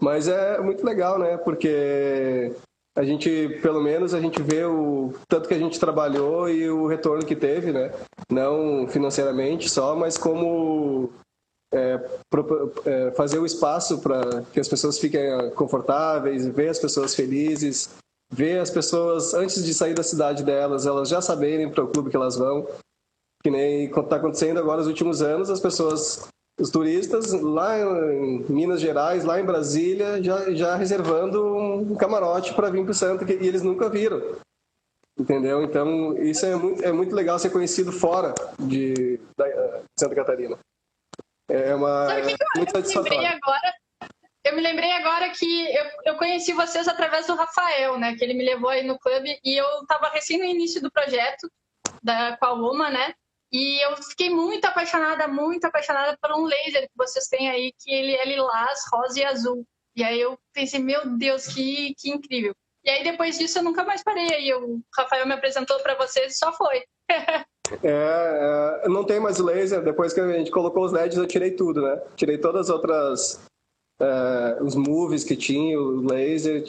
Mas 0.00 0.26
é 0.26 0.60
muito 0.60 0.84
legal, 0.84 1.18
né? 1.18 1.36
Porque 1.36 2.52
a 2.96 3.04
gente, 3.04 3.60
pelo 3.62 3.80
menos, 3.80 4.12
a 4.12 4.20
gente 4.20 4.42
vê 4.42 4.64
o 4.64 5.14
tanto 5.28 5.48
que 5.48 5.54
a 5.54 5.58
gente 5.58 5.78
trabalhou 5.78 6.48
e 6.48 6.68
o 6.68 6.86
retorno 6.86 7.24
que 7.24 7.36
teve, 7.36 7.72
né? 7.72 7.92
Não 8.30 8.86
financeiramente 8.88 9.70
só, 9.70 9.94
mas 9.94 10.18
como 10.18 11.12
é, 11.72 12.00
é, 12.86 13.10
fazer 13.12 13.38
o 13.38 13.46
espaço 13.46 13.98
para 13.98 14.42
que 14.52 14.60
as 14.60 14.68
pessoas 14.68 14.98
fiquem 14.98 15.50
confortáveis, 15.54 16.46
ver 16.46 16.68
as 16.68 16.78
pessoas 16.78 17.14
felizes, 17.14 17.90
ver 18.34 18.58
as 18.58 18.70
pessoas 18.70 19.32
antes 19.32 19.64
de 19.64 19.72
sair 19.72 19.94
da 19.94 20.02
cidade 20.02 20.42
delas, 20.42 20.86
elas 20.86 21.08
já 21.08 21.20
saberem 21.20 21.70
para 21.70 21.84
o 21.84 21.88
clube 21.88 22.10
que 22.10 22.16
elas 22.16 22.36
vão. 22.36 22.66
Que 23.42 23.50
nem 23.50 23.84
está 23.86 24.16
acontecendo 24.16 24.58
agora 24.58 24.78
nos 24.78 24.86
últimos 24.88 25.22
anos, 25.22 25.50
as 25.50 25.60
pessoas 25.60 26.28
os 26.58 26.70
turistas 26.70 27.32
lá 27.32 27.78
em 27.78 28.44
Minas 28.48 28.80
Gerais, 28.80 29.24
lá 29.24 29.40
em 29.40 29.44
Brasília, 29.44 30.22
já, 30.22 30.50
já 30.52 30.76
reservando 30.76 31.44
um 31.44 31.96
camarote 31.96 32.54
para 32.54 32.70
vir 32.70 32.84
para 32.84 32.92
o 32.92 32.94
Santa, 32.94 33.24
que, 33.24 33.32
e 33.32 33.46
eles 33.46 33.62
nunca 33.62 33.88
viram. 33.88 34.36
Entendeu? 35.18 35.62
Então, 35.62 36.16
isso 36.18 36.46
é 36.46 36.56
muito, 36.56 36.84
é 36.84 36.92
muito 36.92 37.14
legal 37.14 37.38
ser 37.38 37.50
conhecido 37.50 37.92
fora 37.92 38.34
de, 38.58 38.94
de 39.18 39.20
Santa 39.98 40.14
Catarina. 40.14 40.58
É 41.48 41.74
uma. 41.74 42.06
Sabe 42.06 42.22
que 42.22 42.32
eu, 42.32 42.48
muito 42.56 42.76
eu 42.76 42.82
me 42.82 43.10
lembrei 43.10 43.26
agora? 43.26 43.74
Eu 44.44 44.54
me 44.54 44.60
lembrei 44.60 44.92
agora 44.92 45.30
que 45.30 45.74
eu, 45.74 45.84
eu 46.04 46.16
conheci 46.16 46.52
vocês 46.52 46.86
através 46.86 47.26
do 47.26 47.34
Rafael, 47.34 47.98
né? 47.98 48.14
Que 48.14 48.24
ele 48.24 48.34
me 48.34 48.44
levou 48.44 48.68
aí 48.68 48.86
no 48.86 48.98
clube 48.98 49.40
e 49.42 49.58
eu 49.58 49.66
estava 49.82 50.10
recém 50.10 50.38
no 50.38 50.44
início 50.44 50.82
do 50.82 50.92
projeto 50.92 51.50
da, 52.02 52.36
com 52.36 52.46
a 52.46 52.52
UMA, 52.52 52.90
né? 52.90 53.14
E 53.50 53.82
eu 53.86 53.96
fiquei 53.96 54.28
muito 54.28 54.64
apaixonada, 54.66 55.26
muito 55.28 55.64
apaixonada 55.64 56.18
por 56.20 56.32
um 56.32 56.44
laser 56.44 56.82
que 56.82 56.96
vocês 56.96 57.26
têm 57.28 57.48
aí, 57.48 57.72
que 57.78 57.90
ele 57.90 58.12
é 58.12 58.24
lilás, 58.26 58.80
rosa 58.92 59.20
e 59.20 59.24
azul. 59.24 59.64
E 59.96 60.02
aí 60.02 60.20
eu 60.20 60.36
pensei, 60.52 60.80
meu 60.80 61.16
Deus, 61.16 61.46
que, 61.46 61.94
que 61.96 62.10
incrível. 62.10 62.52
E 62.84 62.90
aí 62.90 63.04
depois 63.04 63.38
disso 63.38 63.58
eu 63.58 63.62
nunca 63.62 63.84
mais 63.84 64.02
parei. 64.02 64.34
Aí 64.34 64.52
o 64.52 64.80
Rafael 64.94 65.26
me 65.26 65.32
apresentou 65.32 65.78
para 65.80 65.94
vocês 65.94 66.34
e 66.34 66.38
só 66.38 66.52
foi. 66.52 66.82
é, 67.82 68.82
é, 68.84 68.88
não 68.88 69.04
tem 69.04 69.20
mais 69.20 69.38
laser. 69.38 69.82
Depois 69.82 70.12
que 70.12 70.20
a 70.20 70.28
gente 70.32 70.50
colocou 70.50 70.84
os 70.84 70.92
LEDs, 70.92 71.16
eu 71.16 71.26
tirei 71.26 71.52
tudo, 71.52 71.80
né? 71.80 72.02
Tirei 72.16 72.36
todas 72.36 72.68
as 72.68 72.74
outras. 72.74 73.40
É, 74.00 74.58
os 74.60 74.74
movies 74.74 75.24
que 75.24 75.36
tinha, 75.36 75.78
o 75.78 76.00
laser, 76.00 76.64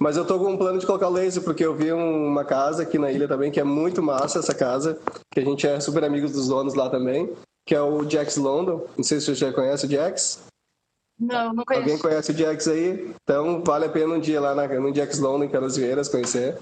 mas 0.00 0.16
eu 0.16 0.24
tô 0.24 0.38
com 0.38 0.52
um 0.52 0.56
plano 0.56 0.78
de 0.78 0.86
colocar 0.86 1.08
o 1.08 1.12
laser, 1.12 1.42
porque 1.42 1.64
eu 1.64 1.74
vi 1.74 1.92
uma 1.92 2.44
casa 2.44 2.84
aqui 2.84 2.98
na 2.98 3.10
ilha 3.10 3.26
também, 3.26 3.50
que 3.50 3.58
é 3.58 3.64
muito 3.64 4.00
massa 4.00 4.38
essa 4.38 4.54
casa, 4.54 4.98
que 5.32 5.40
a 5.40 5.44
gente 5.44 5.66
é 5.66 5.80
super 5.80 6.04
amigos 6.04 6.32
dos 6.32 6.48
donos 6.48 6.74
lá 6.74 6.88
também, 6.88 7.32
que 7.66 7.74
é 7.74 7.82
o 7.82 8.08
Jax 8.08 8.36
London. 8.36 8.86
Não 8.96 9.02
sei 9.02 9.18
se 9.18 9.26
você 9.26 9.34
já 9.34 9.52
conhece 9.52 9.86
o 9.86 9.90
Jax. 9.90 10.44
Não, 11.18 11.52
não 11.52 11.64
conheço. 11.64 11.82
Alguém 11.82 11.98
conhece 11.98 12.30
o 12.30 12.36
Jax 12.36 12.68
aí? 12.68 13.12
Então 13.24 13.62
vale 13.64 13.86
a 13.86 13.88
pena 13.88 14.14
um 14.14 14.20
dia 14.20 14.40
lá 14.40 14.54
na, 14.54 14.68
no 14.68 14.94
Jax 14.94 15.18
London, 15.18 15.44
em 15.44 15.48
Canasvieiras, 15.48 16.08
conhecer. 16.08 16.56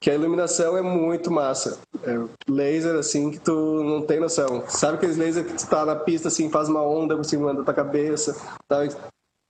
Que 0.00 0.10
a 0.10 0.14
iluminação 0.14 0.78
é 0.78 0.80
muito 0.80 1.28
massa. 1.30 1.80
É 2.04 2.16
laser, 2.48 2.94
assim, 2.94 3.32
que 3.32 3.40
tu 3.40 3.82
não 3.82 4.00
tem 4.00 4.20
noção. 4.20 4.64
Sabe 4.68 4.94
aqueles 4.94 5.16
lasers 5.16 5.46
que 5.46 5.58
tu 5.58 5.68
tá 5.68 5.84
na 5.84 5.96
pista, 5.96 6.28
assim, 6.28 6.48
faz 6.48 6.68
uma 6.68 6.82
onda 6.82 7.16
por 7.16 7.24
cima 7.24 7.52
da 7.52 7.64
tua 7.64 7.74
cabeça, 7.74 8.34
tá? 8.68 8.78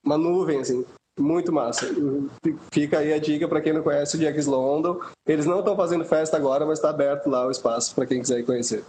Uma 0.04 0.18
nuvem, 0.18 0.60
assim. 0.60 0.84
Muito 1.18 1.52
massa. 1.52 1.86
Fica 2.72 2.98
aí 2.98 3.12
a 3.12 3.18
dica 3.18 3.46
para 3.46 3.60
quem 3.60 3.72
não 3.72 3.82
conhece 3.82 4.16
o 4.16 4.20
Jack's 4.20 4.46
London. 4.46 5.00
Eles 5.26 5.44
não 5.44 5.58
estão 5.58 5.76
fazendo 5.76 6.04
festa 6.04 6.36
agora, 6.36 6.64
mas 6.64 6.78
está 6.78 6.90
aberto 6.90 7.28
lá 7.28 7.46
o 7.46 7.50
espaço 7.50 7.94
para 7.94 8.06
quem 8.06 8.20
quiser 8.20 8.44
conhecer. 8.44 8.84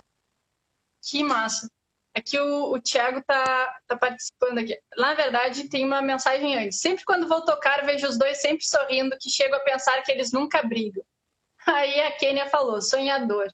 Que 1.04 1.24
massa. 1.24 1.68
Aqui 2.16 2.38
é 2.38 2.42
o, 2.42 2.74
o 2.74 2.82
Thiago 2.82 3.20
está 3.20 3.80
tá 3.88 3.98
participando 3.98 4.60
aqui. 4.60 4.78
Na 4.98 5.14
verdade, 5.14 5.70
tem 5.70 5.86
uma 5.86 6.02
mensagem 6.02 6.58
antes. 6.58 6.80
Sempre 6.80 7.06
quando 7.06 7.28
vou 7.28 7.42
tocar, 7.44 7.86
vejo 7.86 8.08
os 8.08 8.18
dois 8.18 8.40
sempre 8.42 8.66
sorrindo, 8.66 9.18
que 9.20 9.30
chego 9.30 9.56
a 9.56 9.62
pensar 9.62 10.02
que 10.04 10.12
eles 10.12 10.32
nunca 10.32 10.62
brigam. 10.62 11.04
Aí 11.66 12.02
a 12.02 12.12
Kênia 12.12 12.50
falou, 12.50 12.82
sonhador. 12.82 13.48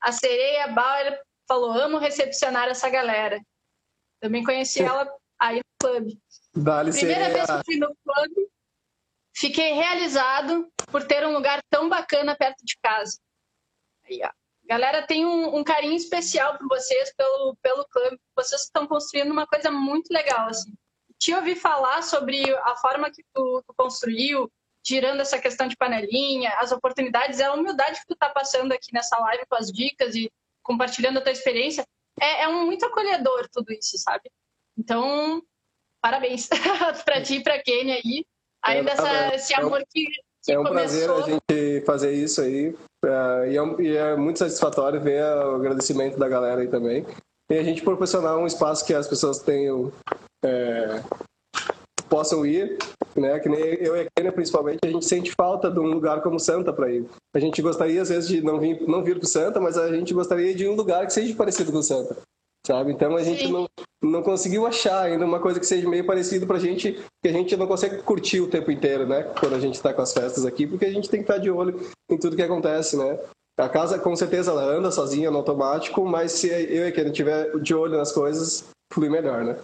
A 0.00 0.12
Sereia 0.12 0.68
Bauer 0.68 1.20
falou, 1.46 1.72
amo 1.72 1.98
recepcionar 1.98 2.68
essa 2.68 2.88
galera. 2.88 3.40
Também 4.20 4.44
conheci 4.44 4.82
ela 4.82 5.08
aí 5.40 5.58
no 5.58 5.88
clube. 5.88 6.18
Dá 6.58 6.84
Primeira 6.84 7.30
vez 7.30 7.46
que 7.46 7.52
eu 7.52 7.64
fui 7.64 7.76
no 7.76 7.96
clube, 8.04 8.50
fiquei 9.34 9.72
realizado 9.72 10.70
por 10.90 11.04
ter 11.04 11.26
um 11.26 11.32
lugar 11.32 11.62
tão 11.70 11.88
bacana 11.88 12.36
perto 12.36 12.64
de 12.64 12.76
casa. 12.82 13.18
Aí, 14.04 14.20
ó. 14.24 14.30
Galera, 14.64 15.06
tem 15.06 15.24
um, 15.24 15.56
um 15.56 15.64
carinho 15.64 15.96
especial 15.96 16.58
por 16.58 16.68
vocês, 16.68 17.14
pelo, 17.14 17.56
pelo 17.62 17.86
clube. 17.86 18.20
Vocês 18.36 18.62
estão 18.62 18.86
construindo 18.86 19.30
uma 19.30 19.46
coisa 19.46 19.70
muito 19.70 20.12
legal, 20.12 20.48
assim. 20.48 20.74
Te 21.18 21.32
ouvi 21.32 21.54
falar 21.54 22.02
sobre 22.02 22.42
a 22.58 22.76
forma 22.76 23.10
que 23.10 23.24
tu, 23.32 23.62
tu 23.66 23.74
construiu, 23.74 24.50
tirando 24.82 25.20
essa 25.20 25.38
questão 25.38 25.68
de 25.68 25.76
panelinha, 25.76 26.50
as 26.60 26.70
oportunidades, 26.70 27.40
a 27.40 27.54
humildade 27.54 28.00
que 28.00 28.06
tu 28.08 28.16
tá 28.16 28.28
passando 28.28 28.72
aqui 28.72 28.92
nessa 28.92 29.18
live 29.18 29.46
com 29.48 29.56
as 29.56 29.72
dicas 29.72 30.14
e 30.14 30.30
compartilhando 30.62 31.18
a 31.18 31.22
tua 31.22 31.32
experiência. 31.32 31.86
É, 32.20 32.42
é 32.42 32.48
um 32.48 32.66
muito 32.66 32.84
acolhedor 32.84 33.48
tudo 33.50 33.72
isso, 33.72 33.96
sabe? 33.96 34.30
Então, 34.76 35.42
parabéns 36.00 36.48
para 37.04 37.22
ti 37.22 37.36
e 37.36 37.42
para 37.42 37.62
Kênia 37.62 37.96
aí. 37.96 38.24
Ainda 38.64 38.90
essa, 38.90 39.08
é, 39.08 39.34
esse 39.36 39.54
amor 39.54 39.82
que, 39.88 40.06
que 40.44 40.52
é 40.52 40.58
um 40.58 40.64
começou. 40.64 41.14
prazer 41.14 41.40
a 41.50 41.60
gente 41.60 41.86
fazer 41.86 42.12
isso 42.12 42.40
aí. 42.40 42.74
É, 43.04 43.52
e, 43.52 43.56
é, 43.56 43.82
e, 43.82 43.96
é, 43.96 44.16
muito 44.16 44.38
satisfatório 44.38 45.00
ver 45.00 45.22
o 45.22 45.56
agradecimento 45.56 46.18
da 46.18 46.28
galera 46.28 46.60
aí 46.60 46.68
também. 46.68 47.06
E 47.50 47.56
a 47.56 47.62
gente 47.62 47.82
proporcionar 47.82 48.36
um 48.36 48.46
espaço 48.46 48.84
que 48.84 48.94
as 48.94 49.06
pessoas 49.06 49.38
tenham. 49.38 49.92
É, 50.44 51.02
possam 52.08 52.44
ir 52.46 52.78
né? 53.18 53.38
Que 53.38 53.48
nem 53.48 53.60
eu 53.60 53.96
e 53.96 54.00
a 54.00 54.06
Kênia, 54.16 54.32
principalmente, 54.32 54.78
a 54.84 54.90
gente 54.90 55.04
sente 55.04 55.32
falta 55.32 55.70
de 55.70 55.78
um 55.78 55.86
lugar 55.86 56.22
como 56.22 56.38
Santa 56.38 56.72
para 56.72 56.90
ir. 56.90 57.06
A 57.34 57.38
gente 57.38 57.60
gostaria, 57.60 58.00
às 58.00 58.08
vezes, 58.08 58.28
de 58.28 58.40
não 58.40 58.58
vir, 58.58 58.80
não 58.86 59.02
vir 59.02 59.18
para 59.18 59.28
Santa, 59.28 59.60
mas 59.60 59.76
a 59.76 59.92
gente 59.94 60.14
gostaria 60.14 60.54
de 60.54 60.66
um 60.66 60.74
lugar 60.74 61.06
que 61.06 61.12
seja 61.12 61.34
parecido 61.34 61.72
com 61.72 61.82
Santa, 61.82 62.16
sabe? 62.68 62.92
Então 62.92 63.16
a 63.16 63.22
gente 63.22 63.48
não, 63.48 63.66
não 64.02 64.22
conseguiu 64.22 64.66
achar 64.66 65.04
ainda 65.04 65.24
uma 65.24 65.40
coisa 65.40 65.58
que 65.58 65.64
seja 65.64 65.88
meio 65.88 66.04
parecido 66.04 66.46
para 66.46 66.58
a 66.58 66.60
gente, 66.60 67.02
que 67.22 67.28
a 67.28 67.32
gente 67.32 67.56
não 67.56 67.66
consegue 67.66 68.02
curtir 68.02 68.40
o 68.40 68.50
tempo 68.50 68.70
inteiro, 68.70 69.06
né? 69.06 69.22
Quando 69.40 69.54
a 69.54 69.60
gente 69.60 69.76
está 69.76 69.94
com 69.94 70.02
as 70.02 70.12
festas 70.12 70.44
aqui, 70.44 70.66
porque 70.66 70.84
a 70.84 70.92
gente 70.92 71.08
tem 71.08 71.20
que 71.20 71.24
estar 71.24 71.36
tá 71.36 71.40
de 71.40 71.50
olho 71.50 71.80
em 72.10 72.18
tudo 72.18 72.36
que 72.36 72.42
acontece, 72.42 72.94
né? 72.94 73.18
A 73.56 73.70
casa, 73.70 73.98
com 73.98 74.14
certeza, 74.14 74.50
ela 74.50 74.62
anda 74.62 74.90
sozinha 74.90 75.30
no 75.30 75.38
automático, 75.38 76.04
mas 76.04 76.32
se 76.32 76.48
eu 76.48 76.84
e 76.84 76.88
a 76.88 76.92
Kênia 76.92 77.10
tiver 77.10 77.58
de 77.58 77.74
olho 77.74 77.96
nas 77.96 78.12
coisas, 78.12 78.68
flui 78.92 79.08
melhor, 79.08 79.42
né? 79.44 79.56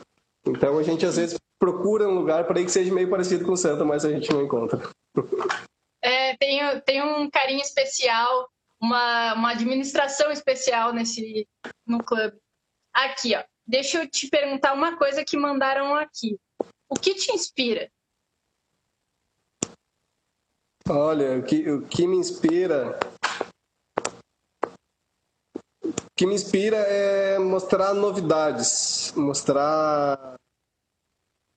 Então 0.47 0.79
a 0.79 0.83
gente 0.83 1.05
às 1.05 1.17
vezes 1.17 1.39
procura 1.61 2.09
um 2.09 2.15
lugar 2.15 2.45
para 2.45 2.59
ir 2.61 2.65
que 2.65 2.73
seja 2.73 2.93
meio 2.93 3.11
parecido 3.11 3.45
com 3.45 3.53
o 3.53 3.57
Santa, 3.57 3.85
mas 3.85 4.05
a 4.05 4.11
gente 4.11 4.33
não 4.33 4.43
encontra. 4.43 4.81
É, 6.07 6.37
tem, 6.37 6.61
tem 6.83 7.03
um 7.03 7.31
carinho 7.31 7.63
especial, 7.63 8.47
uma, 8.79 9.33
uma 9.33 9.53
administração 9.53 10.31
especial 10.31 10.93
nesse 10.93 11.49
no 11.87 12.05
clube. 12.05 12.37
Aqui, 12.95 13.35
ó. 13.35 13.43
Deixa 13.67 14.03
eu 14.03 14.09
te 14.09 14.29
perguntar 14.29 14.73
uma 14.73 14.97
coisa 14.97 15.25
que 15.25 15.37
mandaram 15.37 15.97
aqui. 15.97 16.39
O 16.89 16.95
que 16.95 17.15
te 17.15 17.33
inspira? 17.33 17.91
Olha, 20.89 21.39
o 21.39 21.43
que, 21.43 21.71
o 21.71 21.83
que 21.87 22.07
me 22.07 22.17
inspira. 22.17 22.99
O 25.83 26.17
que 26.17 26.27
me 26.27 26.35
inspira 26.35 26.77
é 26.77 27.39
mostrar 27.39 27.95
novidades, 27.95 29.13
mostrar 29.17 30.37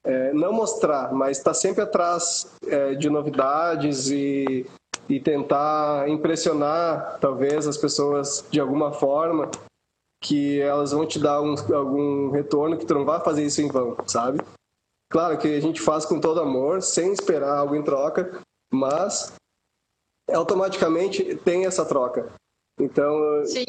é, 0.03 0.31
não 0.31 0.53
mostrar, 0.53 1.13
mas 1.13 1.37
estar 1.37 1.51
tá 1.51 1.53
sempre 1.53 1.83
atrás 1.83 2.49
é, 2.65 2.95
de 2.95 3.09
novidades 3.09 4.09
e, 4.09 4.65
e 5.09 5.19
tentar 5.19 6.07
impressionar, 6.07 7.19
talvez, 7.19 7.67
as 7.67 7.77
pessoas 7.77 8.45
de 8.49 8.59
alguma 8.59 8.93
forma 8.93 9.51
que 10.21 10.59
elas 10.59 10.91
vão 10.91 11.05
te 11.05 11.19
dar 11.19 11.41
um, 11.41 11.55
algum 11.73 12.31
retorno 12.31 12.77
que 12.77 12.85
tu 12.85 12.93
não 12.93 13.05
vai 13.05 13.19
fazer 13.19 13.45
isso 13.45 13.61
em 13.61 13.67
vão, 13.67 13.95
sabe? 14.05 14.39
Claro 15.09 15.37
que 15.37 15.47
a 15.47 15.59
gente 15.59 15.81
faz 15.81 16.05
com 16.05 16.19
todo 16.19 16.41
amor, 16.41 16.81
sem 16.81 17.11
esperar 17.13 17.57
algo 17.57 17.75
em 17.75 17.83
troca, 17.83 18.41
mas 18.71 19.33
automaticamente 20.29 21.35
tem 21.37 21.65
essa 21.65 21.85
troca. 21.85 22.33
Então, 22.79 23.45
Sim. 23.45 23.63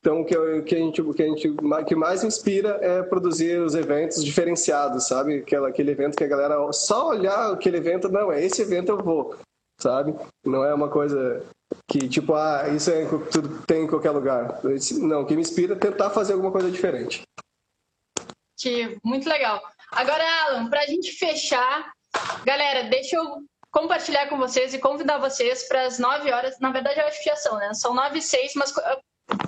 Então, 0.00 0.22
o 0.22 0.24
que, 0.24 0.34
eu, 0.34 0.64
que, 0.64 0.74
a 0.74 0.78
gente, 0.78 1.02
o 1.02 1.12
que 1.12 1.22
a 1.22 1.26
gente 1.26 1.54
que 1.86 1.94
mais 1.94 2.24
inspira 2.24 2.78
é 2.80 3.02
produzir 3.02 3.60
os 3.60 3.74
eventos 3.74 4.24
diferenciados, 4.24 5.06
sabe? 5.06 5.40
Aquele, 5.40 5.66
aquele 5.66 5.90
evento 5.90 6.16
que 6.16 6.24
a 6.24 6.28
galera 6.28 6.72
só 6.72 7.08
olhar 7.08 7.52
aquele 7.52 7.76
evento, 7.76 8.08
não, 8.08 8.32
é 8.32 8.42
esse 8.42 8.62
evento 8.62 8.92
eu 8.92 8.96
vou, 8.96 9.36
sabe? 9.78 10.14
Não 10.42 10.64
é 10.64 10.72
uma 10.72 10.88
coisa 10.88 11.44
que, 11.88 12.08
tipo, 12.08 12.34
ah, 12.34 12.68
isso 12.68 12.90
é, 12.90 13.06
tudo 13.30 13.62
tem 13.66 13.84
em 13.84 13.86
qualquer 13.86 14.10
lugar. 14.10 14.60
Não, 15.00 15.22
o 15.22 15.26
que 15.26 15.34
me 15.34 15.42
inspira 15.42 15.74
é 15.74 15.78
tentar 15.78 16.10
fazer 16.10 16.32
alguma 16.32 16.52
coisa 16.52 16.70
diferente. 16.70 17.22
Que 18.58 18.98
muito 19.04 19.28
legal. 19.28 19.62
Agora, 19.92 20.24
Alan, 20.44 20.68
para 20.68 20.82
a 20.82 20.86
gente 20.86 21.12
fechar, 21.12 21.92
galera, 22.44 22.88
deixa 22.88 23.16
eu 23.16 23.44
compartilhar 23.70 24.28
com 24.28 24.36
vocês 24.36 24.74
e 24.74 24.78
convidar 24.78 25.18
vocês 25.18 25.66
para 25.68 25.82
as 25.82 25.98
9 25.98 26.32
horas. 26.32 26.58
Na 26.60 26.70
verdade, 26.70 27.00
eu 27.00 27.06
acho 27.06 27.18
que 27.22 27.28
já 27.28 27.36
são, 27.36 27.56
né? 27.56 27.72
São 27.74 27.94
9 27.94 28.18
e 28.18 28.22
6, 28.22 28.54
mas 28.54 28.72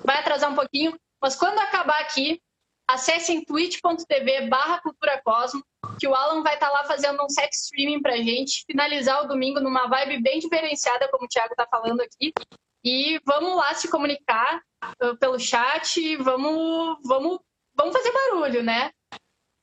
vai 0.05 0.18
atrasar 0.18 0.51
um 0.51 0.55
pouquinho, 0.55 0.97
mas 1.20 1.37
quando 1.37 1.59
acabar 1.59 2.01
aqui, 2.01 2.41
acessem 2.89 3.45
twitch.tv 3.45 4.49
barra 4.49 4.81
Cultura 4.81 5.20
Cosmo, 5.25 5.62
que 5.99 6.07
o 6.07 6.14
Alan 6.14 6.43
vai 6.43 6.55
estar 6.55 6.68
tá 6.68 6.72
lá 6.72 6.84
fazendo 6.84 7.22
um 7.24 7.28
set 7.28 7.53
streaming 7.53 8.03
pra 8.03 8.16
gente, 8.16 8.64
finalizar 8.66 9.24
o 9.24 9.28
domingo 9.28 9.61
numa 9.61 9.86
vibe 9.88 10.22
bem 10.22 10.38
diferenciada, 10.38 11.09
como 11.09 11.24
o 11.24 11.28
Thiago 11.28 11.55
tá 11.55 11.66
falando 11.70 12.01
aqui. 12.01 12.32
E 12.84 13.20
vamos 13.24 13.57
lá 13.57 13.74
se 13.74 13.88
comunicar 13.88 14.61
uh, 15.03 15.16
pelo 15.18 15.38
chat, 15.38 16.16
vamos, 16.16 16.99
vamos, 17.05 17.38
vamos 17.76 17.97
fazer 17.97 18.12
barulho, 18.12 18.62
né? 18.62 18.90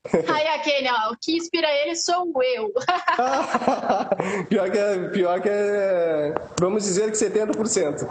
Aí 0.34 0.47
a 0.47 0.59
Kenia, 0.59 0.93
ó, 0.93 1.13
o 1.13 1.17
que 1.21 1.36
inspira 1.36 1.67
ele 1.69 1.95
sou 1.95 2.32
eu. 2.41 2.71
pior, 4.47 4.71
que 4.71 4.77
é, 4.77 5.09
pior 5.09 5.41
que 5.41 5.49
é. 5.49 6.34
Vamos 6.59 6.84
dizer 6.84 7.11
que 7.11 7.17
70%. 7.17 8.07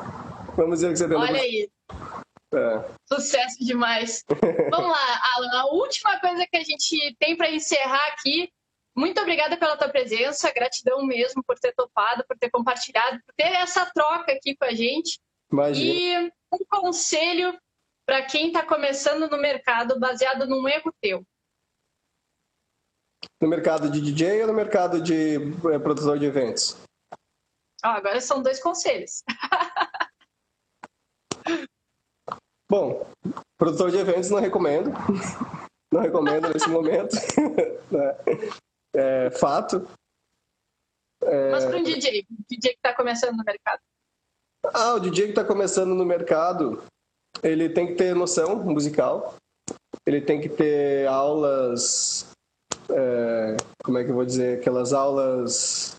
Vamos 0.55 0.81
dizer 0.81 0.93
que 0.93 1.15
70%. 1.15 1.19
Olha 1.19 1.41
aí. 1.41 1.69
É. 2.55 2.95
Sucesso 3.13 3.65
demais. 3.65 4.25
Vamos 4.71 4.91
lá, 4.91 5.21
Alan. 5.37 5.61
A 5.61 5.67
última 5.67 6.19
coisa 6.21 6.47
que 6.47 6.57
a 6.57 6.65
gente 6.65 7.17
tem 7.19 7.37
para 7.37 7.51
encerrar 7.51 8.07
aqui. 8.09 8.51
Muito 8.97 9.21
obrigada 9.21 9.57
pela 9.57 9.77
tua 9.77 9.89
presença, 9.89 10.53
gratidão 10.53 11.07
mesmo 11.07 11.43
por 11.45 11.57
ter 11.59 11.73
topado, 11.73 12.25
por 12.27 12.37
ter 12.37 12.51
compartilhado, 12.51 13.21
por 13.25 13.35
ter 13.37 13.53
essa 13.53 13.87
troca 13.95 14.33
aqui 14.33 14.57
com 14.57 14.65
a 14.65 14.73
gente. 14.73 15.21
Imagina. 15.53 15.95
E 15.95 16.33
um 16.53 16.65
conselho 16.69 17.57
para 18.05 18.23
quem 18.23 18.49
está 18.49 18.65
começando 18.65 19.31
no 19.31 19.39
mercado 19.39 20.01
baseado 20.01 20.47
num 20.47 20.67
erro 20.67 20.93
teu. 21.01 21.23
No 23.41 23.49
mercado 23.49 23.91
de 23.91 24.01
DJ 24.01 24.43
ou 24.43 24.49
no 24.49 24.55
mercado 24.55 25.01
de 25.01 25.37
é, 25.73 25.79
produtor 25.79 26.19
de 26.19 26.25
eventos? 26.25 26.77
Ah, 27.83 27.95
agora 27.95 28.21
são 28.21 28.43
dois 28.43 28.61
conselhos. 28.61 29.23
Bom, 32.71 33.07
produtor 33.57 33.91
de 33.91 33.97
eventos 33.97 34.31
não 34.31 34.41
recomendo. 34.41 34.91
Não 35.93 36.03
recomendo 36.03 36.53
nesse 36.53 36.69
momento. 36.69 37.17
é, 38.95 39.31
fato. 39.31 39.89
É... 41.23 41.51
Mas 41.51 41.65
para 41.65 41.79
um 41.79 41.83
DJ, 41.83 42.27
DJ 42.49 42.73
que 42.73 42.79
está 42.79 42.95
começando 42.95 43.37
no 43.37 43.45
mercado. 43.45 43.81
Ah, 44.75 44.95
o 44.95 45.01
DJ 45.01 45.25
que 45.25 45.31
está 45.31 45.45
começando 45.45 45.95
no 45.95 46.05
mercado, 46.05 46.83
ele 47.43 47.71
tem 47.71 47.87
que 47.87 47.95
ter 47.95 48.15
noção 48.15 48.57
musical, 48.57 49.35
ele 50.07 50.21
tem 50.21 50.41
que 50.41 50.49
ter 50.49 51.07
aulas, 51.07 52.31
é, 52.91 53.57
como 53.83 53.99
é 53.99 54.05
que 54.05 54.11
eu 54.11 54.15
vou 54.15 54.27
dizer, 54.27 54.59
aquelas 54.59 54.93
aulas 54.93 55.95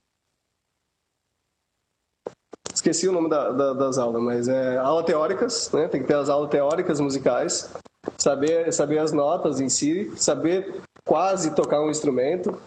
esqueci 2.80 3.08
o 3.08 3.12
nome 3.12 3.30
da, 3.30 3.52
da, 3.52 3.74
das 3.74 3.98
aulas, 3.98 4.22
mas 4.22 4.48
é 4.48 4.78
aula 4.78 5.04
teóricas, 5.04 5.70
né? 5.72 5.88
Tem 5.88 6.02
que 6.02 6.08
ter 6.08 6.16
as 6.16 6.30
aulas 6.30 6.50
teóricas 6.50 7.00
musicais, 7.00 7.72
saber 8.18 8.72
saber 8.74 9.00
as 9.00 9.12
notas 9.12 9.60
em 9.60 9.70
si, 9.70 10.12
saber 10.16 10.82
quase 11.06 11.54
tocar 11.54 11.82
um 11.82 11.90
instrumento, 11.90 12.60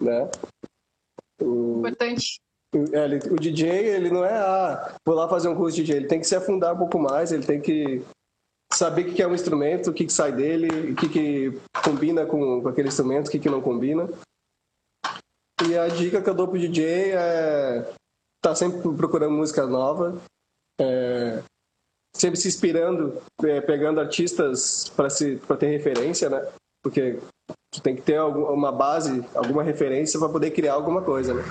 né? 0.00 0.30
O, 1.40 1.78
Importante. 1.78 2.40
É, 2.74 3.04
ele, 3.04 3.16
o 3.30 3.36
DJ, 3.36 3.68
ele 3.68 4.10
não 4.10 4.24
é, 4.24 4.32
ah, 4.32 4.94
vou 5.06 5.14
lá 5.14 5.28
fazer 5.28 5.48
um 5.48 5.54
curso 5.54 5.76
de 5.76 5.82
DJ, 5.82 5.96
ele 5.96 6.08
tem 6.08 6.20
que 6.20 6.26
se 6.26 6.34
afundar 6.34 6.74
um 6.74 6.78
pouco 6.78 6.98
mais, 6.98 7.30
ele 7.30 7.44
tem 7.44 7.60
que 7.60 8.02
saber 8.72 9.06
o 9.06 9.14
que 9.14 9.22
é 9.22 9.28
um 9.28 9.34
instrumento, 9.34 9.90
o 9.90 9.92
que, 9.92 10.06
que 10.06 10.12
sai 10.12 10.32
dele, 10.32 10.92
o 10.92 10.96
que, 10.96 11.08
que 11.10 11.60
combina 11.84 12.24
com, 12.24 12.62
com 12.62 12.68
aquele 12.68 12.88
instrumento, 12.88 13.28
o 13.28 13.30
que, 13.30 13.38
que 13.38 13.50
não 13.50 13.60
combina. 13.60 14.08
E 15.68 15.76
a 15.76 15.88
dica 15.88 16.22
que 16.22 16.30
eu 16.30 16.34
dou 16.34 16.48
pro 16.48 16.58
DJ 16.58 17.12
é 17.12 17.92
tá 18.42 18.54
sempre 18.54 18.80
procurando 18.94 19.32
música 19.32 19.64
nova, 19.66 20.20
é, 20.80 21.42
sempre 22.14 22.38
se 22.38 22.48
inspirando, 22.48 23.22
é, 23.44 23.60
pegando 23.60 24.00
artistas 24.00 24.88
para 24.96 25.08
se 25.08 25.36
para 25.36 25.56
ter 25.56 25.68
referência, 25.68 26.28
né? 26.28 26.46
Porque 26.82 27.20
tu 27.72 27.80
tem 27.80 27.94
que 27.94 28.02
ter 28.02 28.20
uma 28.20 28.72
base, 28.72 29.24
alguma 29.34 29.62
referência 29.62 30.18
para 30.18 30.28
poder 30.28 30.50
criar 30.50 30.74
alguma 30.74 31.02
coisa, 31.02 31.32
né? 31.32 31.42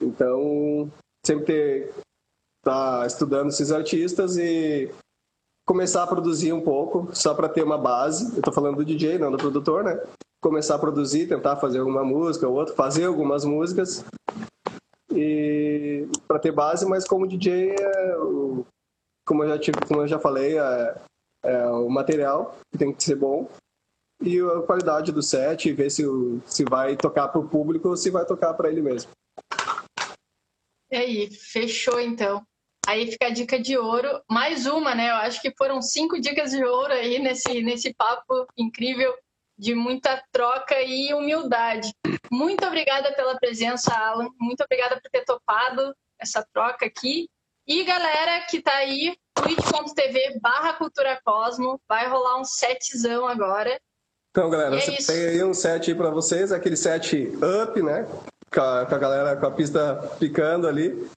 Então, 0.00 0.90
sempre 1.24 1.44
ter 1.44 1.94
tá 2.62 3.06
estudando 3.06 3.50
esses 3.50 3.70
artistas 3.70 4.36
e 4.36 4.90
começar 5.64 6.02
a 6.02 6.06
produzir 6.06 6.52
um 6.52 6.60
pouco, 6.60 7.08
só 7.14 7.32
para 7.32 7.48
ter 7.48 7.62
uma 7.62 7.78
base. 7.78 8.36
Eu 8.36 8.42
tô 8.42 8.50
falando 8.50 8.76
do 8.76 8.84
DJ, 8.84 9.18
não 9.18 9.30
do 9.30 9.38
produtor, 9.38 9.84
né? 9.84 10.00
Começar 10.42 10.74
a 10.74 10.78
produzir, 10.78 11.28
tentar 11.28 11.56
fazer 11.56 11.78
alguma 11.78 12.04
música 12.04 12.48
ou 12.48 12.56
outra, 12.56 12.74
fazer 12.74 13.04
algumas 13.04 13.44
músicas 13.44 14.04
e 15.12 15.65
para 16.26 16.38
ter 16.38 16.52
base, 16.52 16.86
mas 16.86 17.06
como 17.06 17.26
DJ, 17.26 17.70
é, 17.70 18.16
como, 19.26 19.44
eu 19.44 19.48
já 19.48 19.58
tive, 19.58 19.78
como 19.86 20.02
eu 20.02 20.08
já 20.08 20.18
falei, 20.18 20.58
é, 20.58 20.94
é, 21.44 21.66
o 21.66 21.88
material 21.88 22.56
que 22.72 22.78
tem 22.78 22.92
que 22.92 23.02
ser 23.02 23.16
bom 23.16 23.48
e 24.20 24.40
a 24.40 24.62
qualidade 24.62 25.12
do 25.12 25.22
set, 25.22 25.72
ver 25.72 25.90
se, 25.90 26.04
se 26.46 26.64
vai 26.64 26.96
tocar 26.96 27.28
para 27.28 27.40
o 27.40 27.48
público 27.48 27.88
ou 27.88 27.96
se 27.96 28.10
vai 28.10 28.24
tocar 28.24 28.54
para 28.54 28.70
ele 28.70 28.80
mesmo. 28.80 29.10
E 30.90 30.96
aí, 30.96 31.30
fechou 31.30 32.00
então. 32.00 32.42
Aí 32.86 33.10
fica 33.10 33.26
a 33.26 33.30
dica 33.30 33.58
de 33.58 33.76
ouro. 33.76 34.22
Mais 34.30 34.66
uma, 34.66 34.94
né? 34.94 35.10
Eu 35.10 35.16
acho 35.16 35.42
que 35.42 35.52
foram 35.56 35.82
cinco 35.82 36.20
dicas 36.20 36.52
de 36.52 36.64
ouro 36.64 36.92
aí 36.92 37.18
nesse, 37.18 37.60
nesse 37.62 37.92
papo 37.92 38.46
incrível 38.56 39.12
de 39.58 39.74
muita 39.74 40.22
troca 40.32 40.80
e 40.82 41.14
humildade. 41.14 41.92
Muito 42.30 42.64
obrigada 42.66 43.12
pela 43.14 43.38
presença, 43.38 43.94
Alan. 43.94 44.28
Muito 44.40 44.62
obrigada 44.62 45.00
por 45.00 45.10
ter 45.10 45.24
topado 45.24 45.94
essa 46.20 46.46
troca 46.52 46.86
aqui. 46.86 47.28
E 47.66 47.82
galera 47.84 48.46
que 48.46 48.62
tá 48.62 48.72
aí, 48.72 49.16
twitch.tv 49.34 50.38
barra 50.40 50.74
Cultura 50.74 51.20
Cosmo, 51.24 51.80
vai 51.88 52.08
rolar 52.08 52.38
um 52.38 52.44
setzão 52.44 53.26
agora. 53.26 53.80
Então, 54.30 54.50
galera, 54.50 54.76
é 54.76 54.80
você 54.80 55.12
tem 55.12 55.26
aí 55.26 55.42
um 55.42 55.54
set 55.54 55.90
aí 55.90 55.96
pra 55.96 56.10
vocês, 56.10 56.52
aquele 56.52 56.76
set 56.76 57.16
up, 57.62 57.82
né? 57.82 58.06
com 58.52 58.60
a, 58.60 58.86
com 58.86 58.94
a 58.94 58.98
galera, 58.98 59.36
com 59.36 59.46
a 59.46 59.50
pista 59.50 59.96
picando 60.18 60.66
ali. 60.66 61.08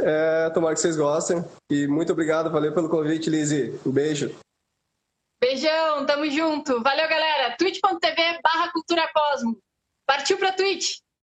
É, 0.00 0.50
tomara 0.50 0.74
que 0.74 0.80
vocês 0.80 0.96
gostem. 0.96 1.44
E 1.70 1.86
muito 1.86 2.12
obrigado, 2.12 2.50
valeu 2.50 2.72
pelo 2.72 2.88
convite, 2.88 3.30
Lizzy. 3.30 3.78
Um 3.84 3.90
beijo. 3.90 4.34
Beijão, 5.42 6.06
tamo 6.06 6.30
junto. 6.30 6.80
Valeu, 6.84 7.08
galera. 7.08 7.56
twitch.tv 7.56 8.38
barra 8.44 8.70
Cultura 8.70 9.10
Cosmo. 9.12 9.58
Partiu 10.06 10.38
pra 10.38 10.52
Twitch! 10.52 10.98